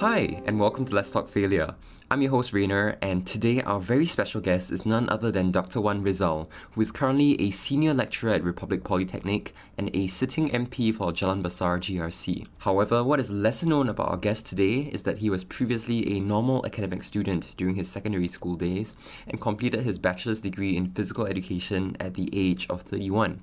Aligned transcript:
Hi, 0.00 0.40
and 0.46 0.60
welcome 0.60 0.84
to 0.84 0.94
Let's 0.94 1.10
Talk 1.10 1.28
Failure. 1.28 1.74
I'm 2.08 2.22
your 2.22 2.30
host 2.30 2.52
Rainer, 2.52 2.96
and 3.02 3.26
today 3.26 3.62
our 3.62 3.80
very 3.80 4.06
special 4.06 4.40
guest 4.40 4.70
is 4.70 4.86
none 4.86 5.08
other 5.08 5.32
than 5.32 5.50
Dr. 5.50 5.80
Wan 5.80 6.04
Rizal, 6.04 6.48
who 6.70 6.80
is 6.80 6.92
currently 6.92 7.34
a 7.40 7.50
senior 7.50 7.92
lecturer 7.92 8.30
at 8.30 8.44
Republic 8.44 8.84
Polytechnic 8.84 9.52
and 9.76 9.90
a 9.92 10.06
sitting 10.06 10.50
MP 10.50 10.94
for 10.94 11.10
Jalan 11.10 11.42
Besar 11.42 11.80
GRC. 11.80 12.46
However, 12.58 13.02
what 13.02 13.18
is 13.18 13.32
lesser 13.32 13.66
known 13.66 13.88
about 13.88 14.10
our 14.10 14.16
guest 14.16 14.46
today 14.46 14.82
is 14.82 15.02
that 15.02 15.18
he 15.18 15.30
was 15.30 15.42
previously 15.42 16.16
a 16.16 16.20
normal 16.20 16.64
academic 16.64 17.02
student 17.02 17.56
during 17.56 17.74
his 17.74 17.90
secondary 17.90 18.28
school 18.28 18.54
days 18.54 18.94
and 19.26 19.40
completed 19.40 19.82
his 19.82 19.98
bachelor's 19.98 20.40
degree 20.40 20.76
in 20.76 20.92
physical 20.92 21.26
education 21.26 21.96
at 21.98 22.14
the 22.14 22.30
age 22.32 22.68
of 22.70 22.82
31. 22.82 23.40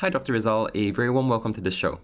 Hi, 0.00 0.10
Dr. 0.10 0.34
Rizal, 0.34 0.68
a 0.74 0.90
very 0.90 1.08
warm 1.08 1.30
welcome 1.30 1.54
to 1.54 1.62
the 1.62 1.70
show. 1.70 2.00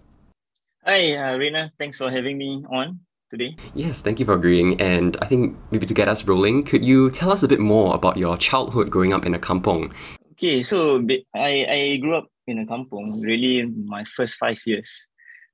Hi, 0.83 1.13
uh. 1.13 1.69
Thanks 1.77 1.99
for 1.99 2.09
having 2.09 2.39
me 2.39 2.65
on 2.71 2.99
today. 3.33 3.57
Yes, 3.73 4.01
thank 4.01 4.19
you 4.19 4.25
for 4.25 4.33
agreeing. 4.33 4.79
And 4.79 5.17
I 5.21 5.25
think 5.25 5.57
maybe 5.71 5.85
to 5.85 5.93
get 5.93 6.07
us 6.07 6.25
rolling, 6.25 6.63
could 6.63 6.85
you 6.85 7.09
tell 7.09 7.31
us 7.31 7.41
a 7.43 7.47
bit 7.47 7.59
more 7.59 7.95
about 7.95 8.15
your 8.15 8.37
childhood 8.37 8.91
growing 8.93 9.11
up 9.11 9.25
in 9.25 9.33
a 9.33 9.39
kampong? 9.39 9.91
Okay, 10.33 10.63
so 10.63 11.01
I, 11.35 11.65
I 11.69 11.97
grew 11.97 12.15
up 12.15 12.27
in 12.47 12.59
a 12.59 12.65
kampong, 12.65 13.21
really 13.21 13.65
my 13.65 14.05
first 14.15 14.37
five 14.37 14.59
years. 14.65 15.07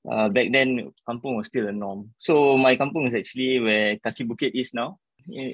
Uh, 0.10 0.30
back 0.30 0.52
then, 0.52 0.92
kampong 1.08 1.38
was 1.38 1.48
still 1.48 1.68
a 1.68 1.72
norm. 1.72 2.12
So 2.18 2.58
my 2.58 2.76
kampong 2.76 3.08
is 3.08 3.14
actually 3.14 3.60
where 3.60 3.98
Kaki 4.00 4.26
Bukit 4.26 4.52
is 4.60 4.74
now. 4.74 5.00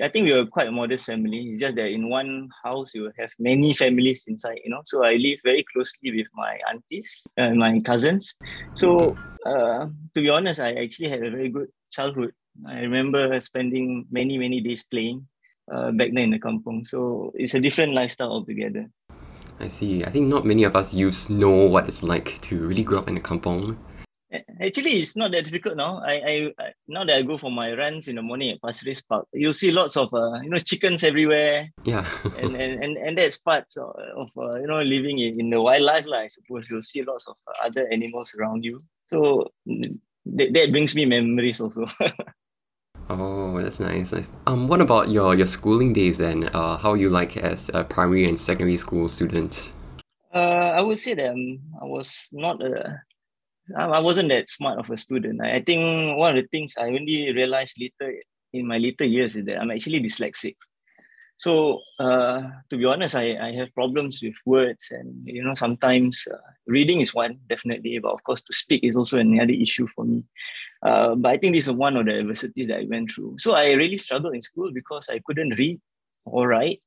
I 0.04 0.10
think 0.10 0.28
we 0.28 0.34
were 0.34 0.46
quite 0.46 0.68
a 0.68 0.72
modest 0.72 1.06
family. 1.06 1.50
It's 1.50 1.60
just 1.60 1.76
that 1.76 1.88
in 1.88 2.10
one 2.10 2.50
house 2.64 2.96
you 2.96 3.12
have 3.20 3.32
many 3.40 3.74
families 3.74 4.26
inside, 4.28 4.60
you 4.64 4.72
know. 4.72 4.82
So 4.86 5.04
I 5.04 5.16
live 5.16 5.40
very 5.44 5.66
closely 5.74 6.12
with 6.16 6.28
my 6.34 6.58
aunties 6.70 7.26
and 7.36 7.58
my 7.58 7.80
cousins. 7.82 8.36
So 8.76 9.18
uh, 9.46 9.88
to 10.14 10.22
be 10.22 10.30
honest, 10.30 10.60
I 10.60 10.74
actually 10.76 11.10
had 11.10 11.24
a 11.24 11.32
very 11.32 11.50
good 11.50 11.68
childhood. 11.92 12.32
I 12.68 12.80
remember 12.80 13.40
spending 13.40 14.06
many, 14.10 14.38
many 14.38 14.62
days 14.62 14.84
playing 14.84 15.28
uh, 15.72 15.92
back 15.92 16.10
then 16.14 16.30
in 16.30 16.32
the 16.32 16.40
kampong. 16.40 16.86
So 16.86 17.32
it's 17.36 17.54
a 17.54 17.60
different 17.60 17.94
lifestyle 17.94 18.32
altogether. 18.32 18.90
I 19.60 19.68
see. 19.68 20.04
I 20.04 20.10
think 20.10 20.28
not 20.28 20.46
many 20.46 20.64
of 20.64 20.76
us 20.76 20.94
youths 20.94 21.30
know 21.30 21.66
what 21.68 21.88
it's 21.88 22.04
like 22.04 22.40
to 22.42 22.60
really 22.60 22.84
grow 22.84 23.00
up 23.00 23.08
in 23.08 23.18
a 23.18 23.22
kampong. 23.22 23.78
Actually, 24.62 25.00
it's 25.00 25.16
not 25.16 25.32
that 25.32 25.46
difficult 25.46 25.78
now. 25.78 26.02
I, 26.06 26.52
I 26.60 26.74
now 26.88 27.06
that 27.06 27.18
I 27.18 27.22
go 27.22 27.38
for 27.38 27.52
my 27.52 27.74
runs 27.74 28.08
in 28.08 28.16
the 28.16 28.22
morning 28.22 28.52
at 28.52 28.62
Pasir 28.62 28.88
Ris 28.88 29.02
Park, 29.02 29.28
you'll 29.34 29.54
see 29.54 29.72
lots 29.72 29.98
of 29.98 30.14
uh, 30.14 30.40
you 30.42 30.50
know 30.50 30.58
chickens 30.60 31.04
everywhere. 31.04 31.70
Yeah. 31.84 32.06
and, 32.38 32.56
and, 32.56 32.84
and 32.84 32.98
and 32.98 33.18
that's 33.18 33.38
part 33.38 33.66
of, 33.78 33.96
of 34.16 34.30
uh, 34.38 34.60
you 34.60 34.68
know 34.68 34.82
living 34.82 35.20
in, 35.20 35.40
in 35.40 35.50
the 35.50 35.62
wildlife, 35.62 36.06
like, 36.06 36.26
I 36.26 36.28
suppose 36.28 36.70
you'll 36.70 36.82
see 36.82 37.04
lots 37.04 37.28
of 37.28 37.36
other 37.64 37.88
animals 37.92 38.36
around 38.40 38.64
you. 38.64 38.80
So 39.08 39.52
that, 39.66 40.54
that 40.54 40.72
brings 40.72 40.96
me 40.96 41.06
memories 41.06 41.62
also. 41.62 41.86
oh, 43.10 43.62
that's 43.62 43.80
nice, 43.80 44.12
nice. 44.12 44.30
Um, 44.48 44.68
what 44.68 44.82
about 44.82 45.10
your 45.10 45.36
your 45.36 45.46
schooling 45.46 45.94
days 45.94 46.18
then? 46.18 46.50
Uh, 46.54 46.78
how 46.78 46.94
you 46.94 47.10
like 47.10 47.38
as 47.38 47.70
a 47.74 47.84
primary 47.84 48.26
and 48.26 48.40
secondary 48.40 48.78
school 48.78 49.08
student? 49.08 49.74
Uh, 50.34 50.74
I 50.76 50.82
would 50.82 51.00
say 51.00 51.14
that 51.14 51.30
um, 51.30 51.60
I 51.82 51.86
was 51.86 52.28
not 52.34 52.62
a, 52.62 53.02
I 53.76 54.00
wasn't 54.00 54.30
that 54.30 54.50
smart 54.50 54.80
of 54.80 54.90
a 54.90 54.98
student. 54.98 55.42
I, 55.42 55.62
think 55.62 56.18
one 56.18 56.38
of 56.38 56.44
the 56.44 56.48
things 56.50 56.76
I 56.78 56.88
only 56.88 57.32
realized 57.34 57.80
later 57.80 58.14
in 58.54 58.68
my 58.68 58.78
later 58.78 59.06
years 59.06 59.36
is 59.36 59.46
that 59.46 59.60
I'm 59.60 59.72
actually 59.72 60.02
dyslexic. 60.02 60.56
So 61.38 61.82
uh, 62.00 62.44
to 62.70 62.78
be 62.78 62.86
honest, 62.86 63.16
I, 63.16 63.38
I 63.38 63.52
have 63.54 63.74
problems 63.74 64.22
with 64.24 64.36
words 64.46 64.88
and, 64.92 65.28
you 65.28 65.44
know, 65.44 65.54
sometimes 65.54 66.26
uh, 66.32 66.38
reading 66.68 67.02
is 67.02 67.14
one, 67.14 67.40
definitely. 67.50 68.00
But 68.00 68.14
of 68.14 68.24
course, 68.24 68.42
to 68.44 68.54
speak 68.54 68.84
is 68.84 68.96
also 68.96 69.20
another 69.20 69.52
issue 69.52 69.88
for 69.88 70.06
me. 70.06 70.24
Uh, 70.82 71.16
but 71.16 71.32
I 71.32 71.38
think 71.38 71.56
this 71.56 71.68
is 71.68 71.74
one 71.74 71.98
of 71.98 72.06
the 72.06 72.20
adversities 72.20 72.68
that 72.68 72.80
I 72.80 72.86
went 72.88 73.12
through. 73.12 73.36
So 73.40 73.54
I 73.54 73.72
really 73.74 73.98
struggled 73.98 74.36
in 74.36 74.42
school 74.42 74.72
because 74.74 75.10
I 75.10 75.20
couldn't 75.26 75.58
read 75.58 75.82
or 76.24 76.48
write 76.48 76.82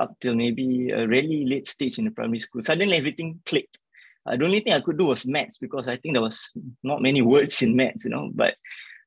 up 0.00 0.16
till 0.20 0.34
maybe 0.34 0.90
a 0.90 1.06
really 1.06 1.44
late 1.44 1.68
stage 1.68 1.98
in 1.98 2.06
the 2.06 2.10
primary 2.10 2.40
school. 2.40 2.62
Suddenly 2.62 2.96
everything 2.96 3.40
clicked. 3.44 3.78
Uh, 4.26 4.36
the 4.36 4.44
only 4.44 4.60
thing 4.60 4.72
I 4.72 4.80
could 4.80 4.98
do 4.98 5.06
was 5.06 5.26
maths 5.26 5.58
because 5.58 5.86
I 5.86 5.96
think 5.96 6.14
there 6.14 6.22
was 6.22 6.56
not 6.82 7.02
many 7.02 7.22
words 7.22 7.60
in 7.62 7.76
maths, 7.76 8.04
you 8.04 8.10
know, 8.10 8.30
but 8.34 8.54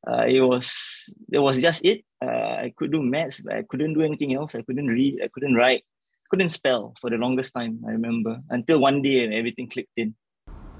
uh, 0.07 0.25
it 0.28 0.41
was 0.41 1.09
it 1.31 1.39
was 1.39 1.59
just 1.59 1.83
it. 1.83 2.03
Uh, 2.23 2.61
I 2.66 2.73
could 2.75 2.91
do 2.91 3.01
maths, 3.01 3.41
but 3.41 3.56
I 3.56 3.63
couldn't 3.63 3.94
do 3.94 4.01
anything 4.01 4.33
else. 4.33 4.56
I 4.56 4.61
couldn't 4.61 4.88
read. 4.88 5.19
I 5.23 5.29
couldn't 5.33 5.56
write. 5.56 5.83
Couldn't 6.29 6.51
spell 6.51 6.94
for 7.00 7.09
the 7.09 7.17
longest 7.17 7.53
time. 7.53 7.79
I 7.88 7.91
remember 7.91 8.39
until 8.50 8.79
one 8.79 9.01
day 9.01 9.25
everything 9.33 9.69
clicked 9.69 9.97
in. 9.97 10.16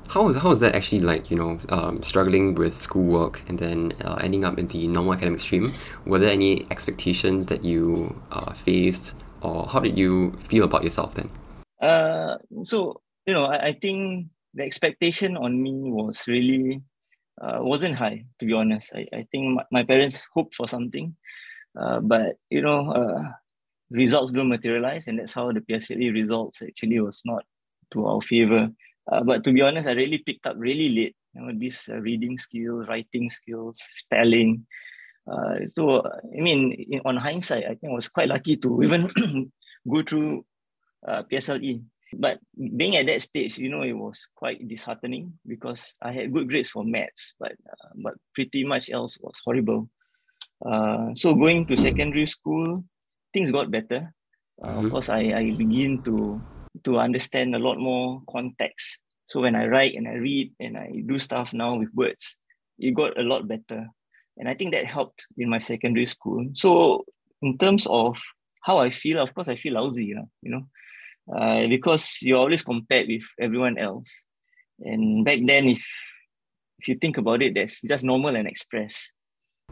How 0.08 0.24
was 0.24 0.38
how 0.38 0.50
was 0.50 0.60
that 0.60 0.76
actually 0.76 1.02
like? 1.02 1.32
You 1.32 1.38
know, 1.38 1.60
um, 1.70 2.04
struggling 2.04 2.56
with 2.56 2.74
schoolwork 2.74 3.42
and 3.50 3.58
then 3.58 3.94
uh, 4.06 4.16
ending 4.22 4.46
up 4.46 4.60
in 4.60 4.68
the 4.68 4.88
normal 4.88 5.14
academic 5.14 5.42
stream. 5.42 5.72
Were 6.06 6.20
there 6.20 6.32
any 6.32 6.68
expectations 6.72 7.48
that 7.48 7.66
you 7.66 8.16
uh, 8.32 8.54
faced, 8.54 9.16
or 9.42 9.66
how 9.66 9.80
did 9.80 9.98
you 9.98 10.32
feel 10.40 10.64
about 10.64 10.84
yourself 10.84 11.16
then? 11.16 11.30
Uh, 11.82 12.38
so 12.64 13.02
you 13.28 13.34
know, 13.34 13.46
I, 13.46 13.68
I 13.68 13.74
think 13.74 14.28
the 14.54 14.64
expectation 14.64 15.38
on 15.38 15.62
me 15.62 15.74
was 15.92 16.24
really 16.28 16.82
uh, 17.40 17.60
wasn't 17.60 17.96
high, 17.96 18.26
to 18.40 18.46
be 18.46 18.54
honest. 18.54 18.94
I, 18.96 19.06
I 19.14 19.28
think 19.32 19.56
my, 19.56 19.64
my 19.72 19.84
parents 19.84 20.26
hoped 20.34 20.56
for 20.56 20.68
something, 20.68 21.16
uh, 21.80 22.00
but 22.00 22.38
you 22.50 22.62
know, 22.62 22.90
uh, 22.92 23.24
results 23.92 24.32
don't 24.32 24.50
materialize, 24.50 25.08
and 25.08 25.20
that's 25.20 25.34
how 25.34 25.52
the 25.52 25.60
PSLE 25.60 26.14
results 26.14 26.64
actually 26.64 27.00
was 27.00 27.22
not 27.26 27.44
to 27.92 28.08
our 28.08 28.22
favor. 28.22 28.70
Uh, 29.12 29.24
but 29.24 29.44
to 29.44 29.52
be 29.52 29.62
honest, 29.62 29.88
I 29.88 29.92
really 29.92 30.18
picked 30.18 30.48
up 30.48 30.56
really 30.58 30.90
late. 30.90 31.16
You 31.36 31.42
know, 31.42 31.54
these 31.56 31.88
uh, 31.92 31.98
reading 31.98 32.38
skills, 32.38 32.88
writing 32.88 33.30
skills, 33.30 33.78
spelling. 33.94 34.66
Uh, 35.32 35.68
so, 35.68 36.08
I 36.08 36.40
mean, 36.40 36.72
in, 36.90 37.02
on 37.06 37.18
hindsight, 37.18 37.66
I 37.66 37.76
think 37.76 37.92
I 37.92 37.96
was 37.96 38.08
quite 38.08 38.30
lucky 38.30 38.56
to 38.58 38.82
even 38.84 39.52
go 39.90 40.02
through 40.02 40.46
PSLE 41.06 41.84
but 42.14 42.40
being 42.56 42.96
at 42.96 43.06
that 43.08 43.22
stage, 43.22 43.58
you 43.58 43.70
know, 43.70 43.84
it 43.84 43.94
was 43.94 44.28
quite 44.36 44.66
disheartening 44.68 45.34
because 45.46 45.96
I 46.02 46.12
had 46.12 46.32
good 46.32 46.48
grades 46.48 46.70
for 46.70 46.84
maths, 46.84 47.36
but 47.40 47.52
uh, 47.52 47.92
but 47.96 48.14
pretty 48.34 48.64
much 48.64 48.90
else 48.90 49.18
was 49.20 49.40
horrible. 49.44 49.90
Uh, 50.66 51.14
so 51.14 51.34
going 51.34 51.66
to 51.68 51.78
secondary 51.78 52.26
school, 52.26 52.84
things 53.34 53.52
got 53.52 53.72
better. 53.72 54.14
Uh, 54.62 54.68
mm-hmm. 54.68 54.86
Of 54.86 54.92
course, 54.92 55.10
I, 55.10 55.20
I 55.36 55.52
begin 55.56 56.02
to 56.04 56.42
to 56.84 57.00
understand 57.00 57.56
a 57.56 57.60
lot 57.60 57.78
more 57.78 58.22
context. 58.30 59.02
So 59.26 59.42
when 59.42 59.56
I 59.56 59.68
write 59.68 59.96
and 59.96 60.08
I 60.08 60.14
read 60.14 60.54
and 60.60 60.78
I 60.78 61.04
do 61.06 61.20
stuff 61.20 61.52
now 61.52 61.76
with 61.76 61.90
words, 61.94 62.38
it 62.80 62.96
got 62.96 63.20
a 63.20 63.24
lot 63.24 63.48
better. 63.48 63.88
And 64.38 64.48
I 64.48 64.54
think 64.54 64.72
that 64.72 64.86
helped 64.86 65.28
in 65.38 65.50
my 65.50 65.58
secondary 65.58 66.06
school. 66.06 66.48
So 66.54 67.04
in 67.42 67.58
terms 67.58 67.88
of 67.90 68.16
how 68.64 68.78
I 68.78 68.92
feel, 68.92 69.20
of 69.20 69.34
course, 69.34 69.50
I 69.50 69.58
feel 69.58 69.74
lousy, 69.74 70.06
you 70.06 70.24
know 70.44 70.68
uh, 71.36 71.68
because 71.68 72.20
you're 72.22 72.40
always 72.40 72.64
compared 72.64 73.08
with 73.08 73.24
everyone 73.40 73.78
else. 73.78 74.10
And 74.80 75.26
back 75.26 75.40
then, 75.46 75.70
if 75.70 75.86
if 76.80 76.88
you 76.88 76.96
think 76.96 77.18
about 77.18 77.42
it, 77.42 77.56
that's 77.56 77.82
just 77.82 78.04
normal 78.04 78.36
and 78.36 78.48
express. 78.48 79.12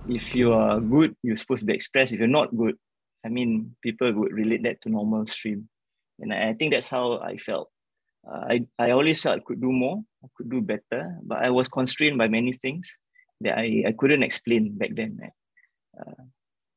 If 0.07 0.33
you 0.35 0.53
are 0.53 0.79
good, 0.79 1.15
you're 1.21 1.35
supposed 1.35 1.61
to 1.61 1.65
be 1.67 1.73
expressed. 1.73 2.13
If 2.13 2.19
you're 2.19 2.27
not 2.27 2.55
good, 2.55 2.75
I 3.23 3.29
mean, 3.29 3.75
people 3.81 4.11
would 4.11 4.33
relate 4.33 4.63
that 4.63 4.81
to 4.81 4.89
normal 4.89 5.25
stream. 5.27 5.69
And 6.19 6.33
I, 6.33 6.49
I 6.49 6.53
think 6.53 6.73
that's 6.73 6.89
how 6.89 7.19
I 7.19 7.37
felt. 7.37 7.69
Uh, 8.27 8.45
I, 8.49 8.67
I 8.79 8.91
always 8.91 9.21
felt 9.21 9.37
I 9.37 9.43
could 9.45 9.61
do 9.61 9.71
more, 9.71 10.01
I 10.23 10.27
could 10.35 10.49
do 10.49 10.61
better, 10.61 11.17
but 11.23 11.43
I 11.43 11.51
was 11.51 11.69
constrained 11.69 12.17
by 12.17 12.27
many 12.27 12.53
things 12.53 12.99
that 13.41 13.57
I, 13.57 13.83
I 13.87 13.93
couldn't 13.97 14.23
explain 14.23 14.77
back 14.77 14.91
then. 14.95 15.19
Uh, 15.99 16.23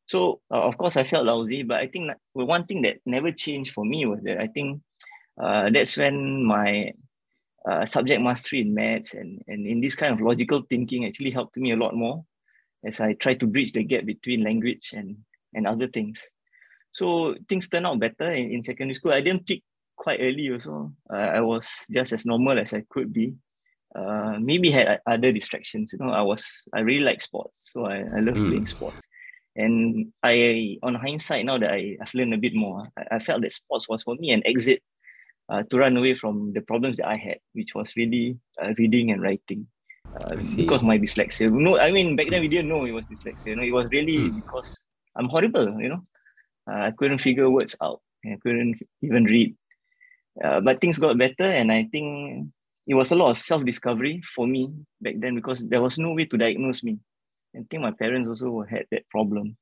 so 0.08 0.40
uh, 0.50 0.62
of 0.62 0.78
course 0.78 0.96
I 0.96 1.04
felt 1.04 1.26
lousy, 1.26 1.62
but 1.62 1.76
I 1.76 1.86
think 1.86 2.10
one 2.32 2.64
thing 2.64 2.80
that 2.82 2.96
never 3.04 3.30
changed 3.30 3.74
for 3.74 3.84
me 3.84 4.06
was 4.06 4.22
that 4.22 4.40
I 4.40 4.46
think 4.46 4.80
uh, 5.40 5.68
that's 5.70 5.98
when 5.98 6.42
my 6.44 6.94
uh, 7.68 7.84
subject 7.84 8.22
mastery 8.22 8.62
in 8.62 8.72
maths 8.72 9.12
and, 9.12 9.42
and 9.48 9.66
in 9.66 9.82
this 9.82 9.94
kind 9.94 10.14
of 10.14 10.22
logical 10.22 10.62
thinking 10.70 11.04
actually 11.04 11.30
helped 11.30 11.58
me 11.58 11.72
a 11.72 11.76
lot 11.76 11.94
more 11.94 12.24
as 12.86 13.02
I 13.02 13.12
tried 13.12 13.40
to 13.40 13.46
bridge 13.46 13.72
the 13.72 13.84
gap 13.84 14.06
between 14.06 14.42
language 14.42 14.94
and, 14.94 15.18
and 15.52 15.66
other 15.66 15.88
things. 15.88 16.26
So 16.90 17.34
things 17.46 17.68
turned 17.68 17.86
out 17.86 18.00
better 18.00 18.30
in, 18.30 18.50
in 18.50 18.62
secondary 18.62 18.94
school. 18.94 19.12
I 19.12 19.20
didn't 19.20 19.46
pick 19.46 19.62
quite 19.94 20.20
early 20.22 20.50
also. 20.50 20.90
Uh, 21.12 21.16
I 21.16 21.40
was 21.42 21.70
just 21.92 22.14
as 22.14 22.24
normal 22.24 22.58
as 22.58 22.72
I 22.72 22.82
could 22.88 23.12
be. 23.12 23.34
Uh, 23.94 24.38
maybe 24.40 24.70
had 24.70 25.00
other 25.06 25.32
distractions. 25.32 25.92
You 25.92 26.06
know, 26.06 26.12
I 26.12 26.22
was 26.22 26.46
I 26.72 26.80
really 26.80 27.04
like 27.04 27.20
sports, 27.20 27.70
so 27.72 27.84
I, 27.84 27.98
I 27.98 28.20
love 28.20 28.36
mm. 28.36 28.48
playing 28.48 28.66
sports. 28.66 29.06
And 29.58 30.12
I, 30.22 30.78
on 30.84 30.94
hindsight, 30.94 31.44
now 31.44 31.58
that 31.58 31.72
I, 31.72 31.96
have 31.98 32.14
learned 32.14 32.32
a 32.32 32.38
bit 32.38 32.54
more, 32.54 32.88
I, 32.96 33.16
I, 33.16 33.18
felt 33.18 33.42
that 33.42 33.50
sports 33.50 33.88
was 33.88 34.04
for 34.04 34.14
me 34.14 34.30
an 34.30 34.46
exit 34.46 34.80
uh, 35.48 35.64
to 35.64 35.78
run 35.78 35.96
away 35.96 36.14
from 36.14 36.52
the 36.52 36.60
problems 36.60 36.98
that 36.98 37.08
I 37.08 37.16
had, 37.16 37.38
which 37.54 37.74
was 37.74 37.92
really 37.96 38.38
uh, 38.62 38.72
reading 38.78 39.10
and 39.10 39.20
writing. 39.20 39.66
Uh, 40.14 40.36
because 40.54 40.80
my 40.82 40.96
dyslexia. 40.96 41.50
No, 41.50 41.76
I 41.78 41.90
mean 41.90 42.14
back 42.14 42.30
then 42.30 42.40
we 42.40 42.48
didn't 42.48 42.68
know 42.68 42.84
it 42.84 42.92
was 42.92 43.06
dyslexia. 43.06 43.48
You 43.48 43.56
know, 43.56 43.62
it 43.62 43.72
was 43.72 43.88
really 43.90 44.28
hmm. 44.28 44.36
because 44.36 44.84
I'm 45.16 45.28
horrible. 45.28 45.80
You 45.80 45.88
know, 45.88 46.02
uh, 46.70 46.86
I 46.86 46.90
couldn't 46.92 47.18
figure 47.18 47.50
words 47.50 47.74
out. 47.82 48.00
I 48.24 48.38
couldn't 48.40 48.78
even 49.02 49.24
read. 49.24 49.56
Uh, 50.42 50.60
but 50.60 50.80
things 50.80 50.98
got 50.98 51.18
better, 51.18 51.50
and 51.50 51.72
I 51.72 51.88
think 51.90 52.48
it 52.86 52.94
was 52.94 53.10
a 53.10 53.16
lot 53.16 53.30
of 53.30 53.38
self 53.38 53.64
discovery 53.64 54.22
for 54.34 54.46
me 54.46 54.72
back 55.00 55.14
then 55.18 55.34
because 55.34 55.68
there 55.68 55.82
was 55.82 55.98
no 55.98 56.12
way 56.12 56.26
to 56.26 56.38
diagnose 56.38 56.84
me 56.84 56.98
I 57.56 57.60
think 57.70 57.82
my 57.82 57.92
parents 57.92 58.28
also 58.28 58.62
had 58.68 58.86
that 58.90 59.08
problem. 59.08 59.56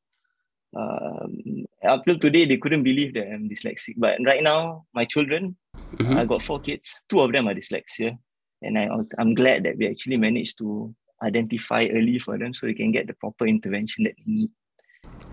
Um, 0.76 1.64
up 1.86 2.04
till 2.04 2.18
today, 2.18 2.44
they 2.44 2.56
couldn't 2.56 2.82
believe 2.82 3.14
that 3.14 3.32
I'm 3.32 3.48
dyslexic. 3.48 3.94
But 3.96 4.18
right 4.24 4.42
now, 4.42 4.84
my 4.94 5.04
children, 5.04 5.56
mm-hmm. 5.96 6.16
I 6.16 6.24
got 6.24 6.42
four 6.42 6.60
kids. 6.60 7.04
Two 7.08 7.20
of 7.20 7.32
them 7.32 7.48
are 7.48 7.54
dyslexia, 7.54 8.18
and 8.62 8.78
I 8.78 8.94
was 8.94 9.14
I'm 9.18 9.34
glad 9.34 9.64
that 9.64 9.76
we 9.78 9.88
actually 9.88 10.16
managed 10.16 10.58
to 10.58 10.94
identify 11.22 11.86
early 11.92 12.18
for 12.18 12.36
them 12.36 12.52
so 12.52 12.66
they 12.66 12.74
can 12.74 12.92
get 12.92 13.06
the 13.06 13.14
proper 13.14 13.46
intervention 13.46 14.04
that 14.04 14.14
they 14.18 14.24
need. 14.26 14.50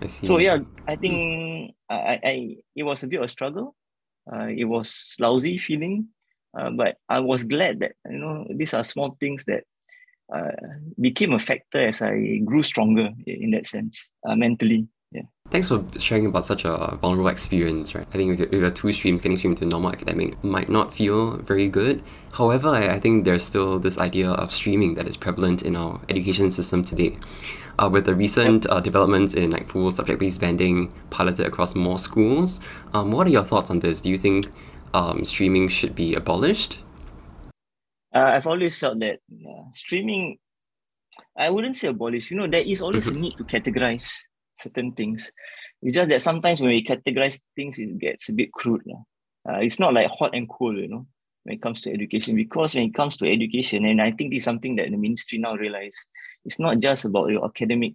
So 0.06 0.38
yeah, 0.38 0.58
I 0.86 0.96
think 0.96 1.74
I, 1.90 2.20
I 2.22 2.56
it 2.76 2.82
was 2.84 3.02
a 3.02 3.06
bit 3.06 3.18
of 3.18 3.24
a 3.24 3.28
struggle. 3.28 3.74
Uh, 4.30 4.46
it 4.46 4.64
was 4.64 5.14
lousy 5.20 5.58
feeling, 5.58 6.08
uh, 6.56 6.70
but 6.70 6.96
I 7.08 7.20
was 7.20 7.44
glad 7.44 7.80
that 7.80 7.92
you 8.08 8.18
know 8.18 8.46
these 8.48 8.72
are 8.72 8.84
small 8.84 9.16
things 9.20 9.44
that 9.46 9.64
uh, 10.32 10.50
became 11.00 11.32
a 11.32 11.38
factor 11.38 11.88
as 11.88 12.02
I 12.02 12.38
grew 12.44 12.62
stronger 12.62 13.10
in 13.26 13.50
that 13.52 13.66
sense 13.66 14.10
uh, 14.28 14.34
mentally. 14.36 14.88
Yeah. 15.12 15.22
Thanks 15.50 15.68
for 15.68 15.84
sharing 15.98 16.26
about 16.26 16.44
such 16.44 16.64
a 16.64 16.98
vulnerable 17.00 17.28
experience, 17.28 17.94
right? 17.94 18.06
I 18.12 18.16
think 18.16 18.38
with 18.38 18.50
the 18.50 18.70
two 18.70 18.90
streams, 18.92 19.22
getting 19.22 19.36
streamed 19.36 19.58
to 19.58 19.66
normal 19.66 19.92
academic 19.92 20.42
might 20.42 20.68
not 20.68 20.92
feel 20.92 21.36
very 21.36 21.68
good. 21.68 22.02
However, 22.32 22.70
I, 22.70 22.94
I 22.94 23.00
think 23.00 23.24
there's 23.24 23.44
still 23.44 23.78
this 23.78 23.98
idea 23.98 24.30
of 24.30 24.50
streaming 24.50 24.94
that 24.94 25.06
is 25.06 25.16
prevalent 25.16 25.62
in 25.62 25.76
our 25.76 26.00
education 26.08 26.50
system 26.50 26.82
today. 26.82 27.16
Uh, 27.78 27.88
with 27.92 28.06
the 28.06 28.14
recent 28.14 28.66
uh, 28.70 28.80
developments 28.80 29.34
in 29.34 29.50
like 29.50 29.68
full 29.68 29.90
subject-based 29.90 30.40
banding 30.40 30.92
piloted 31.10 31.46
across 31.46 31.74
more 31.74 31.98
schools, 31.98 32.60
um, 32.92 33.12
what 33.12 33.26
are 33.26 33.30
your 33.30 33.44
thoughts 33.44 33.70
on 33.70 33.80
this? 33.80 34.00
Do 34.00 34.10
you 34.10 34.18
think 34.18 34.46
um, 34.94 35.24
streaming 35.24 35.68
should 35.68 35.94
be 35.94 36.14
abolished? 36.14 36.80
Uh, 38.14 38.30
I've 38.36 38.46
always 38.46 38.78
felt 38.78 39.00
that 39.00 39.18
streaming, 39.72 40.38
I 41.36 41.50
wouldn't 41.50 41.76
say 41.76 41.88
abolish. 41.88 42.30
You 42.30 42.36
know, 42.36 42.46
there 42.46 42.62
is 42.62 42.80
always 42.80 43.06
mm-hmm. 43.06 43.16
a 43.16 43.20
need 43.20 43.36
to 43.38 43.44
categorize 43.44 44.12
certain 44.58 44.92
things. 44.92 45.32
It's 45.82 45.94
just 45.94 46.10
that 46.10 46.22
sometimes 46.22 46.60
when 46.60 46.70
we 46.70 46.84
categorize 46.84 47.40
things, 47.56 47.78
it 47.78 47.98
gets 47.98 48.28
a 48.28 48.32
bit 48.32 48.52
crude. 48.52 48.82
Uh, 49.46 49.58
it's 49.58 49.80
not 49.80 49.92
like 49.92 50.08
hot 50.10 50.34
and 50.34 50.48
cold, 50.48 50.76
you 50.76 50.88
know, 50.88 51.06
when 51.42 51.56
it 51.56 51.62
comes 51.62 51.82
to 51.82 51.92
education. 51.92 52.36
Because 52.36 52.74
when 52.74 52.84
it 52.84 52.94
comes 52.94 53.16
to 53.18 53.30
education, 53.30 53.84
and 53.84 54.00
I 54.00 54.12
think 54.12 54.32
this 54.32 54.38
is 54.38 54.44
something 54.44 54.76
that 54.76 54.90
the 54.90 54.96
ministry 54.96 55.38
now 55.38 55.56
realize, 55.56 56.06
it's 56.44 56.60
not 56.60 56.78
just 56.78 57.04
about 57.04 57.30
your 57.30 57.44
academic 57.44 57.94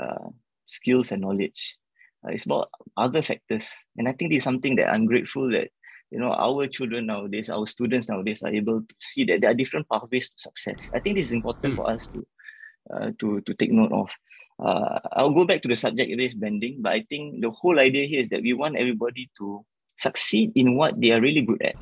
uh, 0.00 0.28
skills 0.66 1.12
and 1.12 1.22
knowledge. 1.22 1.76
Uh, 2.24 2.30
it's 2.30 2.46
about 2.46 2.70
other 2.96 3.22
factors. 3.22 3.68
And 3.96 4.08
I 4.08 4.12
think 4.12 4.30
this 4.30 4.38
is 4.38 4.44
something 4.44 4.76
that 4.76 4.88
I'm 4.88 5.06
grateful 5.06 5.50
that 5.50 5.68
you 6.12 6.20
know 6.20 6.32
our 6.32 6.66
children 6.66 7.06
nowadays, 7.06 7.48
our 7.50 7.66
students 7.66 8.08
nowadays 8.08 8.42
are 8.42 8.54
able 8.54 8.80
to 8.82 8.94
see 9.00 9.24
that 9.24 9.40
there 9.40 9.50
are 9.50 9.54
different 9.54 9.88
pathways 9.88 10.28
to 10.30 10.38
success. 10.38 10.90
I 10.94 11.00
think 11.00 11.16
this 11.16 11.26
is 11.26 11.32
important 11.32 11.72
mm. 11.72 11.76
for 11.76 11.90
us 11.90 12.08
to 12.08 12.26
uh, 12.92 13.10
to 13.18 13.40
to 13.40 13.54
take 13.54 13.72
note 13.72 13.92
of 13.92 14.08
uh, 14.62 15.00
I'll 15.12 15.34
go 15.34 15.44
back 15.44 15.62
to 15.62 15.68
the 15.68 15.76
subject-based 15.76 16.38
banding, 16.38 16.78
but 16.80 16.92
I 16.92 17.02
think 17.08 17.40
the 17.40 17.50
whole 17.50 17.78
idea 17.78 18.06
here 18.06 18.20
is 18.20 18.28
that 18.28 18.42
we 18.42 18.52
want 18.52 18.76
everybody 18.76 19.30
to 19.38 19.64
succeed 19.96 20.52
in 20.54 20.76
what 20.76 21.00
they 21.00 21.10
are 21.12 21.20
really 21.20 21.42
good 21.42 21.62
at. 21.62 21.76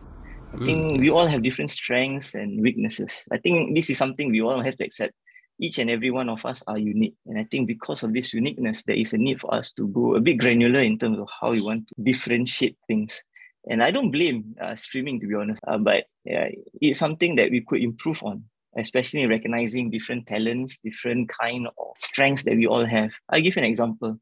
I 0.54 0.58
mm, 0.58 0.64
think 0.64 1.00
we 1.00 1.10
all 1.10 1.26
have 1.26 1.42
different 1.42 1.70
strengths 1.70 2.34
and 2.34 2.62
weaknesses. 2.62 3.24
I 3.30 3.38
think 3.38 3.74
this 3.74 3.90
is 3.90 3.98
something 3.98 4.30
we 4.30 4.40
all 4.40 4.62
have 4.62 4.76
to 4.78 4.84
accept. 4.84 5.14
Each 5.60 5.78
and 5.78 5.90
every 5.90 6.10
one 6.10 6.30
of 6.30 6.44
us 6.46 6.62
are 6.66 6.78
unique. 6.78 7.14
And 7.26 7.38
I 7.38 7.44
think 7.44 7.66
because 7.66 8.02
of 8.02 8.14
this 8.14 8.32
uniqueness, 8.32 8.82
there 8.84 8.96
is 8.96 9.12
a 9.12 9.18
need 9.18 9.40
for 9.40 9.54
us 9.54 9.72
to 9.72 9.86
go 9.88 10.14
a 10.14 10.20
bit 10.20 10.38
granular 10.38 10.80
in 10.80 10.98
terms 10.98 11.18
of 11.18 11.28
how 11.38 11.50
we 11.50 11.60
want 11.60 11.86
to 11.88 11.94
differentiate 12.02 12.78
things. 12.86 13.22
And 13.68 13.82
I 13.82 13.90
don't 13.90 14.10
blame 14.10 14.56
uh, 14.60 14.74
streaming, 14.74 15.20
to 15.20 15.26
be 15.26 15.34
honest, 15.34 15.60
uh, 15.66 15.78
but 15.78 16.04
uh, 16.30 16.48
it's 16.80 16.98
something 16.98 17.36
that 17.36 17.50
we 17.50 17.60
could 17.60 17.82
improve 17.82 18.22
on 18.22 18.44
especially 18.76 19.26
recognizing 19.26 19.90
different 19.90 20.26
talents, 20.26 20.78
different 20.78 21.28
kind 21.28 21.66
of 21.66 21.86
strengths 21.98 22.44
that 22.44 22.56
we 22.56 22.66
all 22.66 22.84
have. 22.84 23.10
I'll 23.28 23.40
give 23.40 23.56
you 23.56 23.62
an 23.62 23.68
example. 23.68 24.18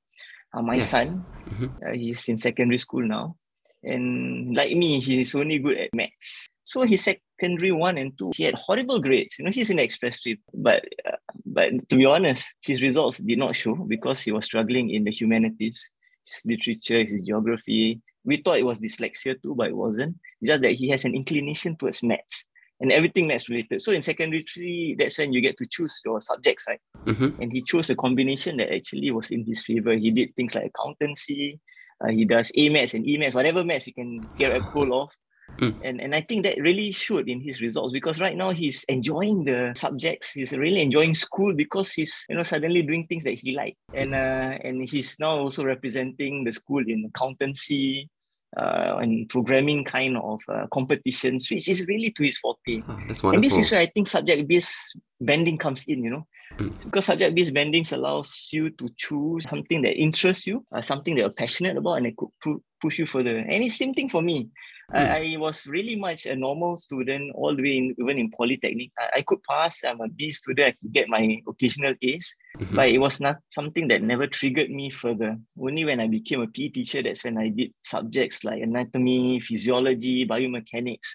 Uh, 0.52 0.62
my 0.62 0.76
yes. 0.76 0.90
son, 0.90 1.24
mm-hmm. 1.50 1.66
uh, 1.86 1.92
he's 1.92 2.26
in 2.28 2.38
secondary 2.38 2.78
school 2.78 3.06
now. 3.06 3.36
And 3.82 4.56
like 4.56 4.74
me, 4.76 5.00
he's 5.00 5.34
only 5.34 5.58
good 5.58 5.78
at 5.78 5.94
maths. 5.94 6.48
So 6.64 6.82
his 6.82 7.04
secondary 7.04 7.72
one 7.72 7.96
and 7.96 8.16
two, 8.18 8.32
he 8.34 8.44
had 8.44 8.54
horrible 8.54 8.98
grades. 8.98 9.38
You 9.38 9.44
know, 9.44 9.50
he's 9.50 9.70
in 9.70 9.76
the 9.76 9.82
express 9.82 10.18
stream. 10.18 10.38
But 10.52 10.84
uh, 11.06 11.16
but 11.46 11.88
to 11.88 11.96
be 11.96 12.04
honest, 12.04 12.54
his 12.62 12.82
results 12.82 13.18
did 13.18 13.38
not 13.38 13.56
show 13.56 13.74
because 13.74 14.20
he 14.20 14.32
was 14.32 14.46
struggling 14.46 14.90
in 14.90 15.04
the 15.04 15.10
humanities, 15.10 15.90
his 16.28 16.42
literature, 16.44 17.02
his 17.02 17.24
geography. 17.24 18.00
We 18.24 18.36
thought 18.36 18.58
it 18.58 18.66
was 18.66 18.80
dyslexia 18.80 19.40
too, 19.42 19.54
but 19.54 19.68
it 19.68 19.76
wasn't. 19.76 20.16
It's 20.40 20.48
just 20.48 20.62
that 20.62 20.72
he 20.72 20.88
has 20.90 21.04
an 21.04 21.14
inclination 21.14 21.76
towards 21.76 22.02
maths 22.02 22.44
and 22.80 22.92
everything 22.92 23.28
that's 23.28 23.48
related. 23.48 23.80
So 23.80 23.92
in 23.92 24.02
secondary 24.02 24.42
three, 24.42 24.94
that's 24.98 25.18
when 25.18 25.32
you 25.32 25.40
get 25.40 25.56
to 25.58 25.66
choose 25.66 26.00
your 26.04 26.20
subjects, 26.20 26.64
right? 26.68 26.80
Mm-hmm. 27.06 27.42
And 27.42 27.52
he 27.52 27.62
chose 27.62 27.90
a 27.90 27.96
combination 27.96 28.58
that 28.58 28.72
actually 28.72 29.10
was 29.10 29.30
in 29.30 29.44
his 29.44 29.64
favor. 29.64 29.94
He 29.94 30.10
did 30.10 30.34
things 30.36 30.54
like 30.54 30.72
accountancy, 30.74 31.60
uh, 32.00 32.08
he 32.08 32.24
does 32.24 32.52
A 32.54 32.68
maths 32.68 32.94
and 32.94 33.06
E 33.06 33.18
maths, 33.18 33.34
whatever 33.34 33.64
maths 33.64 33.86
he 33.86 33.92
can 33.92 34.20
get 34.36 34.56
a 34.56 34.60
hold 34.60 34.92
of. 34.92 35.10
Mm. 35.58 35.80
And, 35.82 36.00
and 36.00 36.14
I 36.14 36.22
think 36.22 36.44
that 36.44 36.58
really 36.58 36.92
showed 36.92 37.28
in 37.28 37.40
his 37.40 37.60
results 37.60 37.92
because 37.92 38.20
right 38.20 38.36
now 38.36 38.50
he's 38.50 38.84
enjoying 38.84 39.44
the 39.44 39.72
subjects. 39.76 40.32
He's 40.32 40.52
really 40.52 40.82
enjoying 40.82 41.14
school 41.14 41.54
because 41.54 41.92
he's 41.92 42.24
you 42.28 42.36
know 42.36 42.44
suddenly 42.44 42.82
doing 42.82 43.06
things 43.06 43.24
that 43.24 43.34
he 43.34 43.56
likes. 43.56 43.76
And 43.92 44.14
uh, 44.14 44.58
and 44.62 44.88
he's 44.88 45.18
now 45.18 45.38
also 45.38 45.64
representing 45.64 46.44
the 46.44 46.52
school 46.52 46.84
in 46.86 47.10
accountancy, 47.12 48.08
uh, 48.56 48.96
and 49.00 49.28
programming 49.28 49.84
kind 49.84 50.16
of 50.16 50.40
uh, 50.48 50.66
competitions, 50.72 51.50
which 51.50 51.68
is 51.68 51.86
really 51.86 52.10
to 52.12 52.22
his 52.22 52.38
forte. 52.38 52.82
Oh, 52.88 52.98
that's 53.06 53.22
wonderful. 53.22 53.34
And 53.34 53.44
this 53.44 53.56
is 53.56 53.70
where 53.70 53.80
I 53.80 53.86
think 53.86 54.06
subject-based 54.06 54.98
banding 55.20 55.58
comes 55.58 55.84
in, 55.86 56.04
you 56.04 56.10
know, 56.10 56.26
mm. 56.58 56.84
because 56.84 57.06
subject-based 57.06 57.52
banding 57.52 57.84
allows 57.92 58.48
you 58.52 58.70
to 58.70 58.88
choose 58.96 59.44
something 59.48 59.82
that 59.82 59.96
interests 59.96 60.46
you, 60.46 60.64
uh, 60.72 60.82
something 60.82 61.14
that 61.14 61.20
you're 61.20 61.30
passionate 61.30 61.76
about, 61.76 61.94
and 61.94 62.06
it 62.06 62.16
could 62.16 62.28
pu- 62.42 62.62
push 62.80 62.98
you 62.98 63.06
further. 63.06 63.38
And 63.38 63.62
it's 63.62 63.76
same 63.76 63.94
thing 63.94 64.08
for 64.08 64.22
me. 64.22 64.48
I, 64.90 65.34
I, 65.34 65.36
was 65.36 65.66
really 65.66 65.96
much 65.96 66.24
a 66.24 66.34
normal 66.34 66.76
student 66.76 67.32
all 67.34 67.54
the 67.54 67.62
way 67.62 67.76
in, 67.76 67.94
even 67.98 68.18
in 68.18 68.30
polytechnic. 68.30 68.90
I, 68.98 69.18
I 69.18 69.22
could 69.22 69.42
pass. 69.42 69.84
I'm 69.84 70.00
a 70.00 70.08
B 70.08 70.30
student. 70.30 70.68
I 70.68 70.70
could 70.80 70.92
get 70.92 71.08
my 71.10 71.42
occasional 71.46 71.94
A's, 72.00 72.34
mm-hmm. 72.56 72.74
but 72.74 72.88
it 72.88 72.98
was 72.98 73.20
not 73.20 73.36
something 73.50 73.88
that 73.88 74.02
never 74.02 74.26
triggered 74.26 74.70
me 74.70 74.90
further. 74.90 75.36
Only 75.60 75.84
when 75.84 76.00
I 76.00 76.06
became 76.06 76.40
a 76.40 76.46
PE 76.46 76.68
teacher, 76.68 77.02
that's 77.02 77.22
when 77.22 77.36
I 77.36 77.48
did 77.48 77.72
subjects 77.82 78.44
like 78.44 78.62
anatomy, 78.62 79.40
physiology, 79.40 80.26
biomechanics, 80.26 81.08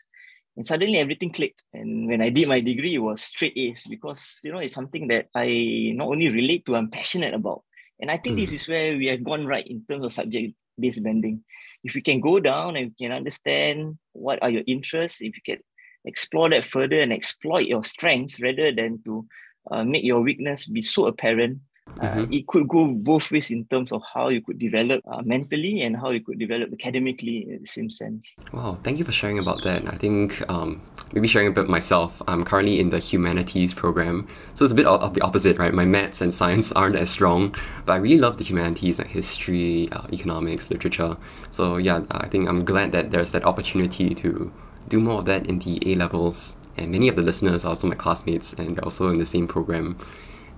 and 0.56 0.66
suddenly 0.66 0.98
everything 0.98 1.32
clicked. 1.32 1.64
And 1.74 2.08
when 2.08 2.22
I 2.22 2.30
did 2.30 2.48
my 2.48 2.60
degree, 2.60 2.96
it 2.96 3.00
was 3.00 3.24
straight 3.24 3.58
A's 3.58 3.88
because 3.90 4.40
you 4.44 4.52
know 4.52 4.60
it's 4.60 4.76
something 4.76 5.08
that 5.08 5.30
I 5.36 5.94
not 5.96 6.10
only 6.10 6.30
relate 6.30 6.66
to, 6.68 6.76
I'm 6.76 6.92
passionate 6.92 7.34
about. 7.34 7.64
And 8.00 8.12
I 8.12 8.18
think 8.18 8.38
mm. 8.38 8.42
this 8.42 8.52
is 8.52 8.68
where 8.68 8.98
we 8.98 9.08
have 9.08 9.24
gone 9.24 9.46
right 9.48 9.66
in 9.66 9.84
terms 9.90 10.04
of 10.04 10.14
subject 10.14 10.54
based 10.80 11.04
banding. 11.04 11.44
If 11.84 11.96
you 11.96 12.02
can 12.02 12.20
go 12.20 12.40
down 12.40 12.76
and 12.76 12.88
you 12.88 13.08
can 13.08 13.16
understand 13.16 13.98
what 14.14 14.42
are 14.42 14.50
your 14.50 14.64
interests, 14.68 15.22
if 15.22 15.36
you 15.36 15.42
can 15.46 15.64
explore 16.06 16.50
that 16.50 16.66
further 16.66 17.00
and 17.00 17.14
exploit 17.14 17.68
your 17.68 17.84
strengths 17.84 18.42
rather 18.42 18.72
than 18.72 19.02
to 19.06 19.26
uh, 19.72 19.84
make 19.84 20.04
your 20.04 20.22
weakness 20.22 20.68
be 20.68 20.82
so 20.82 21.08
apparent, 21.08 21.60
uh, 22.00 22.08
mm-hmm. 22.08 22.34
it 22.34 22.48
could 22.48 22.68
go 22.68 22.88
both 22.88 23.32
ways 23.32 23.52
in 23.52 23.66
terms 23.66 23.92
of 23.92 24.02
how 24.14 24.30
you 24.30 24.42
could 24.42 24.58
develop 24.58 25.02
uh, 25.08 25.22
mentally 25.24 25.82
and 25.82 25.96
how 25.96 26.10
you 26.10 26.22
could 26.22 26.40
develop 26.40 26.72
academically 26.74 27.50
in 27.50 27.60
the 27.60 27.66
same 27.66 27.90
sense. 27.90 28.36
Wow, 28.52 28.78
thank 28.84 29.00
you 29.00 29.06
for 29.06 29.12
sharing 29.12 29.40
about 29.40 29.64
that. 29.64 29.88
I 29.88 29.98
think 29.98 30.42
um, 30.50 30.82
maybe 31.14 31.28
sharing 31.28 31.48
a 31.48 31.52
bit 31.52 31.70
myself. 31.70 32.22
I'm 32.28 32.44
currently 32.44 32.80
in 32.80 32.90
the 32.90 33.00
humanities 33.00 33.74
program, 33.74 34.28
so 34.54 34.66
it's 34.66 34.72
a 34.72 34.76
bit 34.76 34.86
of 34.86 35.14
the 35.14 35.22
opposite, 35.22 35.58
right? 35.58 35.74
My 35.74 35.86
maths 35.86 36.22
and 36.22 36.34
science 36.34 36.72
aren't 36.74 36.96
as 36.96 37.10
strong, 37.10 37.56
but 37.86 37.94
I 37.94 37.98
really 37.98 38.20
love 38.20 38.38
the 38.38 38.44
humanities 38.44 38.98
like 38.98 39.08
history, 39.08 39.90
uh, 39.92 40.08
economics, 40.12 40.70
literature. 40.70 41.16
So 41.52 41.78
yeah, 41.78 42.02
I 42.12 42.28
think 42.28 42.50
I'm 42.50 42.66
glad 42.66 42.92
that 42.94 43.12
there's 43.12 43.32
that 43.34 43.46
opportunity 43.46 44.16
to 44.16 44.52
do 44.88 45.00
more 45.00 45.20
of 45.20 45.26
that 45.26 45.46
in 45.46 45.60
the 45.60 45.80
A 45.92 45.96
levels. 45.96 46.56
And 46.76 46.92
many 46.92 47.08
of 47.08 47.16
the 47.16 47.22
listeners 47.22 47.66
are 47.66 47.70
also 47.70 47.88
my 47.88 47.96
classmates, 47.96 48.54
and 48.54 48.76
they're 48.76 48.84
also 48.84 49.10
in 49.10 49.18
the 49.18 49.26
same 49.26 49.48
program. 49.48 49.98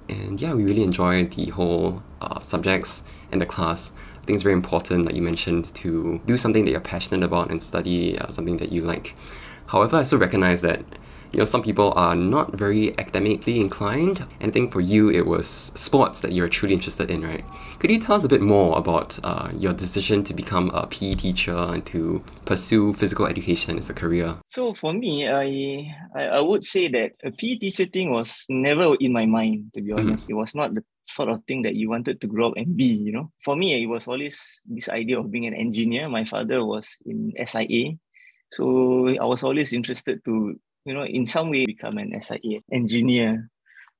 And 0.10 0.40
yeah, 0.40 0.54
we 0.54 0.64
really 0.64 0.84
enjoy 0.84 1.26
the 1.26 1.48
whole 1.48 2.04
uh, 2.22 2.40
subjects 2.40 3.04
and 3.32 3.42
the 3.42 3.46
class. 3.46 3.92
I 4.22 4.26
think 4.26 4.36
it's 4.36 4.44
very 4.44 4.54
important, 4.54 5.06
like 5.06 5.16
you 5.16 5.22
mentioned, 5.22 5.74
to 5.76 6.20
do 6.26 6.38
something 6.38 6.66
that 6.66 6.72
you're 6.72 6.80
passionate 6.80 7.24
about 7.24 7.52
and 7.52 7.62
study 7.62 8.18
uh, 8.18 8.28
something 8.28 8.58
that 8.58 8.72
you 8.72 8.82
like. 8.82 9.16
However, 9.68 9.98
I 9.98 10.04
still 10.04 10.20
recognize 10.20 10.62
that 10.62 10.84
you 11.32 11.40
know 11.40 11.46
some 11.46 11.62
people 11.62 11.94
are 11.96 12.16
not 12.16 12.54
very 12.54 12.98
academically 13.00 13.60
inclined 13.60 14.20
and 14.40 14.50
i 14.50 14.54
think 14.54 14.72
for 14.72 14.82
you 14.82 15.10
it 15.10 15.26
was 15.26 15.48
sports 15.76 16.22
that 16.22 16.32
you're 16.32 16.50
truly 16.50 16.74
interested 16.74 17.12
in 17.12 17.22
right? 17.24 17.44
Could 17.80 17.92
you 17.92 18.00
tell 18.00 18.16
us 18.16 18.24
a 18.24 18.30
bit 18.30 18.42
more 18.42 18.78
about 18.78 19.20
uh, 19.24 19.50
your 19.54 19.74
decision 19.74 20.24
to 20.24 20.34
become 20.34 20.70
a 20.74 20.88
pe 20.88 21.14
teacher 21.14 21.56
and 21.56 21.86
to 21.88 22.24
pursue 22.46 22.94
physical 22.94 23.28
education 23.28 23.78
as 23.78 23.90
a 23.90 23.94
career? 23.94 24.38
So 24.48 24.74
for 24.74 24.94
me 24.94 25.28
i 25.28 25.92
i, 26.16 26.24
I 26.38 26.42
would 26.42 26.64
say 26.64 26.88
that 26.90 27.12
a 27.24 27.32
pe 27.32 27.56
teacher 27.56 27.86
thing 27.86 28.12
was 28.12 28.46
never 28.50 28.96
in 29.00 29.12
my 29.12 29.26
mind 29.26 29.72
to 29.74 29.82
be 29.82 29.92
mm-hmm. 29.92 30.00
honest. 30.00 30.26
Mm-hmm. 30.26 30.34
it 30.34 30.36
was 30.36 30.56
not 30.56 30.74
the 30.74 30.84
sort 31.08 31.30
of 31.30 31.44
thing 31.46 31.62
that 31.62 31.76
you 31.76 31.90
wanted 31.90 32.20
to 32.22 32.28
grow 32.28 32.50
up 32.50 32.58
and 32.58 32.76
be 32.76 32.86
you 32.86 33.12
know? 33.12 33.32
For 33.44 33.56
me 33.56 33.84
it 33.84 33.88
was 33.88 34.08
always 34.08 34.62
this 34.66 34.90
idea 34.90 35.20
of 35.20 35.30
being 35.30 35.46
an 35.46 35.54
engineer. 35.54 36.10
My 36.10 36.26
father 36.26 36.66
was 36.66 36.88
in 37.06 37.34
sia 37.46 37.98
so 38.52 39.10
I 39.10 39.26
was 39.26 39.44
always 39.44 39.74
interested 39.74 40.24
to 40.26 40.60
you 40.86 40.94
know, 40.94 41.06
in 41.06 41.26
some 41.26 41.50
way 41.50 41.66
become 41.66 41.98
an 41.98 42.20
SIA 42.22 42.62
engineer. 42.72 43.50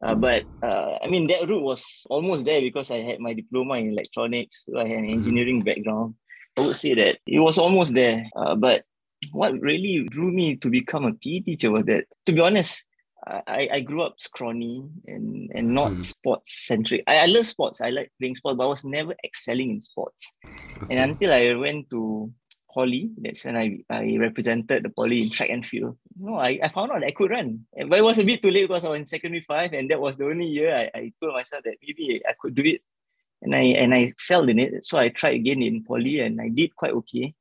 Uh, 0.04 0.14
but 0.14 0.44
uh, 0.62 0.98
I 1.02 1.08
mean 1.08 1.28
that 1.28 1.48
route 1.48 1.64
was 1.64 2.06
almost 2.10 2.46
there 2.46 2.62
because 2.62 2.92
I 2.92 2.98
had 2.98 3.20
my 3.20 3.34
diploma 3.34 3.76
in 3.76 3.92
electronics. 3.92 4.66
So 4.66 4.80
I 4.80 4.88
had 4.88 5.00
an 5.00 5.10
engineering 5.10 5.64
background. 5.64 6.16
I 6.58 6.62
would 6.62 6.76
say 6.76 6.94
that 6.96 7.18
it 7.26 7.40
was 7.40 7.58
almost 7.58 7.94
there. 7.94 8.30
Uh, 8.36 8.56
but 8.56 8.84
what 9.32 9.60
really 9.60 10.08
drew 10.10 10.32
me 10.32 10.56
to 10.58 10.70
become 10.70 11.06
a 11.06 11.14
PE 11.14 11.40
teacher 11.40 11.72
was 11.72 11.86
that, 11.86 12.06
to 12.26 12.32
be 12.32 12.40
honest, 12.40 12.84
I, 13.28 13.70
I 13.74 13.80
grew 13.80 14.04
up 14.04 14.16
scrawny 14.20 14.84
and, 15.08 15.52
and 15.56 15.74
not 15.74 15.92
mm. 15.92 16.04
sports 16.04 16.68
centric. 16.68 17.04
I, 17.08 17.18
I 17.18 17.26
love 17.26 17.48
sports. 17.48 17.82
I 17.82 17.90
like 17.90 18.12
playing 18.20 18.36
sports, 18.36 18.58
but 18.58 18.66
I 18.66 18.68
was 18.68 18.84
never 18.84 19.16
excelling 19.24 19.72
in 19.72 19.82
sports. 19.82 20.36
Okay. 20.84 20.96
And 20.96 21.12
until 21.12 21.34
I 21.34 21.54
went 21.56 21.90
to 21.90 22.32
poly, 22.76 23.10
that's 23.18 23.46
when 23.46 23.56
I, 23.56 23.80
I 23.90 24.18
represented 24.20 24.84
the 24.84 24.90
poly 24.90 25.22
in 25.22 25.30
track 25.30 25.50
and 25.50 25.66
field. 25.66 25.98
No, 26.20 26.36
I, 26.36 26.60
I 26.62 26.70
found 26.70 26.92
out 26.92 27.04
I 27.04 27.12
could 27.12 27.32
run. 27.32 27.66
But 27.74 27.98
it 27.98 28.04
was 28.04 28.20
a 28.20 28.24
bit 28.24 28.44
too 28.44 28.52
late 28.52 28.68
because 28.68 28.86
I 28.86 28.90
was 28.90 29.00
in 29.00 29.06
secondary 29.08 29.46
five, 29.48 29.74
and 29.74 29.90
that 29.90 30.02
was 30.02 30.18
the 30.18 30.26
only 30.26 30.48
year 30.48 30.76
I, 30.76 31.00
I 31.00 31.14
told 31.22 31.34
myself 31.34 31.64
that 31.64 31.78
maybe 31.82 32.22
I 32.28 32.34
could 32.40 32.54
do 32.54 32.64
it. 32.64 32.82
And 33.42 33.56
I 33.56 33.64
and 33.82 33.94
I 33.94 34.00
excelled 34.00 34.50
in 34.50 34.60
it. 34.60 34.84
So 34.84 34.98
I 34.98 35.10
tried 35.10 35.36
again 35.36 35.62
in 35.62 35.84
poly 35.84 36.20
and 36.20 36.40
I 36.42 36.50
did 36.50 36.76
quite 36.76 36.94
okay 36.94 37.36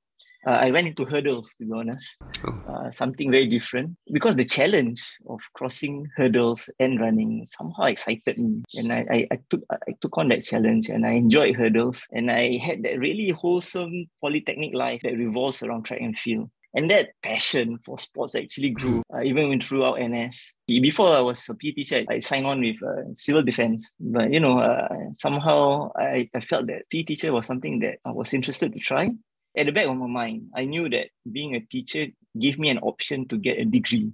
uh, 0.47 0.51
I 0.51 0.71
went 0.71 0.87
into 0.87 1.05
hurdles 1.05 1.55
to 1.57 1.65
be 1.65 1.73
honest. 1.73 2.17
Oh. 2.47 2.61
Uh, 2.69 2.91
something 2.91 3.31
very 3.31 3.49
different 3.49 3.97
because 4.13 4.37
the 4.37 4.45
challenge 4.45 5.03
of 5.29 5.41
crossing 5.55 6.09
hurdles 6.17 6.69
and 6.79 7.01
running 7.01 7.47
somehow 7.47 7.85
excited 7.85 8.39
me, 8.39 8.63
and 8.75 8.93
I, 8.93 9.07
I, 9.11 9.29
I 9.33 9.39
took 9.51 9.63
I 9.71 9.93
took 10.01 10.19
on 10.19 10.29
that 10.29 10.45
challenge 10.45 10.89
and 10.89 11.07
I 11.07 11.13
enjoyed 11.13 11.57
hurdles 11.57 12.07
and 12.13 12.31
I 12.31 12.59
had 12.59 12.83
that 12.83 12.99
really 12.99 13.31
wholesome 13.31 14.07
polytechnic 14.21 14.75
life 14.75 15.01
that 15.03 15.17
revolves 15.17 15.63
around 15.63 15.85
track 15.85 16.01
and 16.01 16.19
field. 16.19 16.51
And 16.77 16.91
that 16.91 17.11
passion 17.23 17.79
for 17.87 17.99
sports 17.99 18.35
actually 18.35 18.71
grew 18.71 19.01
uh, 19.15 19.23
even 19.23 19.49
when 19.49 19.61
throughout 19.61 20.01
NS. 20.01 20.55
Before 20.67 21.17
I 21.17 21.21
was 21.21 21.49
a 21.49 21.55
PE 21.55 21.71
teacher, 21.71 22.05
I 22.11 22.19
signed 22.19 22.47
on 22.47 22.61
with 22.61 22.83
uh, 22.83 23.15
civil 23.15 23.45
defense. 23.45 23.95
But 24.01 24.33
you 24.33 24.41
know, 24.41 24.59
uh, 24.59 24.89
somehow 25.13 25.93
I, 25.97 26.29
I 26.35 26.41
felt 26.41 26.67
that 26.67 26.91
PE 26.91 27.05
teacher 27.05 27.33
was 27.33 27.47
something 27.47 27.79
that 27.79 27.99
I 28.05 28.11
was 28.11 28.35
interested 28.35 28.73
to 28.73 28.81
try 28.81 29.11
at 29.57 29.67
the 29.67 29.73
back 29.73 29.87
of 29.87 29.97
my 29.97 30.07
mind, 30.07 30.51
I 30.55 30.65
knew 30.65 30.89
that 30.91 31.09
being 31.31 31.55
a 31.55 31.61
teacher 31.61 32.07
gave 32.39 32.59
me 32.59 32.71
an 32.71 32.79
option 32.79 33.29
to 33.29 33.37
get 33.37 33.59
a 33.59 33.65
degree. 33.65 34.13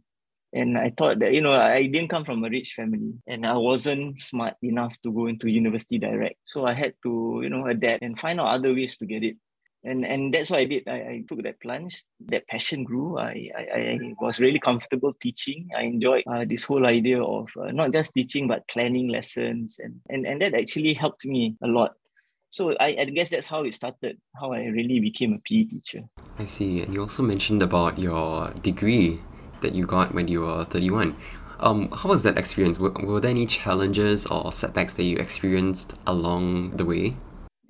And 0.52 0.76
I 0.76 0.90
thought 0.90 1.20
that, 1.20 1.32
you 1.32 1.40
know, 1.40 1.52
I 1.52 1.86
didn't 1.86 2.08
come 2.08 2.24
from 2.24 2.44
a 2.44 2.50
rich 2.50 2.74
family 2.74 3.14
and 3.26 3.46
I 3.46 3.56
wasn't 3.56 4.18
smart 4.18 4.54
enough 4.62 4.96
to 5.04 5.12
go 5.12 5.26
into 5.26 5.48
university 5.48 5.98
direct. 5.98 6.36
So 6.42 6.66
I 6.66 6.74
had 6.74 6.94
to, 7.04 7.40
you 7.42 7.48
know, 7.48 7.66
adapt 7.66 8.02
and 8.02 8.18
find 8.18 8.40
out 8.40 8.48
other 8.48 8.74
ways 8.74 8.96
to 8.98 9.06
get 9.06 9.22
it. 9.22 9.36
And 9.82 10.04
and 10.04 10.34
that's 10.34 10.50
what 10.50 10.60
I 10.60 10.64
did. 10.64 10.86
I, 10.88 10.92
I 10.92 11.24
took 11.26 11.42
that 11.44 11.58
plunge. 11.62 12.04
That 12.28 12.46
passion 12.48 12.84
grew. 12.84 13.16
I, 13.16 13.48
I, 13.56 13.62
I 13.62 13.98
was 14.20 14.38
really 14.38 14.58
comfortable 14.58 15.14
teaching. 15.14 15.68
I 15.74 15.84
enjoyed 15.84 16.24
uh, 16.30 16.44
this 16.46 16.64
whole 16.64 16.84
idea 16.84 17.22
of 17.22 17.48
uh, 17.58 17.70
not 17.70 17.92
just 17.92 18.12
teaching, 18.12 18.46
but 18.46 18.68
planning 18.68 19.08
lessons. 19.08 19.78
And, 19.78 20.00
and, 20.10 20.26
and 20.26 20.42
that 20.42 20.52
actually 20.52 20.92
helped 20.92 21.24
me 21.24 21.56
a 21.62 21.66
lot 21.66 21.92
so 22.50 22.74
I, 22.80 22.96
I 22.98 23.04
guess 23.04 23.28
that's 23.28 23.46
how 23.46 23.64
it 23.64 23.74
started, 23.74 24.18
how 24.38 24.52
I 24.52 24.64
really 24.66 25.00
became 25.00 25.32
a 25.34 25.38
PE 25.38 25.64
teacher. 25.64 26.02
I 26.38 26.44
see. 26.44 26.82
And 26.82 26.92
you 26.92 27.00
also 27.00 27.22
mentioned 27.22 27.62
about 27.62 27.98
your 27.98 28.50
degree 28.62 29.20
that 29.60 29.74
you 29.74 29.86
got 29.86 30.14
when 30.14 30.28
you 30.28 30.42
were 30.42 30.64
31. 30.64 31.16
Um, 31.60 31.90
how 31.90 32.08
was 32.08 32.22
that 32.22 32.38
experience? 32.38 32.78
Were, 32.78 32.90
were 32.90 33.20
there 33.20 33.30
any 33.30 33.46
challenges 33.46 34.26
or 34.26 34.52
setbacks 34.52 34.94
that 34.94 35.04
you 35.04 35.18
experienced 35.18 35.98
along 36.06 36.76
the 36.76 36.84
way? 36.84 37.16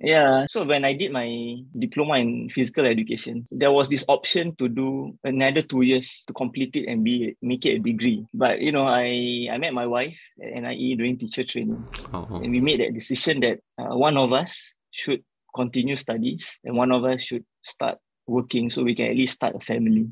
Yeah, 0.01 0.45
so 0.49 0.65
when 0.65 0.83
I 0.83 0.93
did 0.93 1.11
my 1.13 1.29
diploma 1.77 2.17
in 2.17 2.49
physical 2.49 2.85
education, 2.85 3.47
there 3.51 3.71
was 3.71 3.87
this 3.87 4.03
option 4.07 4.55
to 4.55 4.67
do 4.67 5.13
another 5.23 5.61
two 5.61 5.83
years 5.83 6.23
to 6.25 6.33
complete 6.33 6.75
it 6.75 6.89
and 6.89 7.03
be 7.03 7.37
make 7.41 7.65
it 7.67 7.75
a 7.75 7.79
degree. 7.79 8.25
But 8.33 8.61
you 8.61 8.71
know, 8.71 8.87
I 8.87 9.47
I 9.51 9.57
met 9.61 9.77
my 9.77 9.85
wife 9.85 10.17
at 10.41 10.57
NIE 10.57 10.97
doing 10.97 11.19
teacher 11.19 11.43
training, 11.43 11.85
oh. 12.13 12.41
and 12.41 12.49
we 12.49 12.59
made 12.59 12.81
that 12.81 12.97
decision 12.97 13.41
that 13.41 13.59
uh, 13.77 13.93
one 13.95 14.17
of 14.17 14.33
us 14.33 14.73
should 14.89 15.21
continue 15.53 15.95
studies 15.95 16.59
and 16.63 16.75
one 16.75 16.91
of 16.91 17.05
us 17.05 17.21
should 17.21 17.45
start 17.61 17.99
working 18.25 18.69
so 18.69 18.81
we 18.83 18.95
can 18.95 19.05
at 19.05 19.15
least 19.15 19.33
start 19.33 19.55
a 19.55 19.59
family. 19.59 20.09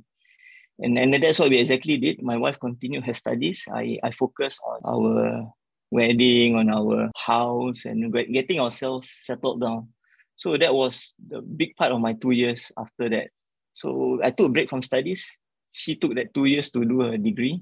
And, 0.80 0.98
and 0.98 1.14
that's 1.22 1.40
what 1.40 1.50
we 1.50 1.60
exactly 1.60 1.98
did. 1.98 2.22
My 2.22 2.38
wife 2.38 2.60
continued 2.60 3.06
her 3.06 3.14
studies. 3.14 3.66
I, 3.74 4.00
I 4.04 4.12
focused 4.12 4.62
on 4.66 4.80
our 4.86 5.52
wedding, 5.92 6.56
on 6.56 6.70
our 6.70 7.12
house, 7.16 7.86
and 7.86 8.14
getting 8.14 8.60
ourselves 8.60 9.10
settled 9.24 9.62
down. 9.62 9.90
So 10.36 10.58
that 10.58 10.74
was 10.74 11.16
the 11.20 11.42
big 11.42 11.76
part 11.76 11.92
of 11.92 12.00
my 12.00 12.14
two 12.14 12.32
years 12.32 12.72
after 12.78 13.10
that. 13.10 13.30
So 13.74 14.20
I 14.24 14.32
took 14.32 14.48
a 14.48 14.50
break 14.50 14.70
from 14.70 14.82
studies. 14.82 15.40
She 15.72 15.96
took 15.96 16.16
that 16.16 16.34
two 16.34 16.46
years 16.46 16.72
to 16.72 16.86
do 16.86 17.02
her 17.02 17.18
degree. 17.18 17.62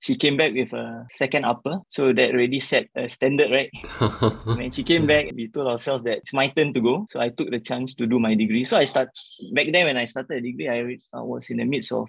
She 0.00 0.16
came 0.16 0.36
back 0.36 0.52
with 0.52 0.72
a 0.72 1.06
second 1.10 1.44
upper. 1.44 1.80
So 1.88 2.12
that 2.12 2.30
already 2.30 2.60
set 2.60 2.88
a 2.96 3.08
standard, 3.08 3.50
right? 3.50 3.70
when 4.56 4.70
she 4.70 4.82
came 4.82 5.06
back, 5.06 5.26
we 5.34 5.48
told 5.48 5.68
ourselves 5.68 6.02
that 6.04 6.18
it's 6.18 6.32
my 6.32 6.48
turn 6.48 6.74
to 6.74 6.80
go. 6.80 7.06
So 7.10 7.20
I 7.20 7.28
took 7.28 7.50
the 7.50 7.60
chance 7.60 7.94
to 7.96 8.06
do 8.06 8.18
my 8.18 8.34
degree. 8.34 8.64
So 8.64 8.76
I 8.76 8.84
start 8.84 9.08
back 9.52 9.66
then 9.72 9.86
when 9.86 9.96
I 9.96 10.04
started 10.04 10.38
a 10.38 10.40
degree, 10.40 10.68
I, 10.68 10.98
I 11.16 11.22
was 11.22 11.48
in 11.50 11.58
the 11.58 11.64
midst 11.64 11.92
of 11.92 12.08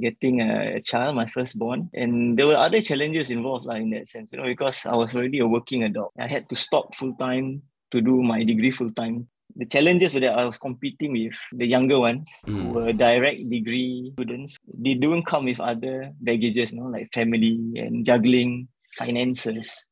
getting 0.00 0.40
a 0.40 0.80
child, 0.80 1.16
my 1.16 1.26
firstborn. 1.26 1.90
And 1.94 2.38
there 2.38 2.46
were 2.46 2.56
other 2.56 2.80
challenges 2.80 3.30
involved 3.30 3.66
like, 3.66 3.82
in 3.82 3.90
that 3.90 4.08
sense, 4.08 4.32
you 4.32 4.38
know, 4.38 4.44
because 4.44 4.86
I 4.86 4.94
was 4.94 5.14
already 5.14 5.40
a 5.40 5.46
working 5.46 5.82
adult. 5.84 6.12
I 6.18 6.26
had 6.26 6.48
to 6.48 6.56
stop 6.56 6.94
full 6.94 7.14
time 7.14 7.62
to 7.90 8.00
do 8.00 8.22
my 8.22 8.44
degree 8.44 8.70
full 8.70 8.92
time. 8.92 9.28
The 9.56 9.66
challenges 9.66 10.14
were 10.14 10.20
that 10.20 10.38
I 10.38 10.44
was 10.44 10.58
competing 10.58 11.12
with 11.12 11.34
the 11.52 11.66
younger 11.66 11.98
ones 11.98 12.30
mm. 12.46 12.62
who 12.62 12.68
were 12.68 12.92
direct 12.92 13.48
degree 13.48 14.12
students. 14.14 14.56
They 14.72 14.94
don't 14.94 15.24
come 15.24 15.46
with 15.46 15.58
other 15.58 16.12
baggages, 16.20 16.72
you 16.72 16.80
know, 16.80 16.86
like 16.86 17.12
family 17.12 17.72
and 17.76 18.04
juggling 18.04 18.68
finances. 18.96 19.86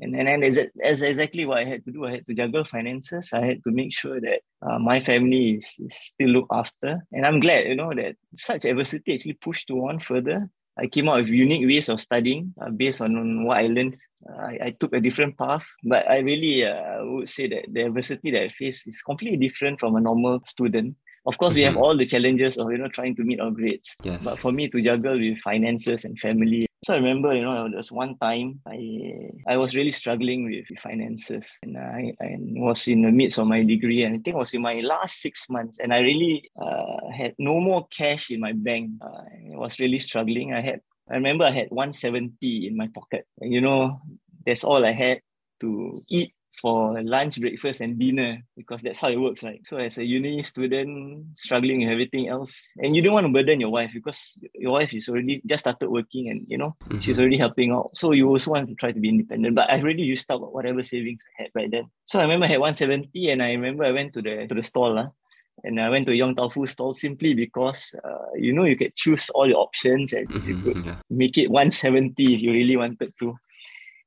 And, 0.00 0.14
and 0.14 0.42
then 0.42 0.70
that's 0.76 1.02
exactly 1.02 1.44
what 1.44 1.58
I 1.58 1.64
had 1.64 1.84
to 1.84 1.92
do. 1.92 2.06
I 2.06 2.12
had 2.12 2.26
to 2.26 2.34
juggle 2.34 2.64
finances. 2.64 3.30
I 3.32 3.44
had 3.44 3.64
to 3.64 3.70
make 3.70 3.92
sure 3.92 4.20
that 4.20 4.40
uh, 4.62 4.78
my 4.78 5.00
family 5.00 5.54
is, 5.54 5.74
is 5.78 5.94
still 5.94 6.28
looked 6.28 6.52
after. 6.52 7.04
And 7.12 7.26
I'm 7.26 7.40
glad, 7.40 7.66
you 7.66 7.76
know, 7.76 7.92
that 7.94 8.16
such 8.36 8.64
adversity 8.64 9.14
actually 9.14 9.34
pushed 9.34 9.68
to 9.68 9.88
on 9.88 10.00
further. 10.00 10.48
I 10.80 10.86
came 10.86 11.08
out 11.08 11.18
with 11.18 11.28
unique 11.28 11.66
ways 11.66 11.88
of 11.88 12.00
studying 12.00 12.54
uh, 12.60 12.70
based 12.70 13.00
on, 13.00 13.44
what 13.44 13.58
I 13.58 13.66
learned. 13.66 13.96
Uh, 14.28 14.36
I, 14.36 14.58
I 14.66 14.70
took 14.78 14.92
a 14.92 15.00
different 15.00 15.36
path, 15.36 15.66
but 15.82 16.08
I 16.08 16.18
really 16.18 16.64
uh, 16.64 17.04
would 17.04 17.28
say 17.28 17.48
that 17.48 17.64
the 17.72 17.82
adversity 17.82 18.30
that 18.30 18.42
I 18.42 18.48
face 18.48 18.86
is 18.86 19.02
completely 19.02 19.38
different 19.38 19.80
from 19.80 19.96
a 19.96 20.00
normal 20.00 20.40
student. 20.44 20.94
Of 21.26 21.36
course, 21.36 21.54
we 21.54 21.62
have 21.62 21.74
mm-hmm. 21.74 21.82
all 21.82 21.96
the 21.96 22.06
challenges 22.06 22.56
of 22.58 22.70
you 22.70 22.78
know 22.78 22.88
trying 22.88 23.16
to 23.16 23.24
meet 23.24 23.40
our 23.40 23.50
grades. 23.50 23.96
Yes. 24.02 24.24
But 24.24 24.38
for 24.38 24.52
me 24.52 24.68
to 24.68 24.80
juggle 24.80 25.18
with 25.18 25.38
finances 25.40 26.04
and 26.04 26.18
family 26.18 26.67
so 26.88 26.94
I 26.94 26.96
remember, 26.96 27.34
you 27.34 27.42
know, 27.42 27.68
there 27.68 27.76
was 27.76 27.92
one 27.92 28.16
time 28.16 28.60
I 28.66 29.28
I 29.46 29.58
was 29.58 29.76
really 29.76 29.90
struggling 29.90 30.46
with 30.46 30.64
finances, 30.80 31.58
and 31.62 31.76
I, 31.76 32.14
I 32.18 32.36
was 32.38 32.88
in 32.88 33.02
the 33.02 33.12
midst 33.12 33.38
of 33.38 33.46
my 33.46 33.62
degree, 33.62 34.04
and 34.04 34.14
I 34.14 34.18
think 34.24 34.28
it 34.28 34.44
was 34.44 34.54
in 34.54 34.62
my 34.62 34.80
last 34.80 35.20
six 35.20 35.50
months, 35.50 35.76
and 35.80 35.92
I 35.92 35.98
really 35.98 36.50
uh, 36.58 37.10
had 37.14 37.34
no 37.38 37.60
more 37.60 37.86
cash 37.88 38.30
in 38.30 38.40
my 38.40 38.52
bank. 38.52 38.92
Uh, 39.02 39.20
I 39.52 39.58
was 39.58 39.78
really 39.78 39.98
struggling. 39.98 40.54
I 40.54 40.62
had 40.62 40.80
I 41.10 41.16
remember 41.16 41.44
I 41.44 41.50
had 41.50 41.68
170 41.68 42.66
in 42.66 42.74
my 42.74 42.88
pocket. 42.88 43.26
You 43.42 43.60
know, 43.60 44.00
that's 44.46 44.64
all 44.64 44.82
I 44.82 44.92
had 44.92 45.20
to 45.60 46.02
eat 46.08 46.32
for 46.60 47.00
lunch, 47.02 47.40
breakfast, 47.40 47.80
and 47.80 47.98
dinner 47.98 48.42
because 48.56 48.82
that's 48.82 49.00
how 49.00 49.08
it 49.08 49.16
works, 49.16 49.42
right? 49.42 49.60
So 49.66 49.76
as 49.76 49.98
a 49.98 50.04
uni 50.04 50.42
student 50.42 51.38
struggling 51.38 51.80
with 51.80 51.90
everything 51.90 52.28
else, 52.28 52.68
and 52.78 52.96
you 52.96 53.02
don't 53.02 53.14
want 53.14 53.26
to 53.26 53.32
burden 53.32 53.60
your 53.60 53.70
wife 53.70 53.90
because 53.94 54.38
your 54.54 54.72
wife 54.72 54.92
is 54.92 55.08
already 55.08 55.40
just 55.46 55.62
started 55.64 55.88
working 55.88 56.28
and 56.30 56.46
you 56.48 56.58
know 56.58 56.76
mm-hmm. 56.84 56.98
she's 56.98 57.18
already 57.18 57.38
helping 57.38 57.72
out. 57.72 57.94
So 57.94 58.12
you 58.12 58.28
also 58.28 58.50
want 58.52 58.68
to 58.68 58.74
try 58.74 58.92
to 58.92 59.00
be 59.00 59.08
independent. 59.08 59.54
But 59.54 59.70
I 59.70 59.78
already 59.80 60.02
used 60.02 60.30
up 60.30 60.40
whatever 60.40 60.82
savings 60.82 61.22
I 61.38 61.42
had 61.42 61.50
right 61.54 61.70
then. 61.70 61.90
So 62.04 62.18
I 62.18 62.22
remember 62.22 62.46
I 62.46 62.50
had 62.50 62.60
170 62.60 63.30
and 63.30 63.42
I 63.42 63.52
remember 63.52 63.84
I 63.84 63.92
went 63.92 64.12
to 64.14 64.22
the 64.22 64.46
to 64.46 64.54
the 64.54 64.62
stall. 64.62 64.98
Uh, 64.98 65.08
and 65.64 65.80
I 65.80 65.88
went 65.90 66.06
to 66.06 66.14
Yong 66.14 66.36
Tau 66.36 66.48
Foo 66.48 66.66
stall 66.66 66.94
simply 66.94 67.34
because 67.34 67.94
uh, 68.04 68.30
you 68.34 68.52
know 68.52 68.64
you 68.64 68.76
could 68.76 68.94
choose 68.94 69.30
all 69.30 69.48
your 69.48 69.58
options 69.58 70.12
and 70.12 70.28
mm-hmm, 70.28 70.48
you 70.48 70.62
could 70.62 70.84
yeah. 70.84 70.96
make 71.10 71.36
it 71.36 71.50
170 71.50 72.34
if 72.34 72.40
you 72.40 72.52
really 72.52 72.76
wanted 72.76 73.12
to 73.18 73.36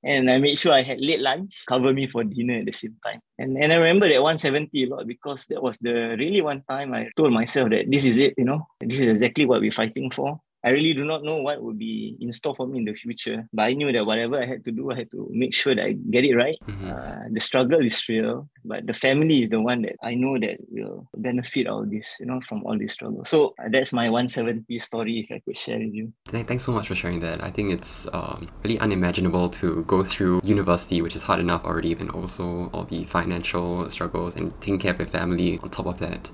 and 0.04 0.30
I 0.32 0.38
made 0.38 0.58
sure 0.58 0.74
I 0.74 0.82
had 0.82 1.00
late 1.00 1.20
lunch, 1.22 1.64
cover 1.68 1.94
me 1.94 2.08
for 2.08 2.24
dinner 2.24 2.60
at 2.60 2.66
the 2.66 2.72
same 2.72 2.96
time. 3.06 3.20
And 3.38 3.58
and 3.58 3.72
I 3.72 3.76
remember 3.76 4.10
that 4.10 4.22
170 4.22 4.84
a 4.84 4.88
lot 4.88 5.08
because 5.08 5.46
that 5.48 5.62
was 5.62 5.78
the 5.78 6.16
really 6.18 6.42
one 6.42 6.64
time 6.68 6.94
I 6.94 7.10
told 7.16 7.34
myself 7.34 7.70
that 7.70 7.90
this 7.90 8.06
is 8.06 8.18
it, 8.18 8.34
you 8.38 8.46
know, 8.46 8.68
this 8.80 9.00
is 9.00 9.08
exactly 9.08 9.46
what 9.46 9.62
we're 9.62 9.72
fighting 9.72 10.12
for. 10.12 10.40
I 10.64 10.70
really 10.70 10.94
do 10.94 11.06
not 11.06 11.24
know 11.24 11.38
what 11.38 11.62
would 11.62 11.80
be 11.80 12.18
in 12.20 12.32
store 12.32 12.56
for 12.56 12.68
me 12.68 12.80
in 12.80 12.86
the 12.86 12.94
future. 12.94 13.48
But 13.52 13.64
I 13.64 13.74
knew 13.74 13.92
that 13.92 14.06
whatever 14.06 14.42
I 14.42 14.46
had 14.46 14.64
to 14.66 14.72
do, 14.72 14.92
I 14.92 14.96
had 14.96 15.12
to 15.12 15.28
make 15.32 15.54
sure 15.54 15.74
that 15.74 15.84
I 15.84 15.94
get 15.94 16.24
it 16.24 16.36
right. 16.36 16.58
Mm-hmm. 16.68 16.92
Uh, 16.92 17.30
the 17.32 17.40
struggle 17.40 17.84
is 17.84 18.08
real, 18.08 18.48
but 18.64 18.86
the 18.86 18.94
family 18.94 19.44
is 19.44 19.50
the 19.50 19.60
one 19.60 19.82
that 19.84 19.96
I 20.04 20.14
know 20.14 20.38
that 20.40 20.58
will 20.70 21.08
benefit 21.18 21.68
all 21.68 21.86
this, 21.86 22.18
you 22.20 22.28
know, 22.28 22.42
from 22.48 22.64
all 22.64 22.78
this 22.78 22.94
struggle. 22.94 23.26
So 23.26 23.56
uh, 23.60 23.70
that's 23.72 23.92
my 23.92 24.10
170 24.10 24.78
story, 24.78 25.28
if 25.28 25.36
I 25.36 25.40
could 25.40 25.58
share 25.58 25.80
with 25.80 25.94
you. 25.94 26.14
Thanks 26.28 26.64
so 26.64 26.72
much 26.72 26.88
for 26.88 26.96
sharing 26.96 27.22
that. 27.22 27.44
I 27.44 27.50
think 27.50 27.72
it's 27.72 28.08
um, 28.14 28.48
really 28.64 28.80
unimaginable 28.80 29.50
to 29.50 29.84
go 29.86 30.04
through 30.04 30.42
university, 30.44 31.02
which 31.02 31.16
is 31.16 31.24
hard 31.24 31.40
enough 31.40 31.66
already, 31.66 31.94
and 31.94 32.12
also 32.12 32.70
all 32.74 32.84
the 32.84 33.06
financial 33.06 33.90
struggles 33.90 34.36
and 34.36 34.54
taking 34.62 34.80
care 34.80 34.92
of 34.92 35.00
your 35.00 35.08
family 35.08 35.60
on 35.64 35.70
top 35.70 35.88
of 35.88 35.98
that. 36.00 36.30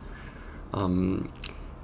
Um, 0.73 1.31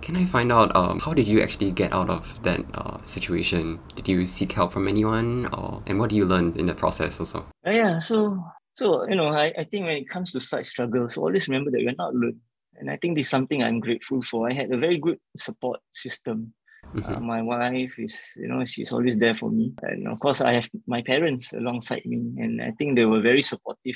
Can 0.04 0.18
I 0.18 0.26
find 0.26 0.52
out 0.52 0.76
um, 0.76 1.00
how 1.00 1.14
did 1.14 1.30
you 1.30 1.42
actually 1.42 1.72
get 1.72 1.94
out 1.94 2.10
of 2.10 2.44
that 2.44 2.60
uh, 2.74 2.98
situation? 3.06 3.80
Did 3.96 4.10
you 4.10 4.26
seek 4.26 4.52
help 4.52 4.74
from 4.74 4.90
anyone, 4.90 5.48
or 5.54 5.82
and 5.88 5.98
what 5.98 6.10
do 6.10 6.18
you 6.18 6.26
learn 6.26 6.60
in 6.60 6.66
the 6.66 6.76
process 6.76 7.22
also? 7.22 7.46
Uh, 7.66 7.72
yeah, 7.72 8.00
so 8.00 8.38
so 8.74 9.08
you 9.08 9.16
know, 9.16 9.28
I, 9.28 9.54
I 9.58 9.64
think 9.64 9.86
when 9.86 9.96
it 9.96 10.10
comes 10.10 10.34
to 10.34 10.42
such 10.42 10.66
struggles, 10.66 11.16
always 11.16 11.48
remember 11.48 11.72
that 11.72 11.80
you're 11.80 11.96
not 11.98 12.14
alone. 12.14 12.42
And 12.76 12.92
I 12.92 12.98
think 12.98 13.16
this 13.16 13.28
is 13.28 13.30
something 13.30 13.64
I'm 13.64 13.80
grateful 13.80 14.22
for. 14.24 14.50
I 14.50 14.54
had 14.54 14.74
a 14.74 14.78
very 14.78 14.98
good 14.98 15.20
support 15.38 15.80
system. 15.92 16.54
Mm-hmm. 16.94 17.16
Uh, 17.16 17.20
my 17.22 17.42
wife 17.42 17.94
is, 17.98 18.20
you 18.36 18.50
know, 18.50 18.66
she's 18.66 18.92
always 18.92 19.16
there 19.16 19.36
for 19.36 19.50
me. 19.50 19.72
And 19.84 20.10
of 20.10 20.20
course, 20.20 20.42
I 20.42 20.54
have 20.54 20.68
my 20.86 21.02
parents 21.02 21.54
alongside 21.54 22.06
me. 22.06 22.18
And 22.44 22.62
I 22.62 22.72
think 22.72 22.96
they 22.96 23.06
were 23.06 23.22
very 23.22 23.42
supportive 23.42 23.96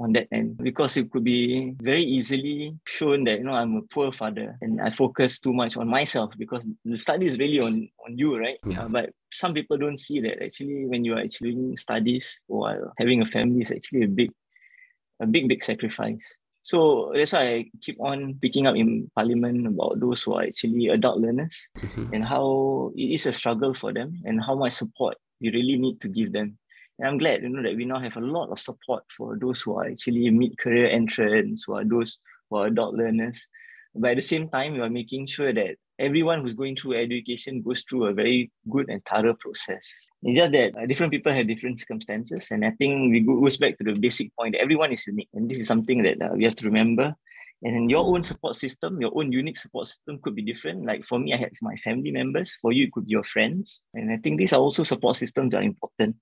on 0.00 0.12
that 0.12 0.28
end 0.30 0.56
because 0.58 0.96
it 0.96 1.10
could 1.10 1.24
be 1.24 1.74
very 1.82 2.04
easily 2.04 2.76
shown 2.86 3.24
that 3.24 3.38
you 3.38 3.44
know 3.44 3.52
I'm 3.52 3.76
a 3.76 3.82
poor 3.82 4.12
father 4.12 4.56
and 4.60 4.80
I 4.80 4.90
focus 4.90 5.40
too 5.40 5.52
much 5.52 5.76
on 5.76 5.88
myself 5.88 6.32
because 6.38 6.66
the 6.84 6.96
study 6.96 7.26
is 7.26 7.38
really 7.38 7.60
on 7.60 7.88
on 8.06 8.16
you, 8.16 8.38
right? 8.38 8.58
Yeah. 8.66 8.82
Uh, 8.84 8.88
but 8.88 9.10
some 9.32 9.54
people 9.54 9.76
don't 9.76 9.98
see 9.98 10.20
that 10.20 10.42
actually 10.42 10.86
when 10.86 11.04
you 11.04 11.14
are 11.14 11.20
actually 11.20 11.52
doing 11.52 11.76
studies 11.76 12.40
while 12.46 12.92
having 12.98 13.22
a 13.22 13.26
family 13.26 13.62
is 13.62 13.72
actually 13.72 14.04
a 14.04 14.08
big, 14.08 14.30
a 15.20 15.26
big 15.26 15.48
big 15.48 15.64
sacrifice. 15.64 16.36
So 16.62 17.12
that's 17.14 17.32
why 17.32 17.40
I 17.40 17.64
keep 17.80 17.98
on 17.98 18.38
picking 18.42 18.66
up 18.66 18.76
in 18.76 19.10
parliament 19.14 19.66
about 19.66 20.00
those 20.00 20.22
who 20.22 20.34
are 20.34 20.42
actually 20.42 20.88
adult 20.88 21.18
learners 21.18 21.68
mm-hmm. 21.78 22.12
and 22.12 22.24
how 22.24 22.92
it 22.94 23.10
is 23.14 23.26
a 23.26 23.32
struggle 23.32 23.72
for 23.72 23.92
them 23.92 24.20
and 24.24 24.42
how 24.42 24.54
much 24.54 24.72
support 24.72 25.16
you 25.40 25.50
really 25.50 25.76
need 25.76 26.00
to 26.02 26.08
give 26.08 26.32
them. 26.32 26.58
And 26.98 27.08
I'm 27.08 27.18
glad, 27.18 27.42
you 27.42 27.48
know, 27.48 27.62
that 27.62 27.76
we 27.76 27.84
now 27.84 28.00
have 28.00 28.16
a 28.16 28.20
lot 28.20 28.50
of 28.50 28.60
support 28.60 29.04
for 29.16 29.38
those 29.38 29.60
who 29.60 29.76
are 29.78 29.86
actually 29.86 30.30
mid-career 30.30 30.90
entrants, 30.90 31.64
who 31.64 31.74
are 31.74 31.84
those 31.84 32.18
who 32.50 32.56
are 32.56 32.66
adult 32.66 32.94
learners. 32.94 33.46
But 33.94 34.10
at 34.10 34.16
the 34.16 34.22
same 34.22 34.48
time, 34.48 34.74
we 34.74 34.80
are 34.80 34.90
making 34.90 35.26
sure 35.26 35.52
that 35.52 35.76
everyone 35.98 36.40
who's 36.40 36.54
going 36.54 36.76
through 36.76 37.00
education 37.00 37.62
goes 37.62 37.82
through 37.82 38.06
a 38.06 38.12
very 38.12 38.50
good 38.68 38.88
and 38.88 39.02
thorough 39.04 39.34
process. 39.34 39.88
It's 40.22 40.36
just 40.36 40.52
that 40.52 40.76
uh, 40.76 40.86
different 40.86 41.12
people 41.12 41.32
have 41.32 41.46
different 41.46 41.80
circumstances. 41.80 42.50
And 42.50 42.64
I 42.64 42.72
think 42.72 43.12
we 43.12 43.20
go, 43.20 43.40
goes 43.40 43.56
back 43.56 43.78
to 43.78 43.84
the 43.84 43.92
basic 43.92 44.34
point 44.36 44.54
that 44.54 44.60
everyone 44.60 44.92
is 44.92 45.06
unique. 45.06 45.28
And 45.34 45.50
this 45.50 45.60
is 45.60 45.68
something 45.68 46.02
that 46.02 46.20
uh, 46.20 46.34
we 46.34 46.44
have 46.44 46.56
to 46.56 46.64
remember. 46.66 47.14
And 47.62 47.90
your 47.90 48.04
own 48.04 48.22
support 48.22 48.54
system, 48.54 49.00
your 49.00 49.10
own 49.16 49.32
unique 49.32 49.58
support 49.58 49.88
system 49.88 50.20
could 50.22 50.36
be 50.36 50.42
different. 50.42 50.84
Like 50.84 51.04
for 51.04 51.18
me, 51.18 51.34
I 51.34 51.38
have 51.38 51.50
my 51.60 51.74
family 51.76 52.12
members. 52.12 52.56
For 52.62 52.70
you, 52.70 52.84
it 52.84 52.92
could 52.92 53.06
be 53.06 53.12
your 53.12 53.24
friends. 53.24 53.84
And 53.94 54.12
I 54.12 54.16
think 54.18 54.38
these 54.38 54.52
are 54.52 54.60
also 54.60 54.84
support 54.84 55.16
systems 55.16 55.50
that 55.52 55.58
are 55.58 55.62
important. 55.62 56.16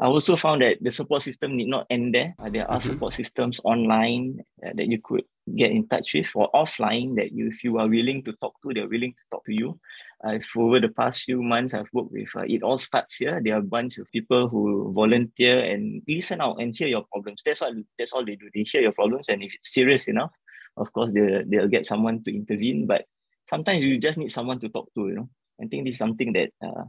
I 0.00 0.06
also 0.06 0.36
found 0.36 0.62
that 0.62 0.78
the 0.80 0.90
support 0.90 1.22
system 1.22 1.56
need 1.56 1.68
not 1.68 1.86
end 1.88 2.14
there. 2.14 2.34
Uh, 2.38 2.50
there 2.50 2.68
are 2.68 2.78
mm-hmm. 2.78 2.88
support 2.88 3.12
systems 3.14 3.60
online 3.62 4.42
uh, 4.66 4.70
that 4.74 4.88
you 4.88 5.00
could 5.00 5.22
get 5.56 5.70
in 5.70 5.86
touch 5.86 6.14
with 6.14 6.26
or 6.34 6.50
offline 6.52 7.14
that 7.16 7.30
you, 7.32 7.48
if 7.48 7.62
you 7.62 7.78
are 7.78 7.86
willing 7.86 8.22
to 8.24 8.32
talk 8.34 8.54
to, 8.62 8.74
they're 8.74 8.88
willing 8.88 9.12
to 9.12 9.22
talk 9.30 9.44
to 9.44 9.52
you. 9.52 9.78
Uh, 10.26 10.38
over 10.56 10.80
the 10.80 10.88
past 10.88 11.22
few 11.22 11.42
months, 11.42 11.74
I've 11.74 11.88
worked 11.92 12.10
with 12.10 12.28
uh, 12.34 12.40
It 12.40 12.62
All 12.62 12.78
Starts 12.78 13.16
Here. 13.16 13.40
There 13.42 13.54
are 13.54 13.58
a 13.58 13.62
bunch 13.62 13.98
of 13.98 14.10
people 14.10 14.48
who 14.48 14.92
volunteer 14.92 15.60
and 15.60 16.02
listen 16.08 16.40
out 16.40 16.60
and 16.60 16.74
hear 16.74 16.88
your 16.88 17.04
problems. 17.12 17.42
That's 17.44 17.60
what 17.60 17.74
that's 17.98 18.12
all 18.12 18.24
they 18.24 18.34
do. 18.34 18.48
They 18.52 18.62
hear 18.62 18.80
your 18.80 18.92
problems, 18.92 19.28
and 19.28 19.42
if 19.42 19.52
it's 19.54 19.74
serious 19.74 20.08
enough, 20.08 20.32
of 20.76 20.92
course, 20.92 21.12
they'll, 21.12 21.44
they'll 21.46 21.68
get 21.68 21.86
someone 21.86 22.24
to 22.24 22.34
intervene. 22.34 22.86
But 22.86 23.04
sometimes 23.46 23.82
you 23.82 23.98
just 23.98 24.18
need 24.18 24.32
someone 24.32 24.58
to 24.60 24.68
talk 24.70 24.88
to, 24.94 25.08
you 25.08 25.14
know. 25.14 25.28
I 25.60 25.66
think 25.66 25.84
this 25.84 25.94
is 25.94 25.98
something 25.98 26.32
that 26.32 26.50
uh, 26.64 26.84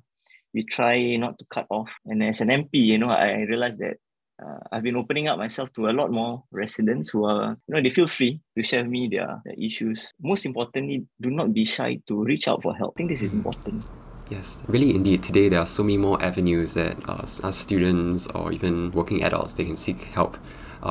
we 0.55 0.63
try 0.63 1.17
not 1.17 1.37
to 1.37 1.45
cut 1.51 1.67
off. 1.69 1.91
And 2.05 2.23
as 2.23 2.39
an 2.39 2.47
MP, 2.47 2.69
you 2.73 2.97
know, 2.97 3.09
I 3.09 3.41
realized 3.41 3.79
that 3.79 3.97
uh, 4.41 4.59
I've 4.71 4.83
been 4.83 4.95
opening 4.95 5.27
up 5.27 5.37
myself 5.37 5.71
to 5.73 5.89
a 5.89 5.93
lot 5.93 6.11
more 6.11 6.43
residents 6.51 7.09
who 7.09 7.25
are, 7.25 7.57
you 7.67 7.75
know, 7.75 7.81
they 7.81 7.89
feel 7.89 8.07
free 8.07 8.39
to 8.57 8.63
share 8.63 8.81
with 8.81 8.91
me 8.91 9.09
their, 9.11 9.41
their 9.45 9.53
issues. 9.53 10.09
Most 10.21 10.45
importantly, 10.45 11.05
do 11.21 11.29
not 11.29 11.53
be 11.53 11.65
shy 11.65 11.99
to 12.07 12.23
reach 12.23 12.47
out 12.47 12.63
for 12.63 12.73
help. 12.73 12.93
I 12.95 12.97
think 12.97 13.09
this 13.09 13.21
is 13.21 13.33
mm-hmm. 13.33 13.47
important. 13.47 13.85
Yes, 14.29 14.63
really 14.67 14.95
indeed. 14.95 15.21
Today 15.21 15.49
there 15.49 15.59
are 15.59 15.67
so 15.67 15.83
many 15.83 15.97
more 15.97 16.21
avenues 16.23 16.73
that 16.73 16.97
uh, 17.07 17.27
as 17.43 17.55
students 17.55 18.27
or 18.27 18.51
even 18.51 18.91
working 18.91 19.23
adults, 19.23 19.53
they 19.53 19.65
can 19.65 19.75
seek 19.75 20.01
help 20.05 20.37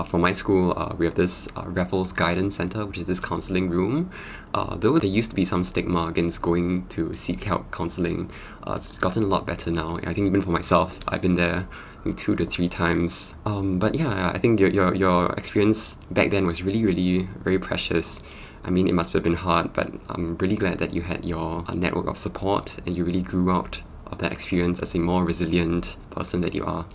for 0.02 0.18
my 0.18 0.33
school, 0.33 0.74
uh, 0.76 0.94
we 0.98 1.07
have 1.07 1.14
this 1.14 1.48
uh, 1.57 1.64
Raffles 1.66 2.12
Guidance 2.12 2.57
Center, 2.57 2.85
which 2.85 2.98
is 2.98 3.07
this 3.07 3.20
counseling 3.20 3.70
room. 3.70 4.11
Uh, 4.52 4.76
though 4.76 4.98
there 4.98 5.11
used 5.11 5.30
to 5.30 5.37
be 5.37 5.44
some 5.44 5.62
stigma 5.62 6.07
against 6.07 6.42
going 6.42 6.87
to 6.88 7.14
seek 7.14 7.44
help 7.44 7.70
counseling, 7.70 8.30
uh, 8.66 8.74
it's 8.76 8.98
gotten 8.98 9.22
a 9.22 9.26
lot 9.26 9.46
better 9.46 9.70
now. 9.70 9.98
I 9.98 10.14
think 10.14 10.26
even 10.26 10.42
for 10.42 10.50
myself, 10.50 11.00
I've 11.09 11.22
been 11.22 11.35
there 11.35 11.68
two 12.16 12.37
to 12.37 12.44
three 12.44 12.68
times. 12.68 13.37
Um, 13.46 13.78
but 13.78 13.94
yeah, 13.94 14.30
I 14.35 14.38
think 14.38 14.61
your, 14.61 14.70
your, 14.70 14.94
your 14.94 15.33
experience 15.33 15.96
back 16.11 16.30
then 16.30 16.46
was 16.46 16.62
really, 16.62 16.85
really 16.85 17.28
very 17.42 17.59
precious. 17.59 18.22
I 18.64 18.70
mean, 18.70 18.88
it 18.88 18.94
must 18.94 19.12
have 19.12 19.22
been 19.22 19.35
hard, 19.35 19.72
but 19.72 19.92
I'm 20.09 20.37
really 20.38 20.57
glad 20.57 20.78
that 20.78 20.92
you 20.92 21.02
had 21.02 21.24
your 21.24 21.64
uh, 21.68 21.74
network 21.74 22.07
of 22.07 22.18
support 22.18 22.78
and 22.87 22.96
you 22.96 23.04
really 23.04 23.22
grew 23.22 23.50
out 23.50 23.83
of 24.07 24.18
that 24.18 24.33
experience 24.33 24.78
as 24.80 24.94
a 24.94 24.98
more 24.98 25.24
resilient 25.24 25.96
person 26.11 26.40
that 26.42 26.54
you 26.54 26.64
are. 26.64 26.87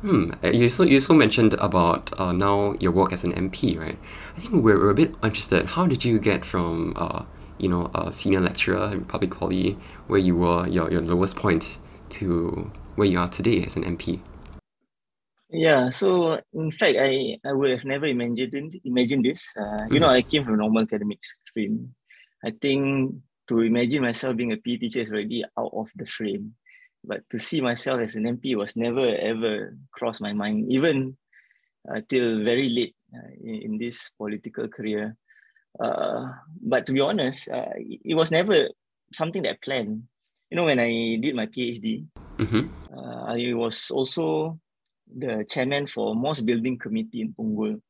Hmm. 0.00 0.32
Uh, 0.42 0.48
you 0.48 0.64
also 0.64 0.84
you 0.84 0.96
also 0.96 1.12
mentioned 1.12 1.54
about 1.54 2.18
uh, 2.18 2.32
now 2.32 2.74
your 2.80 2.90
work 2.90 3.12
as 3.12 3.22
an 3.22 3.32
MP, 3.32 3.78
right? 3.78 3.98
I 4.36 4.40
think 4.40 4.64
we're, 4.64 4.78
we're 4.78 4.90
a 4.90 4.94
bit 4.94 5.14
interested. 5.22 5.66
How 5.66 5.86
did 5.86 6.04
you 6.04 6.18
get 6.18 6.44
from 6.44 6.94
uh, 6.96 7.24
you 7.58 7.68
know 7.68 7.90
a 7.94 8.10
senior 8.10 8.40
lecturer 8.40 8.90
in 8.92 9.00
Republic 9.00 9.30
Poly, 9.30 9.76
where 10.06 10.20
you 10.20 10.36
were 10.36 10.66
your, 10.68 10.90
your 10.90 11.02
lowest 11.02 11.36
point, 11.36 11.78
to 12.10 12.70
where 12.96 13.06
you 13.06 13.18
are 13.18 13.28
today 13.28 13.62
as 13.62 13.76
an 13.76 13.84
MP? 13.84 14.20
Yeah, 15.50 15.90
so 15.90 16.40
in 16.54 16.72
fact, 16.72 16.96
I, 16.98 17.36
I 17.44 17.52
would 17.52 17.70
have 17.70 17.84
never 17.84 18.06
imagined 18.06 18.80
imagined 18.84 19.26
this. 19.26 19.52
Uh, 19.54 19.62
mm-hmm. 19.62 19.94
You 19.94 20.00
know, 20.00 20.08
I 20.08 20.22
came 20.22 20.44
from 20.44 20.54
a 20.54 20.56
normal 20.56 20.82
academic 20.82 21.18
stream. 21.22 21.94
I 22.42 22.52
think 22.62 23.16
to 23.48 23.60
imagine 23.60 24.00
myself 24.00 24.36
being 24.36 24.52
a 24.52 24.56
PE 24.56 24.76
teacher 24.76 25.00
is 25.02 25.12
already 25.12 25.44
out 25.58 25.72
of 25.74 25.88
the 25.96 26.06
frame 26.06 26.54
but 27.04 27.22
to 27.30 27.38
see 27.38 27.60
myself 27.60 28.00
as 28.00 28.16
an 28.16 28.24
MP 28.24 28.56
was 28.56 28.76
never 28.76 29.16
ever 29.16 29.76
crossed 29.92 30.20
my 30.20 30.32
mind, 30.32 30.70
even 30.70 31.16
uh, 31.88 32.00
till 32.08 32.44
very 32.44 32.68
late 32.68 32.96
uh, 33.14 33.30
in, 33.42 33.54
in, 33.62 33.78
this 33.78 34.10
political 34.18 34.68
career. 34.68 35.16
Uh, 35.78 36.28
but 36.60 36.86
to 36.86 36.92
be 36.92 37.00
honest, 37.00 37.48
uh, 37.48 37.72
it 37.76 38.14
was 38.14 38.30
never 38.30 38.68
something 39.12 39.42
that 39.42 39.50
I 39.50 39.58
planned. 39.62 40.04
You 40.50 40.56
know, 40.56 40.64
when 40.64 40.80
I 40.80 41.16
did 41.22 41.34
my 41.34 41.46
PhD, 41.46 42.06
mm-hmm. 42.36 42.68
Uh, 42.90 43.32
I 43.32 43.54
was 43.54 43.90
also 43.90 44.58
the 45.06 45.46
chairman 45.48 45.86
for 45.86 46.14
Mosque 46.14 46.44
Building 46.44 46.78
Committee 46.78 47.22
in 47.22 47.32
Punggol. 47.32 47.80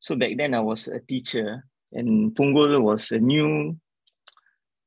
So 0.00 0.16
back 0.16 0.36
then 0.36 0.54
I 0.54 0.60
was 0.60 0.88
a 0.88 1.00
teacher 1.00 1.64
and 1.92 2.34
Punggol 2.34 2.80
was 2.80 3.12
a 3.12 3.18
new 3.18 3.76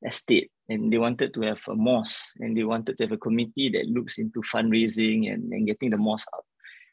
estate 0.06 0.52
and 0.72 0.92
they 0.92 0.98
wanted 0.98 1.34
to 1.34 1.42
have 1.42 1.60
a 1.68 1.76
mosque 1.76 2.34
and 2.40 2.56
they 2.56 2.64
wanted 2.64 2.98
to 2.98 3.04
have 3.04 3.12
a 3.12 3.18
committee 3.18 3.70
that 3.70 3.88
looks 3.88 4.18
into 4.18 4.42
fundraising 4.42 5.32
and, 5.32 5.52
and 5.52 5.68
getting 5.68 5.90
the 5.90 5.98
mosque 5.98 6.30
up. 6.34 6.46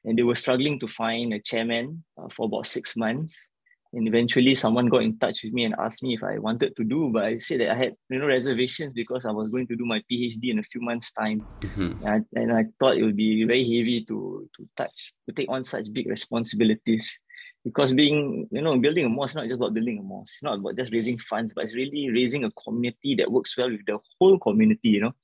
And 0.05 0.19
they 0.19 0.23
were 0.23 0.35
struggling 0.35 0.81
to 0.81 0.88
find 0.88 1.33
a 1.33 1.41
chairman 1.41 2.05
uh, 2.21 2.29
for 2.35 2.47
about 2.47 2.67
six 2.67 2.97
months. 2.97 3.51
And 3.93 4.07
eventually 4.07 4.55
someone 4.55 4.88
got 4.88 5.03
in 5.03 5.19
touch 5.19 5.45
with 5.45 5.53
me 5.53 5.64
and 5.64 5.75
asked 5.79 6.03
me 6.03 6.14
if 6.14 6.23
I 6.23 6.38
wanted 6.38 6.77
to 6.77 6.85
do, 6.85 7.11
but 7.12 7.25
I 7.25 7.38
said 7.38 7.61
that 7.61 7.71
I 7.71 7.75
had 7.75 7.95
you 8.11 8.19
know 8.19 8.27
reservations 8.27 8.93
because 8.93 9.25
I 9.25 9.31
was 9.31 9.51
going 9.51 9.67
to 9.69 9.77
do 9.77 9.87
my 9.87 10.03
PhD 10.11 10.51
in 10.51 10.59
a 10.59 10.62
few 10.64 10.83
months' 10.83 11.12
time. 11.12 11.43
Mm-hmm. 11.61 12.05
And, 12.05 12.09
I, 12.09 12.41
and 12.41 12.53
I 12.53 12.64
thought 12.79 12.99
it 12.99 13.03
would 13.03 13.17
be 13.17 13.45
very 13.45 13.62
heavy 13.64 14.05
to 14.09 14.47
to 14.57 14.69
touch, 14.77 15.14
to 15.27 15.35
take 15.35 15.49
on 15.49 15.64
such 15.64 15.91
big 15.91 16.07
responsibilities 16.07 17.19
because 17.64 17.92
being 17.92 18.49
you 18.51 18.62
know 18.62 18.79
building 18.79 19.05
a 19.05 19.09
mosque 19.09 19.33
is 19.33 19.37
not 19.37 19.44
just 19.44 19.57
about 19.57 19.75
building 19.75 19.99
a 19.99 20.03
mosque. 20.03 20.35
It's 20.35 20.42
not 20.42 20.59
about 20.59 20.77
just 20.77 20.92
raising 20.92 21.18
funds 21.18 21.53
but 21.55 21.64
it's 21.64 21.75
really 21.75 22.11
raising 22.11 22.44
a 22.44 22.51
community 22.53 23.14
that 23.16 23.31
works 23.31 23.57
well 23.57 23.71
with 23.71 23.85
the 23.87 23.99
whole 24.18 24.38
community 24.38 24.90
you 24.90 25.01
know. 25.01 25.14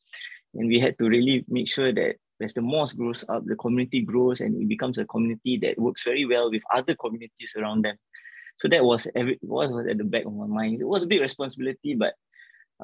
And 0.54 0.68
we 0.68 0.78
had 0.78 0.98
to 0.98 1.08
really 1.08 1.44
make 1.48 1.68
sure 1.68 1.92
that 1.92 2.16
as 2.40 2.52
the 2.52 2.62
mosque 2.62 2.96
grows 2.96 3.24
up 3.28 3.44
the 3.46 3.56
community 3.56 4.02
grows 4.02 4.40
and 4.40 4.60
it 4.60 4.68
becomes 4.68 4.98
a 4.98 5.04
community 5.04 5.56
that 5.58 5.78
works 5.78 6.04
very 6.04 6.26
well 6.26 6.50
with 6.50 6.62
other 6.74 6.94
communities 6.94 7.54
around 7.56 7.84
them. 7.84 7.96
So 8.56 8.68
that 8.68 8.84
was 8.84 9.08
every 9.14 9.38
what 9.40 9.70
was 9.70 9.86
at 9.86 9.98
the 9.98 10.04
back 10.04 10.24
of 10.24 10.34
my 10.34 10.46
mind. 10.46 10.80
It 10.80 10.88
was 10.88 11.02
a 11.02 11.06
big 11.06 11.20
responsibility 11.20 11.94
but 11.94 12.14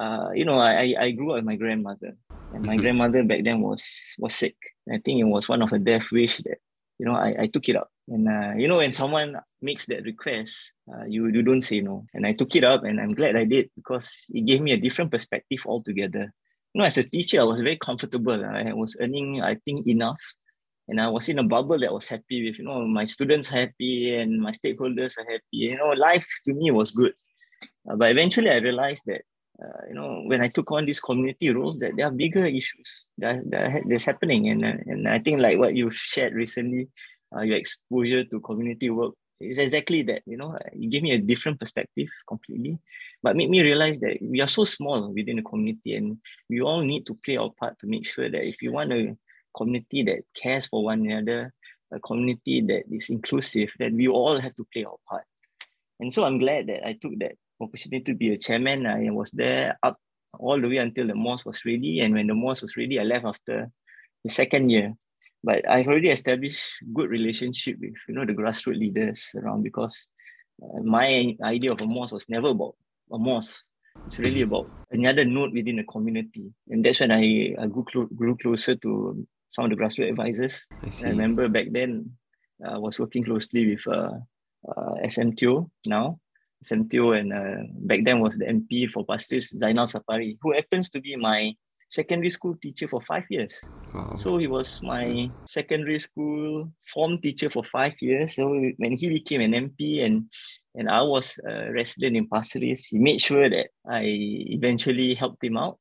uh, 0.01 0.31
you 0.33 0.45
know 0.45 0.59
I, 0.59 0.95
I 0.99 1.11
grew 1.11 1.31
up 1.31 1.37
with 1.37 1.45
my 1.45 1.57
grandmother. 1.57 2.17
And 2.53 2.65
my 2.65 2.75
mm-hmm. 2.75 2.83
grandmother 2.83 3.23
back 3.25 3.45
then 3.45 3.61
was 3.61 4.15
was 4.19 4.35
sick. 4.35 4.57
I 4.91 4.99
think 4.99 5.21
it 5.21 5.25
was 5.25 5.49
one 5.49 5.63
of 5.63 5.71
her 5.71 5.79
death 5.79 6.11
wish 6.11 6.39
that 6.39 6.59
you 7.01 7.07
know 7.07 7.17
I, 7.27 7.31
I 7.45 7.47
took 7.49 7.67
it 7.73 7.77
up 7.81 7.89
and 8.11 8.29
uh, 8.29 8.53
you 8.57 8.67
know, 8.67 8.79
when 8.79 8.93
someone 8.93 9.39
makes 9.63 9.87
that 9.87 10.03
request, 10.03 10.73
uh, 10.93 11.05
you 11.07 11.29
you 11.29 11.43
don't 11.43 11.63
say 11.63 11.81
no. 11.81 12.07
And 12.13 12.27
I 12.27 12.33
took 12.33 12.57
it 12.57 12.65
up, 12.65 12.83
and 12.83 13.01
I'm 13.01 13.15
glad 13.15 13.37
I 13.37 13.45
did 13.45 13.71
because 13.77 14.27
it 14.31 14.45
gave 14.47 14.61
me 14.61 14.73
a 14.73 14.77
different 14.77 15.13
perspective 15.13 15.61
altogether. 15.65 16.35
You 16.75 16.79
know, 16.81 16.85
as 16.85 16.99
a 16.99 17.05
teacher, 17.05 17.41
I 17.41 17.45
was 17.45 17.61
very 17.61 17.79
comfortable. 17.79 18.45
I 18.45 18.73
was 18.73 18.97
earning, 19.01 19.43
I 19.43 19.55
think, 19.65 19.87
enough, 19.87 20.21
and 20.89 21.01
I 21.01 21.07
was 21.09 21.29
in 21.29 21.39
a 21.39 21.45
bubble 21.45 21.79
that 21.79 21.93
was 21.93 22.09
happy 22.09 22.49
with. 22.49 22.59
You 22.59 22.65
know, 22.65 22.85
my 22.85 23.05
students 23.05 23.49
happy 23.49 24.17
and 24.17 24.43
my 24.43 24.51
stakeholders 24.51 25.17
are 25.19 25.31
happy. 25.31 25.71
You 25.71 25.79
know, 25.79 25.91
life 25.91 26.27
to 26.47 26.53
me 26.53 26.73
was 26.73 26.91
good. 26.91 27.15
Uh, 27.89 27.95
but 27.95 28.11
eventually, 28.11 28.51
I 28.51 28.57
realized 28.57 29.05
that 29.07 29.23
uh, 29.63 29.87
you 29.89 29.95
know, 29.95 30.23
when 30.25 30.41
I 30.41 30.49
took 30.49 30.71
on 30.73 30.87
these 30.87 31.01
community 31.01 31.51
roles, 31.51 31.79
that 31.79 31.93
there 31.97 32.07
are 32.07 32.11
bigger 32.11 32.47
issues 32.47 33.09
that, 33.19 33.43
that 33.51 33.83
that's 33.89 34.05
happening, 34.05 34.49
and 34.49 34.65
uh, 34.65 34.79
and 34.87 35.09
I 35.09 35.19
think 35.19 35.41
like 35.41 35.59
what 35.59 35.75
you 35.75 35.91
shared 35.91 36.35
recently, 36.35 36.89
uh, 37.35 37.43
your 37.43 37.59
exposure 37.59 38.25
to 38.25 38.41
community 38.41 38.91
work 38.91 39.15
is 39.41 39.59
exactly 39.59 40.03
that. 40.05 40.23
You 40.27 40.39
know, 40.39 40.57
it 40.73 40.91
gave 40.91 41.03
me 41.03 41.13
a 41.13 41.19
different 41.19 41.59
perspective 41.59 42.09
completely, 42.27 42.79
but 43.23 43.37
made 43.37 43.51
me 43.51 43.63
realize 43.63 43.99
that 44.01 44.19
we 44.23 44.41
are 44.41 44.49
so 44.49 44.65
small 44.65 45.13
within 45.13 45.37
the 45.37 45.43
community, 45.43 45.97
and 45.97 46.19
we 46.49 46.63
all 46.63 46.81
need 46.81 47.07
to 47.07 47.19
play 47.25 47.37
our 47.37 47.51
part 47.59 47.79
to 47.81 47.87
make 47.87 48.07
sure 48.07 48.31
that 48.31 48.47
if 48.47 48.63
you 48.63 48.73
want 48.73 48.93
a 48.93 49.17
community 49.57 50.03
that 50.05 50.23
cares 50.35 50.67
for 50.67 50.85
one 50.85 51.05
another, 51.05 51.53
a 51.93 52.01
community 52.01 52.61
that 52.63 52.85
is 52.91 53.11
inclusive, 53.11 53.69
that 53.79 53.93
we 53.93 54.09
all 54.09 54.41
have 54.41 54.55
to 54.55 54.67
play 54.73 54.85
our 54.85 54.97
part. 55.09 55.25
And 55.99 56.13
so 56.13 56.25
I'm 56.25 56.39
glad 56.39 56.69
that 56.69 56.87
I 56.87 56.95
took 56.95 57.19
that 57.19 57.33
opportunity 57.61 58.05
to 58.05 58.15
be 58.15 58.33
a 58.35 58.39
chairman. 58.39 58.87
I 58.87 59.11
was 59.11 59.31
there 59.31 59.79
up 59.83 59.97
all 60.39 60.61
the 60.61 60.69
way 60.69 60.79
until 60.79 61.07
the 61.07 61.15
mosque 61.15 61.47
was 61.47 61.65
ready. 61.65 62.01
And 62.01 62.15
when 62.15 62.27
the 62.27 62.35
mosque 62.35 62.63
was 62.63 62.77
ready, 62.77 62.99
I 62.99 63.05
left 63.05 63.25
after 63.25 63.71
the 64.25 64.31
second 64.31 64.71
year. 64.71 64.95
But 65.43 65.69
I've 65.69 65.87
already 65.87 66.11
established 66.11 66.63
good 66.93 67.09
relationship 67.09 67.77
with 67.81 67.95
you 68.09 68.15
know 68.15 68.27
the 68.27 68.35
grassroots 68.35 68.79
leaders 68.79 69.31
around 69.37 69.63
because 69.63 70.09
uh, 70.63 70.83
my 70.83 71.35
idea 71.43 71.73
of 71.73 71.81
a 71.81 71.87
mosque 71.87 72.13
was 72.13 72.29
never 72.29 72.49
about 72.49 72.75
a 73.11 73.19
mosque. 73.19 73.63
It's 74.07 74.19
really 74.19 74.43
about 74.43 74.71
another 74.91 75.25
node 75.25 75.53
within 75.53 75.77
the 75.77 75.85
community, 75.85 76.53
and 76.69 76.85
that's 76.85 77.01
when 77.01 77.13
I, 77.13 77.55
I 77.59 77.67
grew, 77.69 77.85
clo- 77.85 78.09
grew 78.15 78.37
closer 78.37 78.75
to 78.77 79.27
some 79.51 79.65
of 79.65 79.71
the 79.71 79.77
grassroots 79.77 80.11
advisors. 80.11 80.69
I, 80.83 81.07
I 81.07 81.09
remember 81.11 81.49
back 81.49 81.67
then 81.71 82.11
I 82.67 82.77
was 82.77 82.99
working 82.99 83.25
closely 83.25 83.75
with 83.75 83.87
uh, 83.87 84.13
uh, 84.69 84.95
SM 85.09 85.31
Teo 85.33 85.71
now, 85.87 86.19
SM 86.63 86.85
Teo, 86.89 87.13
and 87.13 87.33
uh, 87.33 87.65
back 87.87 88.05
then 88.05 88.21
was 88.21 88.37
the 88.37 88.47
MP 88.47 88.89
for 88.91 89.05
Pasir 89.05 89.37
Ris, 89.37 89.55
Zainal 89.55 89.89
Sapari, 89.89 90.37
who 90.43 90.53
happens 90.53 90.91
to 90.91 91.01
be 91.01 91.17
my 91.17 91.55
secondary 91.89 92.31
school 92.31 92.57
teacher 92.63 92.89
for 92.89 93.01
five 93.03 93.25
years. 93.31 93.71
Wow. 93.93 94.15
So 94.17 94.39
he 94.39 94.47
was 94.47 94.79
my 94.83 95.31
secondary 95.47 95.99
school 95.99 96.71
form 96.93 97.21
teacher 97.21 97.51
for 97.51 97.65
five 97.65 97.95
years. 98.01 98.37
So 98.37 98.49
when 98.77 98.97
he 98.97 99.09
became 99.09 99.41
an 99.41 99.53
MP 99.53 100.05
and 100.05 100.31
and 100.77 100.89
I 100.89 101.03
was 101.03 101.39
a 101.49 101.73
resident 101.73 102.17
in 102.17 102.29
Pasir 102.29 102.61
Ris, 102.61 102.87
he 102.87 102.99
made 102.99 103.21
sure 103.21 103.51
that 103.51 103.71
I 103.89 104.03
eventually 104.55 105.15
helped 105.15 105.43
him 105.43 105.57
out 105.57 105.79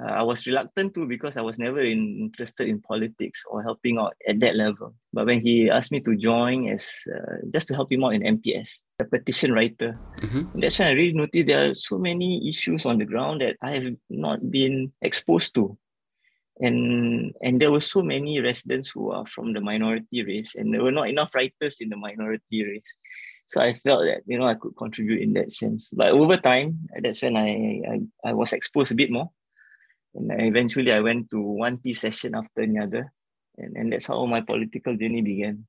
uh, 0.00 0.10
I 0.10 0.22
was 0.22 0.46
reluctant 0.46 0.94
to 0.94 1.06
because 1.06 1.36
I 1.36 1.40
was 1.40 1.58
never 1.58 1.80
in, 1.80 2.18
interested 2.20 2.68
in 2.68 2.80
politics 2.80 3.44
or 3.50 3.62
helping 3.62 3.98
out 3.98 4.14
at 4.28 4.38
that 4.40 4.54
level. 4.54 4.94
But 5.12 5.26
when 5.26 5.40
he 5.40 5.70
asked 5.70 5.90
me 5.90 6.00
to 6.00 6.16
join 6.16 6.68
as 6.68 6.88
uh, 7.12 7.42
just 7.50 7.68
to 7.68 7.74
help 7.74 7.90
him 7.90 8.04
out 8.04 8.14
in 8.14 8.22
MPS, 8.22 8.82
a 9.00 9.04
petition 9.04 9.52
writer, 9.52 9.98
mm-hmm. 10.20 10.60
that's 10.60 10.78
when 10.78 10.88
I 10.88 10.92
really 10.92 11.14
noticed 11.14 11.46
there 11.46 11.70
are 11.70 11.74
so 11.74 11.98
many 11.98 12.48
issues 12.48 12.86
on 12.86 12.98
the 12.98 13.04
ground 13.04 13.40
that 13.40 13.56
I 13.60 13.72
have 13.72 13.96
not 14.08 14.50
been 14.50 14.92
exposed 15.02 15.54
to. 15.56 15.76
And 16.60 17.34
and 17.42 17.60
there 17.60 17.70
were 17.70 17.80
so 17.80 18.02
many 18.02 18.40
residents 18.40 18.90
who 18.90 19.12
are 19.12 19.26
from 19.26 19.52
the 19.52 19.60
minority 19.60 20.24
race, 20.24 20.56
and 20.56 20.74
there 20.74 20.82
were 20.82 20.90
not 20.90 21.08
enough 21.08 21.32
writers 21.32 21.76
in 21.78 21.88
the 21.88 21.96
minority 21.96 22.64
race. 22.64 22.96
So 23.46 23.62
I 23.62 23.78
felt 23.84 24.06
that 24.06 24.22
you 24.26 24.38
know 24.38 24.46
I 24.46 24.54
could 24.54 24.76
contribute 24.76 25.22
in 25.22 25.34
that 25.34 25.52
sense. 25.52 25.88
But 25.92 26.10
over 26.10 26.36
time, 26.36 26.88
that's 27.00 27.22
when 27.22 27.36
I 27.36 27.82
I, 27.86 28.30
I 28.30 28.32
was 28.32 28.52
exposed 28.52 28.90
a 28.90 28.96
bit 28.96 29.12
more 29.12 29.30
and 30.18 30.40
eventually 30.42 30.92
I 30.92 31.00
went 31.00 31.30
to 31.30 31.40
one 31.40 31.78
tea 31.78 31.94
session 31.94 32.34
after 32.34 32.62
another. 32.62 33.12
And, 33.56 33.76
and 33.76 33.92
that's 33.92 34.06
how 34.06 34.24
my 34.26 34.40
political 34.40 34.96
journey 34.96 35.22
began. 35.22 35.64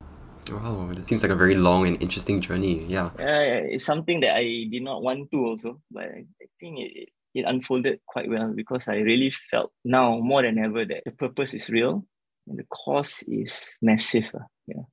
Wow, 0.51 0.89
it 0.91 1.07
seems 1.07 1.23
like 1.23 1.31
a 1.31 1.35
very 1.35 1.55
long 1.55 1.88
and 1.88 2.01
interesting 2.01 2.41
journey. 2.41 2.85
Yeah. 2.85 3.07
Uh, 3.17 3.69
it's 3.69 3.85
something 3.85 4.19
that 4.21 4.35
I 4.35 4.65
did 4.71 4.83
not 4.83 5.01
want 5.01 5.31
to 5.31 5.45
also, 5.45 5.81
but 5.91 6.03
I 6.03 6.25
think 6.59 6.79
it, 6.79 7.09
it 7.35 7.45
unfolded 7.45 7.99
quite 8.07 8.29
well 8.29 8.53
because 8.55 8.88
I 8.88 8.97
really 8.97 9.31
felt 9.51 9.71
now 9.85 10.17
more 10.17 10.41
than 10.41 10.57
ever 10.57 10.85
that 10.85 11.03
the 11.05 11.12
purpose 11.12 11.53
is 11.53 11.69
real 11.69 12.05
and 12.47 12.57
the 12.57 12.65
cause 12.71 13.23
is 13.27 13.77
massive. 13.81 14.25
Uh, 14.33 14.45
yeah. 14.67 14.83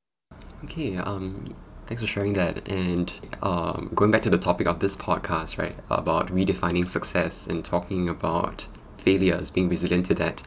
Okay. 0.64 0.96
Um, 0.96 1.54
Thanks 1.86 2.02
for 2.02 2.08
sharing 2.08 2.32
that. 2.32 2.68
And 2.68 3.12
um, 3.42 3.92
going 3.94 4.10
back 4.10 4.22
to 4.22 4.30
the 4.30 4.38
topic 4.38 4.66
of 4.66 4.80
this 4.80 4.96
podcast, 4.96 5.56
right, 5.56 5.76
about 5.88 6.28
redefining 6.28 6.86
success 6.86 7.46
and 7.46 7.64
talking 7.64 8.08
about 8.08 8.66
failures, 9.06 9.50
being 9.50 9.68
resilient 9.68 10.04
to 10.06 10.14
that. 10.14 10.42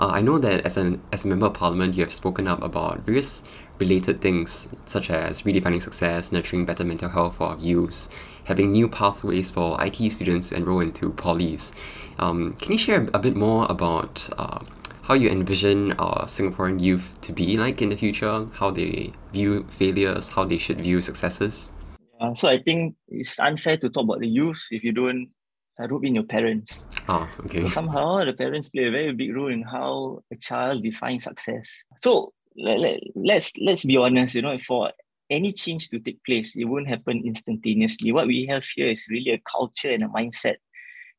Uh, 0.00 0.10
I 0.18 0.20
know 0.20 0.38
that 0.38 0.66
as 0.66 0.76
an 0.76 1.00
as 1.12 1.24
a 1.24 1.28
member 1.28 1.46
of 1.46 1.54
parliament, 1.54 1.96
you 1.96 2.02
have 2.04 2.12
spoken 2.12 2.46
up 2.46 2.62
about 2.62 3.00
various 3.06 3.42
related 3.78 4.20
things 4.20 4.68
such 4.84 5.10
as 5.10 5.42
redefining 5.42 5.82
success, 5.82 6.32
nurturing 6.32 6.64
better 6.66 6.84
mental 6.84 7.08
health 7.08 7.36
for 7.36 7.46
our 7.50 7.58
youth, 7.58 8.08
having 8.44 8.72
new 8.72 8.88
pathways 8.88 9.50
for 9.50 9.80
ITE 9.80 10.10
students 10.12 10.50
to 10.50 10.56
enroll 10.56 10.80
into 10.80 11.10
polys. 11.24 11.72
Um, 12.18 12.54
can 12.62 12.72
you 12.72 12.78
share 12.78 13.08
a 13.14 13.18
bit 13.18 13.34
more 13.34 13.66
about 13.70 14.28
uh, 14.38 14.60
how 15.02 15.14
you 15.14 15.28
envision 15.28 15.92
our 15.98 16.26
Singaporean 16.26 16.80
youth 16.80 17.06
to 17.22 17.32
be 17.32 17.56
like 17.56 17.82
in 17.82 17.88
the 17.88 17.96
future, 17.96 18.46
how 18.60 18.70
they 18.70 19.12
view 19.32 19.66
failures, 19.70 20.28
how 20.28 20.44
they 20.44 20.58
should 20.58 20.80
view 20.80 21.00
successes? 21.00 21.72
Uh, 22.20 22.34
so 22.34 22.48
I 22.48 22.58
think 22.62 22.94
it's 23.08 23.38
unfair 23.40 23.76
to 23.78 23.88
talk 23.88 24.04
about 24.04 24.20
the 24.20 24.28
youth 24.28 24.62
if 24.70 24.84
you 24.84 24.92
don't 24.92 25.28
rope 25.78 26.04
in 26.04 26.14
your 26.14 26.24
parents. 26.24 26.84
Oh, 27.08 27.28
okay. 27.44 27.68
Somehow 27.68 28.24
the 28.24 28.32
parents 28.32 28.68
play 28.68 28.86
a 28.86 28.90
very 28.90 29.12
big 29.12 29.34
role 29.34 29.52
in 29.52 29.62
how 29.62 30.22
a 30.32 30.36
child 30.36 30.82
defines 30.82 31.24
success. 31.24 31.84
So 31.98 32.32
let, 32.56 32.78
let, 32.78 33.00
let's 33.14 33.52
let's 33.58 33.84
be 33.84 33.96
honest, 33.96 34.34
you 34.34 34.42
know, 34.42 34.58
for 34.58 34.92
any 35.30 35.52
change 35.52 35.88
to 35.90 35.98
take 35.98 36.22
place, 36.24 36.54
it 36.56 36.64
won't 36.64 36.88
happen 36.88 37.22
instantaneously. 37.24 38.12
What 38.12 38.26
we 38.26 38.46
have 38.46 38.64
here 38.74 38.88
is 38.88 39.06
really 39.08 39.30
a 39.30 39.42
culture 39.50 39.90
and 39.90 40.04
a 40.04 40.08
mindset 40.08 40.56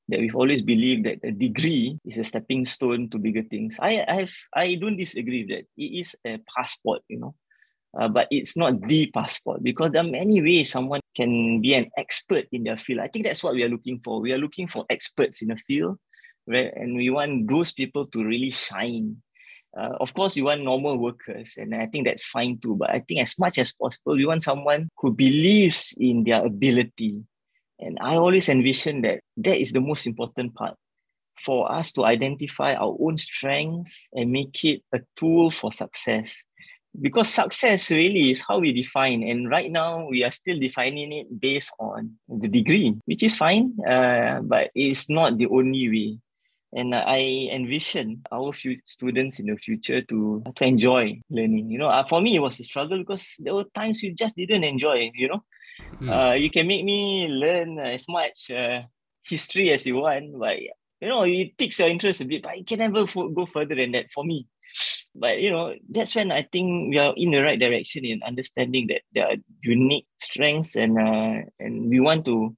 that 0.10 0.20
we've 0.20 0.36
always 0.36 0.62
believed 0.62 1.06
that 1.06 1.20
a 1.24 1.32
degree 1.32 1.98
is 2.06 2.18
a 2.18 2.24
stepping 2.24 2.66
stone 2.66 3.10
to 3.10 3.18
bigger 3.18 3.44
things. 3.44 3.78
I 3.82 4.06
I 4.08 4.16
have 4.22 4.32
I 4.54 4.76
don't 4.76 4.98
disagree 4.98 5.44
with 5.44 5.58
that. 5.58 5.66
It 5.78 6.00
is 6.00 6.16
a 6.26 6.40
passport, 6.56 7.02
you 7.08 7.20
know 7.20 7.36
uh, 8.00 8.08
but 8.08 8.28
it's 8.32 8.58
not 8.58 8.82
the 8.88 9.08
passport 9.14 9.62
because 9.62 9.92
there 9.92 10.02
are 10.02 10.08
many 10.08 10.42
ways 10.42 10.72
someone 10.72 11.00
can 11.16 11.62
be 11.62 11.74
an 11.76 11.90
expert 11.98 12.46
in 12.52 12.64
their 12.64 12.78
field. 12.78 13.00
I 13.00 13.08
think 13.08 13.26
that's 13.26 13.44
what 13.44 13.54
we 13.54 13.64
are 13.64 13.70
looking 13.70 14.00
for. 14.04 14.20
We 14.20 14.34
are 14.34 14.38
looking 14.38 14.68
for 14.68 14.86
experts 14.90 15.42
in 15.42 15.50
the 15.50 15.58
field, 15.58 15.98
right? 16.48 16.74
And 16.76 16.96
we 16.96 17.10
want 17.12 17.50
those 17.50 17.72
people 17.72 18.06
to 18.08 18.24
really 18.24 18.50
shine. 18.50 19.22
Uh, 19.78 19.96
of 20.00 20.14
course, 20.14 20.36
we 20.36 20.42
want 20.42 20.64
normal 20.64 20.98
workers, 20.98 21.54
and 21.58 21.74
I 21.74 21.88
think 21.88 22.06
that's 22.06 22.26
fine 22.26 22.60
too. 22.60 22.76
But 22.76 22.92
I 22.92 23.00
think 23.00 23.22
as 23.22 23.38
much 23.40 23.58
as 23.58 23.74
possible, 23.74 24.16
we 24.16 24.26
want 24.26 24.44
someone 24.44 24.90
who 24.98 25.12
believes 25.12 25.96
in 25.98 26.24
their 26.24 26.46
ability. 26.46 27.22
And 27.80 27.98
I 28.00 28.16
always 28.16 28.50
envision 28.50 29.02
that 29.02 29.22
that 29.38 29.60
is 29.60 29.72
the 29.72 29.82
most 29.82 30.06
important 30.06 30.54
part 30.54 30.76
for 31.44 31.72
us 31.72 31.92
to 31.94 32.06
identify 32.06 32.76
our 32.76 32.96
own 33.00 33.18
strengths 33.18 34.10
and 34.14 34.32
make 34.32 34.64
it 34.64 34.82
a 34.94 35.00
tool 35.18 35.52
for 35.52 35.72
success 35.72 36.44
because 37.02 37.30
success 37.30 37.90
really 37.90 38.32
is 38.32 38.44
how 38.48 38.60
we 38.60 38.72
define 38.72 39.24
and 39.24 39.50
right 39.50 39.72
now 39.72 40.08
we 40.10 40.24
are 40.24 40.32
still 40.32 40.60
defining 40.60 41.12
it 41.12 41.40
based 41.40 41.74
on 41.80 42.12
the 42.28 42.48
degree 42.48 42.96
which 43.06 43.24
is 43.24 43.36
fine 43.36 43.74
uh, 43.88 44.40
but 44.42 44.70
it's 44.76 45.10
not 45.10 45.38
the 45.38 45.48
only 45.48 45.90
way. 45.90 46.20
And 46.76 46.96
i 46.96 47.50
envision 47.52 48.24
our 48.32 48.52
few 48.52 48.80
students 48.86 49.40
in 49.40 49.46
the 49.46 49.56
future 49.58 50.02
to, 50.02 50.42
to 50.56 50.64
enjoy 50.64 51.22
learning. 51.30 51.70
You 51.70 51.78
know 51.78 51.90
uh, 51.90 52.08
for 52.08 52.20
me 52.20 52.36
it 52.36 52.42
was 52.42 52.60
a 52.60 52.64
struggle 52.64 52.98
because 52.98 53.36
there 53.40 53.54
were 53.54 53.66
times 53.76 54.02
you 54.02 54.14
just 54.14 54.36
didn't 54.36 54.64
enjoy 54.64 55.12
you 55.14 55.30
know? 55.30 55.44
Mm. 56.02 56.10
uh, 56.10 56.34
you 56.34 56.50
can 56.50 56.68
make 56.68 56.84
me 56.84 57.28
learn 57.28 57.80
as 57.80 58.06
much 58.08 58.50
uh, 58.52 58.82
history 59.26 59.72
as 59.72 59.86
you 59.86 59.98
want 59.98 60.38
but 60.38 60.60
you 60.60 61.10
know 61.10 61.24
it 61.24 61.58
piques 61.58 61.80
your 61.80 61.90
interest 61.90 62.22
a 62.22 62.26
bit 62.26 62.44
but 62.44 62.58
it 62.58 62.66
can 62.66 62.80
never 62.80 63.06
go 63.06 63.46
further 63.46 63.76
than 63.76 63.92
that 63.92 64.12
for 64.12 64.24
me 64.24 64.48
but 65.16 65.40
you 65.40 65.52
know 65.52 65.74
that's 65.90 66.16
when 66.16 66.32
i 66.32 66.42
think 66.42 66.90
we 66.90 66.98
are 66.98 67.14
in 67.18 67.32
the 67.32 67.42
right 67.42 67.60
direction 67.60 68.06
in 68.06 68.22
understanding 68.24 68.88
that 68.88 69.02
there 69.14 69.28
are 69.28 69.36
unique 69.64 70.08
strengths 70.20 70.76
and 70.76 70.98
uh, 70.98 71.42
and 71.60 71.90
we 71.90 72.00
want 72.00 72.26
to 72.26 72.56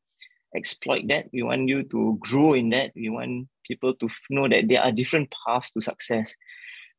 exploit 0.55 1.07
that. 1.09 1.27
We 1.33 1.43
want 1.43 1.67
you 1.67 1.83
to 1.83 2.17
grow 2.19 2.53
in 2.53 2.69
that. 2.69 2.91
We 2.95 3.09
want 3.09 3.47
people 3.67 3.93
to 3.95 4.09
know 4.29 4.47
that 4.47 4.67
there 4.67 4.81
are 4.81 4.91
different 4.91 5.33
paths 5.45 5.71
to 5.71 5.81
success. 5.81 6.33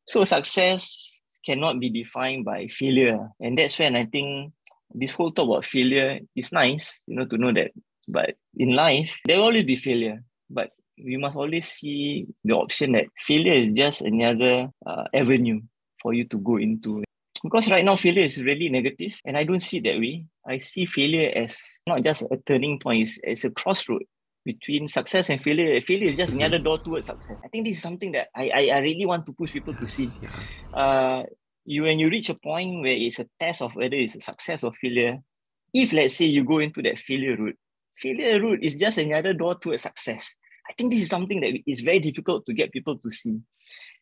So 0.05 0.23
success 0.23 1.21
cannot 1.45 1.79
be 1.79 1.89
defined 1.89 2.45
by 2.45 2.67
failure. 2.67 3.29
And 3.39 3.57
that's 3.57 3.79
when 3.79 3.95
i 3.95 4.05
think 4.05 4.53
this 4.93 5.11
whole 5.11 5.31
talk 5.31 5.47
about 5.47 5.65
failure 5.65 6.19
is 6.35 6.51
nice 6.51 7.03
you 7.07 7.15
know 7.15 7.25
to 7.25 7.37
know 7.37 7.53
that. 7.53 7.71
But 8.07 8.35
in 8.55 8.75
life 8.75 9.11
there 9.25 9.37
will 9.37 9.45
always 9.45 9.65
be 9.65 9.75
failure. 9.75 10.23
But 10.49 10.71
we 11.03 11.17
must 11.17 11.37
always 11.37 11.67
see 11.67 12.25
the 12.43 12.53
option 12.53 12.93
that 12.93 13.05
failure 13.25 13.53
is 13.53 13.71
just 13.73 14.01
another 14.01 14.69
uh, 14.85 15.03
avenue 15.13 15.61
for 16.01 16.13
you 16.13 16.25
to 16.25 16.37
go 16.37 16.57
into. 16.57 17.03
Because 17.43 17.69
right 17.69 17.85
now, 17.85 17.95
failure 17.95 18.23
is 18.23 18.41
really 18.41 18.69
negative, 18.69 19.13
and 19.25 19.37
I 19.37 19.43
don't 19.43 19.59
see 19.59 19.77
it 19.77 19.83
that 19.83 19.99
way. 19.99 20.25
I 20.47 20.57
see 20.57 20.85
failure 20.85 21.31
as 21.35 21.59
not 21.87 22.03
just 22.03 22.23
a 22.23 22.37
turning 22.47 22.79
point, 22.79 23.07
it's, 23.07 23.19
it's 23.23 23.45
a 23.45 23.51
crossroad 23.51 24.03
between 24.43 24.87
success 24.87 25.29
and 25.29 25.41
failure. 25.41 25.79
Failure 25.81 26.07
is 26.07 26.17
just 26.17 26.33
another 26.33 26.57
door 26.57 26.79
towards 26.83 27.05
success. 27.07 27.37
I 27.43 27.49
think 27.49 27.65
this 27.65 27.75
is 27.75 27.81
something 27.81 28.13
that 28.13 28.29
I, 28.35 28.49
I, 28.49 28.67
I 28.75 28.77
really 28.79 29.05
want 29.05 29.25
to 29.27 29.33
push 29.33 29.51
people 29.51 29.75
to 29.75 29.87
see. 29.87 30.11
Uh, 30.73 31.23
you 31.65 31.83
When 31.83 31.99
you 31.99 32.09
reach 32.09 32.29
a 32.29 32.33
point 32.35 32.81
where 32.81 32.93
it's 32.93 33.19
a 33.19 33.27
test 33.39 33.61
of 33.61 33.75
whether 33.75 33.95
it's 33.95 34.15
a 34.15 34.21
success 34.21 34.63
or 34.63 34.71
failure, 34.73 35.17
if 35.73 35.93
let's 35.93 36.15
say 36.15 36.25
you 36.25 36.43
go 36.43 36.59
into 36.59 36.81
that 36.83 36.97
failure 36.97 37.35
route, 37.35 37.57
failure 37.97 38.41
route 38.41 38.63
is 38.63 38.75
just 38.75 38.97
another 38.97 39.33
door 39.33 39.59
towards 39.59 39.83
success. 39.83 40.33
I 40.69 40.73
think 40.73 40.91
this 40.91 41.03
is 41.03 41.09
something 41.09 41.39
that 41.41 41.57
is 41.65 41.81
very 41.81 41.99
difficult 41.99 42.45
to 42.45 42.53
get 42.53 42.71
people 42.71 42.97
to 42.97 43.09
see. 43.09 43.39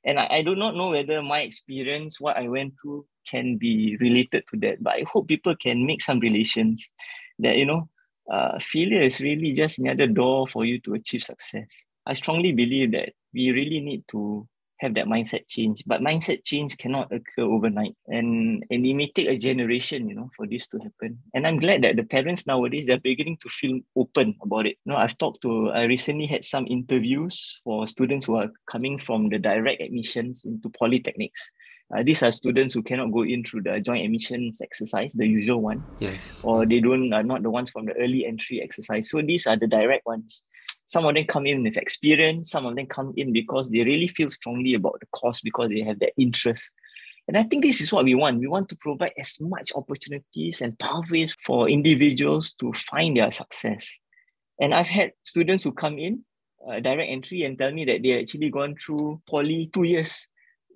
And 0.04 0.20
I, 0.20 0.28
I 0.30 0.42
do 0.42 0.56
not 0.56 0.76
know 0.76 0.92
whether 0.92 1.22
my 1.22 1.42
experience, 1.42 2.20
what 2.20 2.38
I 2.38 2.48
went 2.48 2.74
through, 2.82 3.06
can 3.28 3.58
be 3.58 3.98
related 4.00 4.44
to 4.52 4.60
that. 4.60 4.84
But 4.84 4.94
I 4.94 5.04
hope 5.12 5.28
people 5.28 5.56
can 5.56 5.86
make 5.86 6.02
some 6.02 6.20
relations 6.20 6.92
that, 7.40 7.58
you 7.58 7.66
know, 7.66 7.90
uh, 8.32 8.58
failure 8.60 9.02
is 9.02 9.20
really 9.20 9.54
just 9.54 9.80
another 9.80 10.08
door 10.08 10.48
for 10.48 10.66
you 10.66 10.80
to 10.82 10.94
achieve 10.94 11.24
success. 11.24 11.86
I 12.06 12.14
strongly 12.14 12.52
believe 12.52 12.92
that 12.92 13.14
we 13.34 13.52
really 13.52 13.82
need 13.82 14.04
to 14.12 14.48
have 14.80 14.94
that 14.96 15.06
mindset 15.08 15.48
change. 15.48 15.84
But 15.86 16.02
mindset 16.02 16.44
change 16.44 16.78
cannot 16.78 17.12
occur 17.12 17.44
overnight. 17.44 17.96
And, 18.08 18.66
and 18.70 18.86
it 18.86 18.94
may 18.94 19.08
take 19.08 19.28
a 19.28 19.38
generation, 19.38 20.10
you 20.10 20.16
know, 20.16 20.30
for 20.36 20.46
this 20.48 20.68
to 20.68 20.78
happen. 20.80 21.18
And 21.34 21.48
I'm 21.48 21.60
glad 21.60 21.84
that 21.84 21.96
the 21.96 22.04
parents 22.04 22.46
nowadays, 22.46 22.86
they're 22.86 23.00
beginning 23.00 23.38
to 23.42 23.50
feel 23.50 23.80
open 23.96 24.36
about 24.42 24.66
it. 24.66 24.78
You 24.86 24.92
know, 24.94 24.98
I've 24.98 25.18
talked 25.18 25.42
to, 25.44 25.70
I 25.72 25.86
recently 25.86 26.26
had 26.28 26.44
some 26.44 26.68
interviews 26.68 27.60
for 27.64 27.88
students 27.88 28.26
who 28.26 28.36
are 28.36 28.50
coming 28.70 29.00
from 29.00 29.30
the 29.30 29.40
direct 29.40 29.82
admissions 29.82 30.46
into 30.46 30.70
polytechnics. 30.70 31.52
Uh, 31.96 32.02
these 32.04 32.24
are 32.24 32.32
students 32.32 32.74
who 32.74 32.82
cannot 32.82 33.12
go 33.12 33.24
in 33.24 33.44
through 33.44 33.62
the 33.62 33.80
joint 33.80 34.04
admissions 34.04 34.60
exercise, 34.62 35.14
the 35.14 35.28
usual 35.28 35.62
one. 35.62 35.84
Yes. 36.00 36.44
Or 36.44 36.66
they 36.66 36.80
don't 36.80 37.14
are 37.14 37.24
not 37.24 37.44
the 37.44 37.50
ones 37.52 37.70
from 37.70 37.86
the 37.86 37.94
early 37.94 38.26
entry 38.26 38.62
exercise. 38.62 39.10
So 39.10 39.22
these 39.22 39.46
are 39.46 39.56
the 39.56 39.68
direct 39.68 40.06
ones. 40.06 40.44
Some 40.86 41.06
of 41.06 41.16
them 41.16 41.26
come 41.26 41.48
in 41.48 41.64
with 41.64 41.78
experience, 41.78 42.52
some 42.52 42.66
of 42.66 42.76
them 42.76 42.86
come 42.86 43.14
in 43.18 43.34
because 43.34 43.70
they 43.70 43.84
really 43.84 44.08
feel 44.08 44.30
strongly 44.30 44.76
about 44.76 45.00
the 45.00 45.08
course 45.08 45.42
because 45.42 45.70
they 45.70 45.82
have 45.82 46.00
that 46.00 46.14
interest. 46.18 46.74
And 47.28 47.38
I 47.38 47.44
think 47.44 47.66
this 47.66 47.82
is 47.82 47.92
what 47.92 48.06
we 48.06 48.14
want. 48.14 48.40
We 48.40 48.48
want 48.48 48.70
to 48.70 48.78
provide 48.80 49.14
as 49.18 49.38
much 49.42 49.72
opportunities 49.76 50.62
and 50.62 50.78
pathways 50.78 51.36
for 51.44 51.68
individuals 51.68 52.54
to 52.60 52.72
find 52.74 53.18
their 53.18 53.32
success. 53.32 54.00
And 54.62 54.74
I've 54.76 54.88
had 54.88 55.14
students 55.24 55.64
who 55.64 55.72
come 55.72 55.98
in, 55.98 56.24
uh, 56.70 56.80
direct 56.80 57.10
entry, 57.12 57.44
and 57.44 57.58
tell 57.58 57.72
me 57.72 57.86
that 57.86 58.04
they 58.04 58.20
actually 58.20 58.52
gone 58.52 58.76
through 58.76 59.22
poly 59.28 59.72
two 59.74 59.84
years 59.84 60.28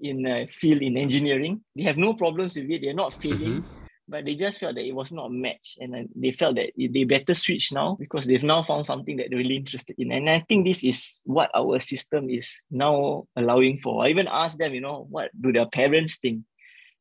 in 0.02 0.26
a 0.26 0.48
field 0.48 0.82
in 0.82 0.98
engineering. 0.98 1.64
They 1.76 1.84
have 1.84 1.98
no 1.98 2.16
problems 2.16 2.56
with 2.56 2.70
it. 2.72 2.82
They're 2.82 2.94
not 2.94 3.14
failing. 3.14 3.62
Mm-hmm 3.62 3.79
but 4.10 4.26
they 4.26 4.34
just 4.34 4.60
felt 4.60 4.76
that 4.76 4.86
it 4.86 4.96
was 4.96 5.12
not 5.12 5.28
a 5.28 5.30
match 5.30 5.78
and 5.80 6.10
they 6.16 6.32
felt 6.32 6.56
that 6.56 6.72
they 6.76 7.04
better 7.04 7.34
switch 7.34 7.72
now 7.72 7.96
because 8.00 8.26
they've 8.26 8.44
now 8.44 8.64
found 8.64 8.86
something 8.86 9.18
that 9.18 9.28
they're 9.30 9.38
really 9.38 9.56
interested 9.56 9.96
in. 10.00 10.12
And 10.12 10.30
i 10.30 10.44
think 10.50 10.66
this 10.66 10.84
is 10.84 11.22
what 11.26 11.52
our 11.54 11.80
system 11.80 12.30
is 12.30 12.62
now 12.72 13.28
allowing 13.36 13.80
for. 13.80 14.04
I 14.04 14.10
even 14.10 14.28
asked 14.28 14.58
them 14.58 14.74
you 14.74 14.82
know 14.82 15.06
what 15.10 15.30
do 15.40 15.54
their 15.54 15.68
parents 15.68 16.18
think? 16.18 16.44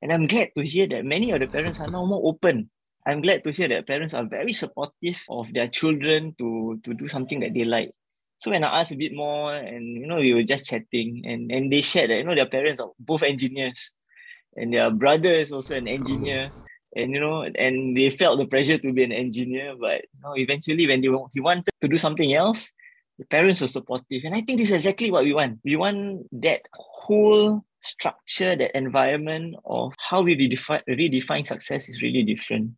And 0.03 0.12
i'm 0.12 0.27
glad 0.27 0.51
to 0.57 0.64
hear 0.64 0.87
that 0.88 1.05
many 1.05 1.33
of 1.33 1.40
the 1.40 1.49
parents 1.49 1.81
are 1.81 1.90
now 1.90 2.05
more 2.05 2.21
open. 2.25 2.71
I'm 3.07 3.23
glad 3.23 3.42
to 3.44 3.53
hear 3.53 3.68
that 3.68 3.87
parents 3.87 4.12
are 4.12 4.25
very 4.25 4.53
supportive 4.53 5.23
of 5.31 5.53
their 5.55 5.68
children 5.68 6.35
to 6.38 6.79
to 6.85 6.92
do 6.92 7.09
something 7.09 7.40
that 7.40 7.55
they 7.55 7.64
like. 7.64 7.92
So 8.38 8.53
when 8.53 8.62
I 8.62 8.81
asked 8.81 8.92
a 8.92 8.97
bit 8.97 9.14
more, 9.14 9.53
and 9.55 9.97
you 9.97 10.07
know, 10.07 10.18
we 10.18 10.33
were 10.35 10.44
just 10.44 10.66
chatting, 10.66 11.25
and 11.25 11.51
and 11.51 11.73
they 11.73 11.81
shared 11.81 12.11
that 12.11 12.18
you 12.18 12.25
know 12.25 12.37
their 12.37 12.47
parents 12.47 12.79
are 12.79 12.90
both 13.01 13.25
engineers, 13.25 13.94
and 14.55 14.73
their 14.73 14.90
brother 14.90 15.33
is 15.33 15.51
also 15.51 15.75
an 15.75 15.88
engineer 15.88 16.53
and 16.96 17.12
you 17.12 17.20
know 17.20 17.42
and 17.42 17.96
they 17.96 18.11
felt 18.11 18.38
the 18.38 18.46
pressure 18.46 18.79
to 18.79 18.92
be 18.92 19.05
an 19.05 19.12
engineer 19.12 19.74
but 19.79 20.03
you 20.03 20.20
know, 20.22 20.35
eventually 20.37 20.87
when 20.87 21.01
they 21.01 21.09
he 21.33 21.40
wanted 21.40 21.70
to 21.81 21.88
do 21.88 21.96
something 21.96 22.35
else 22.35 22.72
the 23.18 23.24
parents 23.27 23.61
were 23.61 23.66
supportive. 23.66 24.22
And 24.24 24.35
i 24.35 24.40
think 24.40 24.59
this 24.59 24.70
is 24.70 24.77
exactly 24.77 25.11
what 25.11 25.24
we 25.24 25.35
want. 25.35 25.59
We 25.64 25.77
want 25.77 26.27
that 26.40 26.62
whole 26.72 27.64
structure 27.81 28.57
that 28.57 28.77
environment 28.77 29.57
of 29.64 29.92
how 29.98 30.22
we 30.22 30.37
redefine 30.37 30.83
redefine 30.88 31.46
success 31.46 31.88
is 31.88 32.03
really 32.03 32.22
different. 32.22 32.72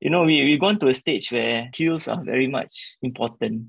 You 0.00 0.10
know 0.10 0.24
we, 0.24 0.44
we've 0.44 0.60
gone 0.60 0.78
to 0.80 0.88
a 0.88 0.94
stage 0.94 1.32
where 1.32 1.68
skills 1.72 2.08
are 2.08 2.22
very 2.22 2.46
much 2.46 2.96
important. 3.02 3.66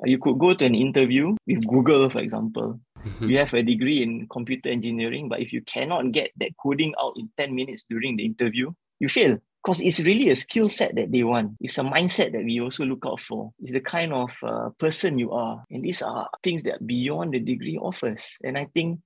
Uh, 0.00 0.06
you 0.06 0.18
could 0.18 0.38
go 0.38 0.54
to 0.54 0.64
an 0.64 0.74
interview 0.74 1.34
with 1.46 1.66
google 1.66 2.10
for 2.10 2.20
example. 2.20 2.80
Mm-hmm. 3.02 3.30
you 3.30 3.38
have 3.38 3.52
a 3.52 3.64
degree 3.64 4.00
in 4.00 4.28
computer 4.28 4.68
engineering 4.68 5.28
but 5.28 5.40
if 5.40 5.52
you 5.52 5.60
cannot 5.62 6.12
get 6.12 6.30
that 6.36 6.52
coding 6.62 6.94
out 7.02 7.14
in 7.16 7.28
10 7.36 7.52
minutes 7.52 7.84
during 7.90 8.14
the 8.14 8.24
interview 8.24 8.70
you 9.02 9.08
fail 9.08 9.36
because 9.62 9.80
it's 9.80 10.00
really 10.00 10.30
a 10.30 10.36
skill 10.36 10.68
set 10.68 10.94
that 10.94 11.12
they 11.12 11.22
want. 11.22 11.52
It's 11.60 11.78
a 11.78 11.82
mindset 11.82 12.32
that 12.32 12.44
we 12.44 12.60
also 12.60 12.84
look 12.84 13.04
out 13.06 13.20
for. 13.20 13.52
It's 13.60 13.72
the 13.72 13.80
kind 13.80 14.12
of 14.12 14.30
uh, 14.42 14.70
person 14.78 15.18
you 15.18 15.32
are. 15.32 15.64
And 15.70 15.84
these 15.84 16.02
are 16.02 16.28
things 16.42 16.62
that 16.64 16.86
beyond 16.86 17.34
the 17.34 17.40
degree 17.40 17.78
offers. 17.78 18.38
And 18.42 18.56
I 18.56 18.66
think 18.74 19.00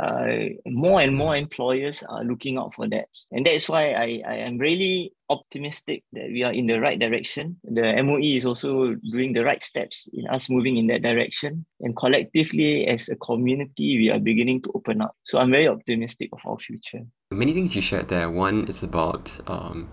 uh, 0.00 0.48
more 0.66 1.00
and 1.00 1.14
more 1.14 1.36
employers 1.36 2.02
are 2.08 2.24
looking 2.24 2.58
out 2.58 2.74
for 2.74 2.88
that. 2.88 3.08
And 3.30 3.46
that's 3.46 3.68
why 3.68 3.92
I, 3.92 4.22
I 4.26 4.34
am 4.36 4.58
really 4.58 5.12
optimistic 5.30 6.02
that 6.12 6.26
we 6.30 6.42
are 6.42 6.52
in 6.52 6.66
the 6.66 6.80
right 6.80 6.98
direction. 6.98 7.56
The 7.64 8.02
MOE 8.02 8.18
is 8.18 8.44
also 8.44 8.94
doing 9.10 9.32
the 9.32 9.44
right 9.44 9.62
steps 9.62 10.08
in 10.12 10.26
us 10.26 10.50
moving 10.50 10.76
in 10.76 10.88
that 10.88 11.02
direction. 11.02 11.64
And 11.80 11.96
collectively, 11.96 12.86
as 12.86 13.08
a 13.08 13.16
community, 13.16 13.98
we 13.98 14.10
are 14.10 14.18
beginning 14.18 14.62
to 14.62 14.72
open 14.74 15.00
up. 15.00 15.14
So 15.22 15.38
I'm 15.38 15.50
very 15.50 15.68
optimistic 15.68 16.30
of 16.32 16.40
our 16.44 16.58
future. 16.58 17.00
Many 17.30 17.52
things 17.52 17.76
you 17.76 17.82
shared 17.82 18.08
there. 18.08 18.30
One 18.30 18.66
is 18.66 18.82
about 18.82 19.32
um, 19.46 19.90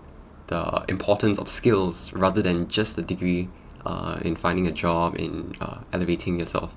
the 0.48 0.84
importance 0.88 1.38
of 1.38 1.48
skills 1.48 2.12
rather 2.12 2.42
than 2.42 2.68
just 2.68 2.96
the 2.96 3.02
degree 3.02 3.48
uh, 3.86 4.18
in 4.22 4.36
finding 4.36 4.66
a 4.66 4.72
job, 4.72 5.16
in 5.16 5.54
uh, 5.60 5.78
elevating 5.92 6.38
yourself. 6.38 6.74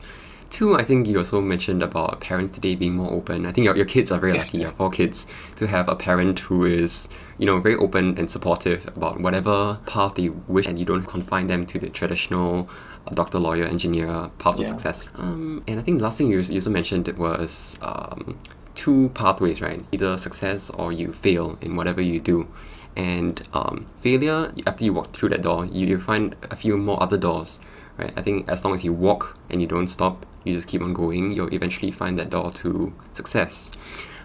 Two, 0.56 0.78
I 0.78 0.86
think 0.86 1.06
you 1.10 1.18
also 1.18 1.42
mentioned 1.42 1.84
about 1.84 2.22
parents 2.22 2.54
today 2.54 2.76
being 2.76 2.96
more 2.96 3.12
open. 3.12 3.46
I 3.46 3.52
think 3.52 3.66
your, 3.66 3.76
your 3.76 3.84
kids 3.84 4.10
are 4.10 4.18
very 4.18 4.32
yeah. 4.36 4.40
lucky, 4.40 4.60
your 4.60 4.72
four 4.72 4.90
kids, 4.90 5.28
to 5.58 5.68
have 5.68 5.90
a 5.90 5.98
parent 5.98 6.40
who 6.40 6.64
is, 6.64 7.10
you 7.38 7.46
know, 7.46 7.60
very 7.60 7.76
open 7.76 8.18
and 8.18 8.32
supportive 8.32 8.88
about 8.88 9.20
whatever 9.20 9.78
path 9.86 10.16
they 10.16 10.30
wish 10.30 10.66
and 10.66 10.80
you 10.80 10.86
don't 10.86 11.04
confine 11.04 11.48
them 11.48 11.66
to 11.66 11.78
the 11.78 11.90
traditional 11.90 12.70
uh, 13.06 13.14
doctor, 13.14 13.38
lawyer, 13.38 13.66
engineer 13.66 14.32
path 14.40 14.56
yeah. 14.56 14.62
of 14.62 14.68
success. 14.68 15.10
Um, 15.16 15.62
and 15.68 15.78
I 15.78 15.84
think 15.84 15.98
the 15.98 16.06
last 16.06 16.20
thing 16.20 16.30
you, 16.30 16.40
you 16.40 16.56
also 16.56 16.70
mentioned 16.70 17.10
was 17.18 17.78
um, 17.82 18.40
two 18.76 19.10
pathways, 19.10 19.60
right? 19.60 19.84
Either 19.92 20.18
success 20.18 20.70
or 20.70 20.94
you 20.94 21.12
fail 21.12 21.58
in 21.60 21.76
whatever 21.76 22.00
you 22.00 22.22
do. 22.22 22.48
And 22.96 23.46
um, 23.52 23.88
failure, 24.00 24.54
after 24.66 24.86
you 24.86 24.94
walk 24.94 25.12
through 25.12 25.28
that 25.30 25.42
door, 25.42 25.66
you, 25.66 25.86
you 25.86 26.00
find 26.00 26.34
a 26.44 26.56
few 26.56 26.78
more 26.78 27.04
other 27.04 27.18
doors 27.18 27.60
right? 27.98 28.14
I 28.16 28.22
think 28.22 28.48
as 28.50 28.64
long 28.64 28.74
as 28.74 28.84
you 28.84 28.94
walk 28.94 29.38
and 29.50 29.62
you 29.62 29.68
don't 29.68 29.88
stop, 29.88 30.26
you 30.44 30.54
just 30.54 30.68
keep 30.68 30.82
on 30.82 30.94
going, 30.94 31.32
you'll 31.32 31.54
eventually 31.54 31.92
find 31.92 32.18
that 32.20 32.30
door 32.30 32.52
to 32.52 32.94
success. 33.14 33.72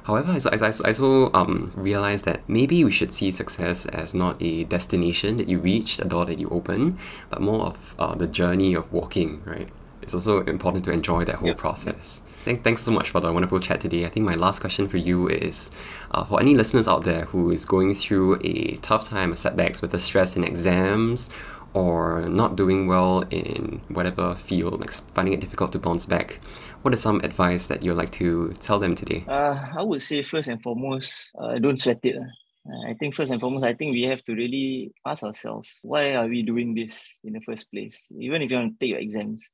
However, 0.05 0.33
I, 0.33 0.57
I, 0.57 0.67
I 0.67 0.89
also 0.89 1.31
um, 1.33 1.73
realized 1.77 2.25
that 2.25 2.41
maybe 2.49 2.83
we 2.85 2.91
should 2.91 3.13
see 3.13 3.31
success 3.31 3.87
as 3.87 4.15
not 4.15 4.41
a 4.41 4.65
destination 4.65 5.37
that 5.37 5.49
you 5.49 5.59
reach, 5.59 5.99
a 5.99 6.05
door 6.05 6.25
that 6.25 6.39
you 6.39 6.49
open, 6.49 6.99
but 7.31 7.41
more 7.41 7.67
of 7.67 7.95
uh, 7.99 8.15
the 8.15 8.27
journey 8.27 8.75
of 8.75 8.93
walking, 8.93 9.43
right? 9.45 9.69
It's 10.03 10.15
also 10.15 10.43
important 10.45 10.85
to 10.85 10.93
enjoy 10.93 11.25
that 11.27 11.37
whole 11.37 11.49
yep. 11.49 11.59
process. 11.59 12.23
Thank, 12.45 12.65
thanks 12.65 12.81
so 12.81 12.91
much 12.91 13.11
for 13.11 13.21
the 13.21 13.31
wonderful 13.33 13.61
chat 13.61 13.83
today. 13.83 14.07
I 14.07 14.09
think 14.09 14.25
my 14.25 14.35
last 14.35 14.61
question 14.61 14.89
for 14.89 14.97
you 14.97 15.29
is 15.29 15.71
uh, 16.13 16.25
for 16.25 16.41
any 16.41 16.55
listeners 16.55 16.89
out 16.89 17.05
there 17.05 17.27
who 17.27 17.51
is 17.51 17.67
going 17.67 17.95
through 17.95 18.41
a 18.43 18.77
tough 18.77 19.09
time, 19.09 19.37
setbacks 19.37 19.83
with 19.83 19.91
the 19.93 19.99
stress 19.99 20.37
in 20.37 20.45
exams 20.45 21.29
or 21.75 22.23
not 22.29 22.57
doing 22.57 22.87
well 22.87 23.23
in 23.31 23.81
whatever 23.89 24.35
field, 24.35 24.81
like 24.81 24.93
finding 24.93 25.35
it 25.35 25.41
difficult 25.41 25.73
to 25.73 25.79
bounce 25.79 26.07
back, 26.07 26.39
what 26.83 26.95
are 26.95 26.97
some 26.97 27.21
advice 27.23 27.67
that 27.69 27.83
you'd 27.83 27.95
like 27.95 28.11
to 28.13 28.53
tell 28.61 28.79
them 28.79 28.95
today? 28.95 29.25
Uh, 29.29 29.57
I 29.77 29.83
would 29.83 30.03
say 30.03 30.23
first 30.23 30.49
and 30.49 30.63
foremost, 30.63 31.33
uh, 31.39 31.59
don't 31.59 31.81
sweat 31.81 32.01
it. 32.03 32.17
Uh, 32.17 32.91
I 32.91 32.95
think 32.95 33.15
first 33.15 33.31
and 33.31 33.41
foremost, 33.41 33.65
I 33.65 33.75
think 33.75 33.93
we 33.93 34.03
have 34.03 34.25
to 34.25 34.35
really 34.35 34.93
ask 35.07 35.23
ourselves, 35.23 35.79
why 35.83 36.15
are 36.15 36.27
we 36.27 36.43
doing 36.43 36.75
this 36.75 37.19
in 37.25 37.33
the 37.33 37.41
first 37.41 37.71
place? 37.71 38.05
Even 38.19 38.43
if 38.43 38.51
you 38.51 38.57
want 38.57 38.79
to 38.79 38.85
take 38.85 38.91
your 38.91 38.99
exams. 38.99 39.49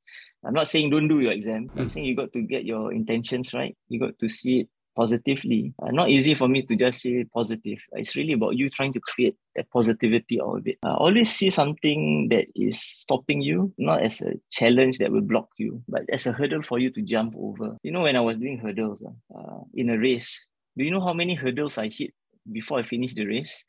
I'm 0.45 0.53
not 0.53 0.67
saying 0.67 0.89
don't 0.89 1.07
do 1.07 1.19
your 1.19 1.31
exam. 1.31 1.69
I'm 1.75 1.83
hmm. 1.83 1.89
saying 1.89 2.05
you 2.05 2.15
got 2.15 2.31
to 2.33 2.41
get 2.41 2.63
your 2.63 2.93
intentions 2.93 3.53
right. 3.53 3.75
You 3.89 3.99
got 3.99 4.17
to 4.19 4.27
see 4.27 4.59
it 4.61 4.69
positively. 4.97 5.73
Uh, 5.81 5.91
not 5.91 6.09
easy 6.09 6.33
for 6.33 6.47
me 6.47 6.63
to 6.63 6.75
just 6.75 7.01
say 7.01 7.23
positive. 7.23 7.77
It's 7.93 8.15
really 8.15 8.33
about 8.33 8.57
you 8.57 8.69
trying 8.69 8.93
to 8.93 8.99
create 8.99 9.37
that 9.55 9.69
positivity 9.69 10.41
out 10.41 10.57
of 10.57 10.67
it. 10.67 10.77
Uh, 10.83 10.95
always 10.95 11.31
see 11.31 11.51
something 11.51 12.27
that 12.31 12.45
is 12.55 12.81
stopping 12.81 13.41
you, 13.41 13.71
not 13.77 14.03
as 14.03 14.21
a 14.21 14.33
challenge 14.51 14.97
that 14.97 15.11
will 15.11 15.21
block 15.21 15.49
you, 15.57 15.83
but 15.87 16.01
as 16.11 16.25
a 16.25 16.33
hurdle 16.33 16.63
for 16.63 16.79
you 16.79 16.89
to 16.91 17.01
jump 17.03 17.35
over. 17.37 17.77
You 17.83 17.91
know, 17.91 18.01
when 18.01 18.15
I 18.15 18.21
was 18.21 18.39
doing 18.39 18.57
hurdles 18.57 19.03
uh, 19.03 19.61
in 19.75 19.91
a 19.91 19.97
race, 19.97 20.49
do 20.75 20.83
you 20.83 20.91
know 20.91 21.01
how 21.01 21.13
many 21.13 21.35
hurdles 21.35 21.77
I 21.77 21.89
hit 21.89 22.11
before 22.51 22.79
I 22.79 22.83
finished 22.83 23.15
the 23.15 23.25
race? 23.25 23.63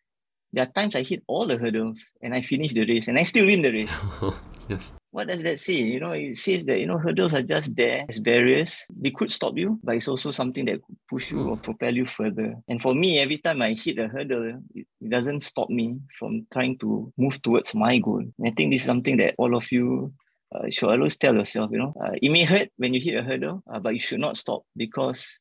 There 0.55 0.64
are 0.64 0.73
times 0.73 0.97
I 0.97 1.03
hit 1.03 1.23
all 1.27 1.47
the 1.47 1.59
hurdles 1.59 2.12
and 2.23 2.35
I 2.35 2.41
finish 2.41 2.73
the 2.73 2.87
race 2.87 3.09
and 3.09 3.19
I 3.19 3.23
still 3.23 3.45
win 3.45 3.61
the 3.61 3.73
race. 3.73 3.95
yes 4.69 4.98
what 5.11 5.29
does 5.29 5.42
that 5.42 5.59
say? 5.59 5.75
You 5.75 6.01
know, 6.01 6.12
it 6.12 6.37
says 6.37 6.64
that, 6.66 6.79
you 6.79 6.87
know, 6.87 6.99
hurdles 6.99 7.35
are 7.35 7.42
just 7.42 7.75
there 7.75 8.05
as 8.09 8.18
barriers. 8.18 8.85
They 8.94 9.11
could 9.11 9.33
stop 9.33 9.57
you, 9.57 9.79
but 9.83 9.97
it's 9.97 10.09
also 10.09 10.31
something 10.31 10.66
that 10.66 10.83
could 10.83 10.97
push 11.09 11.31
you 11.31 11.49
or 11.49 11.57
propel 11.57 11.94
you 11.94 12.07
further. 12.07 12.55
And 12.68 12.81
for 12.81 12.94
me, 12.94 13.18
every 13.18 13.38
time 13.38 13.62
I 13.62 13.73
hit 13.73 13.99
a 13.99 14.09
hurdle, 14.09 14.61
it, 14.75 14.87
doesn't 15.09 15.42
stop 15.42 15.71
me 15.71 15.99
from 16.18 16.47
trying 16.53 16.77
to 16.79 17.11
move 17.16 17.40
towards 17.40 17.75
my 17.75 17.99
goal. 17.99 18.18
And 18.18 18.47
I 18.47 18.51
think 18.51 18.73
this 18.73 18.83
is 18.83 18.87
something 18.87 19.16
that 19.16 19.35
all 19.38 19.57
of 19.57 19.73
you 19.73 20.12
uh, 20.55 20.68
should 20.71 20.90
always 20.90 21.16
tell 21.16 21.35
yourself, 21.35 21.71
you 21.73 21.79
know, 21.79 21.94
uh, 22.05 22.12
it 22.21 22.31
may 22.31 22.44
hurt 22.44 22.68
when 22.77 22.92
you 22.92 23.01
hit 23.01 23.18
a 23.18 23.23
hurdle, 23.23 23.62
uh, 23.73 23.79
but 23.79 23.94
you 23.94 24.01
should 24.01 24.21
not 24.21 24.37
stop 24.37 24.64
because 24.77 25.40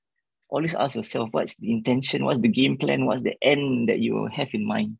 always 0.49 0.75
ask 0.75 0.95
yourself, 0.95 1.29
what's 1.31 1.57
the 1.57 1.71
intention? 1.71 2.23
What's 2.23 2.39
the 2.39 2.47
game 2.47 2.77
plan? 2.77 3.05
What's 3.05 3.23
the 3.23 3.35
end 3.41 3.89
that 3.89 3.99
you 3.99 4.29
have 4.33 4.49
in 4.53 4.65
mind? 4.65 4.97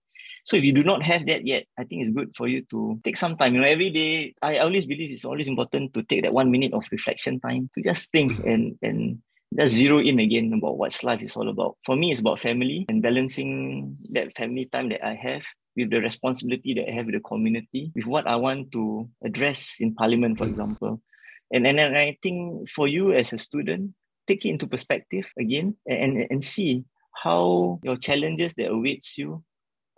So 0.47 0.55
if 0.55 0.63
you 0.63 0.71
do 0.71 0.81
not 0.81 1.03
have 1.03 1.25
that 1.27 1.45
yet, 1.45 1.65
I 1.77 1.83
think 1.83 2.01
it's 2.01 2.15
good 2.15 2.31
for 2.33 2.47
you 2.47 2.63
to 2.71 3.01
take 3.03 3.17
some 3.17 3.35
time. 3.35 3.53
You 3.53 3.59
know, 3.59 3.67
every 3.67 3.89
day, 3.89 4.33
I 4.41 4.59
always 4.59 4.85
believe 4.85 5.11
it's 5.11 5.25
always 5.25 5.49
important 5.49 5.93
to 5.93 6.03
take 6.03 6.23
that 6.23 6.31
one 6.31 6.51
minute 6.51 6.71
of 6.71 6.87
reflection 6.89 7.41
time 7.41 7.69
to 7.75 7.83
just 7.83 8.09
think 8.13 8.31
mm-hmm. 8.31 8.47
and 8.47 8.79
and 8.81 9.21
just 9.59 9.73
zero 9.73 9.99
in 9.99 10.19
again 10.19 10.53
about 10.53 10.77
what 10.77 10.95
life 11.03 11.21
is 11.21 11.35
all 11.35 11.49
about. 11.49 11.75
For 11.85 11.97
me, 11.97 12.11
it's 12.11 12.21
about 12.21 12.39
family 12.39 12.85
and 12.87 13.01
balancing 13.01 13.97
that 14.11 14.37
family 14.37 14.69
time 14.71 14.87
that 14.89 15.05
I 15.05 15.15
have 15.15 15.43
with 15.75 15.89
the 15.89 15.99
responsibility 15.99 16.73
that 16.75 16.87
I 16.87 16.95
have 16.95 17.07
with 17.07 17.15
the 17.15 17.27
community, 17.27 17.91
with 17.93 18.05
what 18.05 18.25
I 18.25 18.37
want 18.37 18.71
to 18.71 19.09
address 19.25 19.75
in 19.81 19.95
parliament, 19.95 20.37
for 20.37 20.45
mm. 20.45 20.49
example. 20.49 21.01
And, 21.51 21.67
and, 21.67 21.77
and 21.77 21.97
I 21.97 22.17
think 22.23 22.69
for 22.69 22.87
you 22.87 23.11
as 23.11 23.33
a 23.33 23.37
student, 23.37 23.91
take 24.27 24.45
it 24.45 24.49
into 24.49 24.67
perspective 24.67 25.27
again 25.37 25.75
and, 25.85 26.25
and 26.29 26.41
see 26.41 26.85
how 27.21 27.79
your 27.83 27.97
challenges 27.97 28.53
that 28.55 28.71
awaits 28.71 29.17
you 29.17 29.43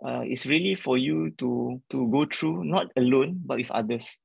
uh, 0.04 0.22
is 0.26 0.46
really 0.46 0.74
for 0.74 0.98
you 0.98 1.30
to 1.38 1.80
to 1.90 2.08
go 2.08 2.24
through 2.24 2.64
not 2.64 2.86
alone 2.96 3.40
but 3.44 3.58
with 3.58 3.70
others 3.70 4.18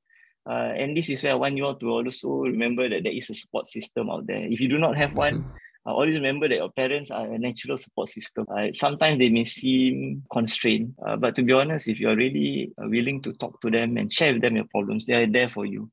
uh, 0.48 0.72
and 0.78 0.96
this 0.96 1.10
is 1.10 1.22
where 1.22 1.32
I 1.32 1.36
want 1.36 1.56
you 1.56 1.64
all 1.64 1.74
to 1.74 1.90
also 1.90 2.28
remember 2.46 2.88
that 2.88 3.02
there 3.02 3.12
is 3.12 3.28
a 3.30 3.34
support 3.34 3.66
system 3.66 4.08
out 4.08 4.26
there. 4.28 4.46
If 4.46 4.60
you 4.60 4.68
do 4.68 4.78
not 4.78 4.96
have 4.96 5.12
one, 5.12 5.44
uh, 5.84 5.92
always 5.92 6.14
remember 6.14 6.48
that 6.48 6.56
your 6.56 6.70
parents 6.70 7.10
are 7.10 7.26
a 7.26 7.38
natural 7.38 7.76
support 7.76 8.08
system. 8.08 8.46
Uh, 8.56 8.68
sometimes 8.72 9.18
they 9.18 9.28
may 9.28 9.42
seem 9.42 10.22
constrained, 10.30 10.94
uh, 11.04 11.16
but 11.16 11.34
to 11.34 11.42
be 11.42 11.52
honest, 11.52 11.88
if 11.88 11.98
you 11.98 12.08
are 12.08 12.16
really 12.16 12.72
uh, 12.80 12.86
willing 12.88 13.20
to 13.22 13.32
talk 13.34 13.60
to 13.60 13.70
them 13.70 13.96
and 13.96 14.12
share 14.12 14.32
with 14.32 14.42
them 14.42 14.54
your 14.54 14.66
problems, 14.70 15.06
they 15.06 15.14
are 15.14 15.26
there 15.26 15.48
for 15.48 15.66
you. 15.66 15.90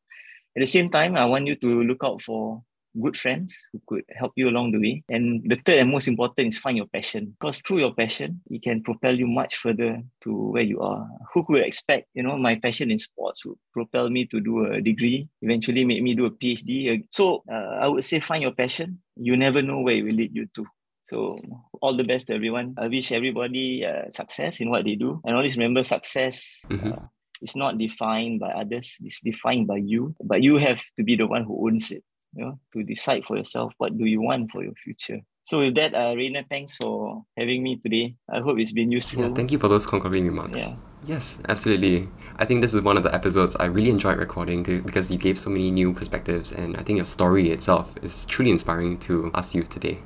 At 0.56 0.60
the 0.60 0.68
same 0.68 0.92
time, 0.92 1.16
I 1.16 1.26
want 1.26 1.48
you 1.48 1.56
to 1.56 1.84
look 1.84 2.04
out 2.04 2.22
for 2.22 2.62
good 3.00 3.18
friends 3.18 3.68
who 3.72 3.82
could 3.88 4.04
help 4.16 4.34
you 4.36 4.50
along 4.50 4.72
the 4.72 4.80
way. 4.80 5.04
And 5.10 5.44
the 5.50 5.56
third 5.56 5.80
and 5.80 5.92
most 5.92 6.08
important 6.08 6.50
is 6.50 6.60
find 6.60 6.78
your 6.78 6.88
passion. 6.88 7.36
Because 7.40 7.60
through 7.60 7.80
your 7.80 7.94
passion, 7.94 8.42
it 8.50 8.62
can 8.62 8.84
propel 8.84 9.18
you 9.18 9.28
much 9.28 9.58
further 9.58 10.02
to 10.24 10.32
where 10.52 10.64
you 10.64 10.82
are. 10.82 11.08
Who 11.34 11.44
could 11.46 11.62
expect, 11.62 12.08
you 12.14 12.24
know, 12.24 12.38
my 12.38 12.56
passion 12.56 12.92
in 12.92 13.00
sports 13.00 13.46
would 13.46 13.58
propel 13.72 14.10
me 14.10 14.26
to 14.28 14.40
do 14.40 14.66
a 14.66 14.82
degree, 14.82 15.28
eventually 15.42 15.86
make 15.86 16.04
me 16.04 16.16
do 16.16 16.26
a 16.26 16.32
PhD. 16.32 17.04
So 17.12 17.44
uh, 17.52 17.80
I 17.82 17.88
would 17.88 18.04
say 18.04 18.20
find 18.20 18.42
your 18.42 18.54
passion. 18.54 19.02
You 19.16 19.38
never 19.38 19.62
know 19.62 19.80
where 19.80 19.96
it 19.96 20.04
will 20.04 20.14
lead 20.16 20.36
you 20.36 20.48
to. 20.56 20.66
So 21.04 21.38
all 21.82 21.98
the 21.98 22.04
best 22.04 22.28
to 22.28 22.36
everyone. 22.36 22.76
I 22.78 22.88
wish 22.88 23.12
everybody 23.12 23.86
uh, 23.86 24.10
success 24.10 24.62
in 24.62 24.70
what 24.70 24.86
they 24.86 24.96
do. 24.96 25.22
And 25.26 25.36
always 25.36 25.58
remember 25.58 25.84
success 25.84 26.66
mm-hmm. 26.70 26.94
uh, 26.94 27.08
is 27.42 27.56
not 27.58 27.78
defined 27.78 28.40
by 28.40 28.52
others. 28.52 28.96
It's 29.04 29.20
defined 29.20 29.68
by 29.68 29.78
you. 29.78 30.16
But 30.24 30.42
you 30.42 30.58
have 30.58 30.80
to 30.98 31.04
be 31.04 31.18
the 31.18 31.28
one 31.28 31.44
who 31.44 31.68
owns 31.68 31.92
it 31.92 32.04
you 32.36 32.46
know, 32.46 32.60
to 32.74 32.84
decide 32.84 33.24
for 33.26 33.38
yourself 33.38 33.74
what 33.78 33.98
do 33.98 34.06
you 34.06 34.22
want 34.22 34.52
for 34.52 34.64
your 34.64 34.74
future. 34.84 35.20
So 35.44 35.60
with 35.60 35.76
that, 35.76 35.94
uh, 35.94 36.16
Rainer, 36.16 36.44
thanks 36.50 36.78
for 36.78 37.24
having 37.38 37.64
me 37.64 37.76
today. 37.76 38.16
I 38.32 38.40
hope 38.40 38.60
it's 38.60 38.72
been 38.72 38.92
useful. 38.92 39.24
Yeah, 39.24 39.34
thank 39.34 39.52
you 39.52 39.60
for 39.60 39.68
those 39.68 39.86
concluding 39.86 40.26
remarks. 40.26 40.58
Yeah. 40.58 40.76
Yes, 41.06 41.40
absolutely. 41.50 42.08
I 42.38 42.46
think 42.46 42.62
this 42.62 42.74
is 42.74 42.82
one 42.82 42.96
of 42.96 43.04
the 43.04 43.14
episodes 43.14 43.58
I 43.58 43.66
really 43.66 43.90
enjoyed 43.90 44.18
recording 44.18 44.64
because 44.64 45.12
you 45.12 45.18
gave 45.18 45.38
so 45.38 45.50
many 45.50 45.70
new 45.70 45.94
perspectives, 45.94 46.54
and 46.54 46.78
I 46.78 46.82
think 46.84 46.96
your 46.96 47.06
story 47.06 47.52
itself 47.52 47.94
is 48.02 48.24
truly 48.26 48.52
inspiring 48.52 48.98
to 49.00 49.30
us 49.34 49.54
youth 49.54 49.70
today. 49.70 50.00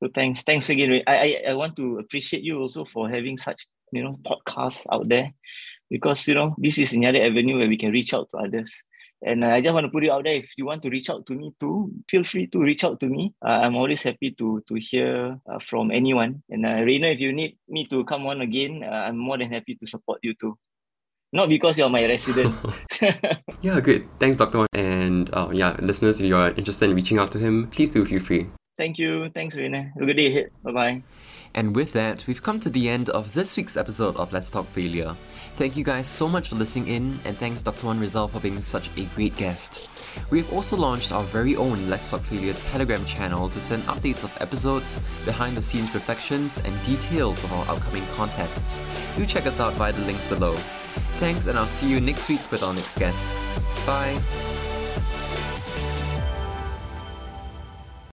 So 0.00 0.08
thanks, 0.14 0.44
thanks 0.44 0.70
again. 0.70 1.02
I, 1.08 1.16
I, 1.16 1.50
I 1.50 1.54
want 1.54 1.74
to 1.76 1.98
appreciate 1.98 2.44
you 2.44 2.60
also 2.60 2.84
for 2.84 3.10
having 3.10 3.36
such 3.36 3.66
you 3.90 4.04
know 4.04 4.16
podcasts 4.24 4.86
out 4.92 5.08
there, 5.08 5.34
because 5.90 6.28
you 6.28 6.34
know 6.34 6.54
this 6.56 6.78
is 6.78 6.92
another 6.92 7.20
avenue 7.20 7.58
where 7.58 7.68
we 7.68 7.76
can 7.76 7.90
reach 7.90 8.14
out 8.14 8.30
to 8.30 8.36
others. 8.36 8.84
And 9.22 9.42
uh, 9.42 9.48
I 9.48 9.60
just 9.60 9.74
want 9.74 9.84
to 9.84 9.90
put 9.90 10.04
it 10.04 10.10
out 10.10 10.24
there. 10.24 10.34
If 10.34 10.50
you 10.56 10.66
want 10.66 10.82
to 10.82 10.90
reach 10.90 11.10
out 11.10 11.26
to 11.26 11.34
me 11.34 11.52
too, 11.58 11.90
feel 12.08 12.22
free 12.22 12.46
to 12.48 12.60
reach 12.60 12.84
out 12.84 13.00
to 13.00 13.06
me. 13.06 13.34
Uh, 13.44 13.66
I'm 13.66 13.76
always 13.76 14.02
happy 14.02 14.30
to 14.38 14.62
to 14.68 14.74
hear 14.74 15.40
uh, 15.50 15.58
from 15.58 15.90
anyone. 15.90 16.42
And 16.50 16.64
uh, 16.64 16.86
Rainer, 16.86 17.08
if 17.08 17.18
you 17.18 17.32
need 17.32 17.58
me 17.68 17.86
to 17.86 18.04
come 18.04 18.26
on 18.26 18.40
again, 18.40 18.84
uh, 18.84 19.10
I'm 19.10 19.18
more 19.18 19.36
than 19.36 19.50
happy 19.50 19.74
to 19.74 19.86
support 19.86 20.20
you 20.22 20.34
too. 20.34 20.56
Not 21.32 21.48
because 21.48 21.76
you're 21.76 21.90
my 21.90 22.06
resident. 22.06 22.54
yeah, 23.60 23.80
good. 23.80 24.08
Thanks, 24.18 24.38
Dr. 24.38 24.58
Wan. 24.58 24.66
And 24.72 25.28
uh, 25.34 25.50
yeah, 25.52 25.76
listeners, 25.80 26.20
if 26.20 26.26
you're 26.26 26.54
interested 26.54 26.88
in 26.88 26.96
reaching 26.96 27.18
out 27.18 27.32
to 27.32 27.38
him, 27.38 27.68
please 27.68 27.90
do 27.90 28.04
feel 28.06 28.20
free. 28.20 28.46
Thank 28.78 28.98
you. 28.98 29.28
Thanks, 29.34 29.56
Rainer. 29.56 29.92
Have 29.94 30.02
a 30.02 30.06
good 30.06 30.16
day 30.16 30.28
ahead. 30.28 30.50
Bye 30.62 30.72
bye. 30.72 31.02
And 31.54 31.74
with 31.74 31.92
that, 31.92 32.24
we've 32.26 32.42
come 32.42 32.60
to 32.60 32.70
the 32.70 32.88
end 32.88 33.10
of 33.10 33.34
this 33.34 33.56
week's 33.56 33.76
episode 33.76 34.16
of 34.16 34.32
Let's 34.32 34.50
Talk 34.50 34.66
Failure. 34.66 35.16
Thank 35.58 35.76
you 35.76 35.82
guys 35.82 36.06
so 36.06 36.28
much 36.28 36.50
for 36.50 36.54
listening 36.54 36.86
in, 36.86 37.18
and 37.24 37.36
thanks 37.36 37.62
Dr. 37.62 37.86
Wan 37.86 37.98
Rizal 37.98 38.28
for 38.28 38.38
being 38.38 38.60
such 38.60 38.96
a 38.96 39.06
great 39.16 39.36
guest. 39.36 39.90
We 40.30 40.38
have 40.38 40.52
also 40.52 40.76
launched 40.76 41.10
our 41.10 41.24
very 41.24 41.56
own 41.56 41.90
Let's 41.90 42.08
Talk 42.08 42.20
Failure 42.20 42.52
Telegram 42.70 43.04
channel 43.06 43.48
to 43.48 43.60
send 43.60 43.82
updates 43.82 44.22
of 44.22 44.40
episodes, 44.40 45.00
behind 45.24 45.56
the 45.56 45.62
scenes 45.62 45.92
reflections, 45.94 46.58
and 46.64 46.84
details 46.84 47.42
of 47.42 47.52
our 47.52 47.68
upcoming 47.74 48.06
contests. 48.14 48.84
Do 49.16 49.26
check 49.26 49.46
us 49.46 49.58
out 49.58 49.72
via 49.72 49.90
the 49.90 50.02
links 50.02 50.28
below. 50.28 50.52
Thanks, 51.18 51.46
and 51.46 51.58
I'll 51.58 51.66
see 51.66 51.90
you 51.90 52.00
next 52.00 52.28
week 52.28 52.52
with 52.52 52.62
our 52.62 52.72
next 52.72 52.96
guest. 52.96 53.20
Bye! 53.84 54.67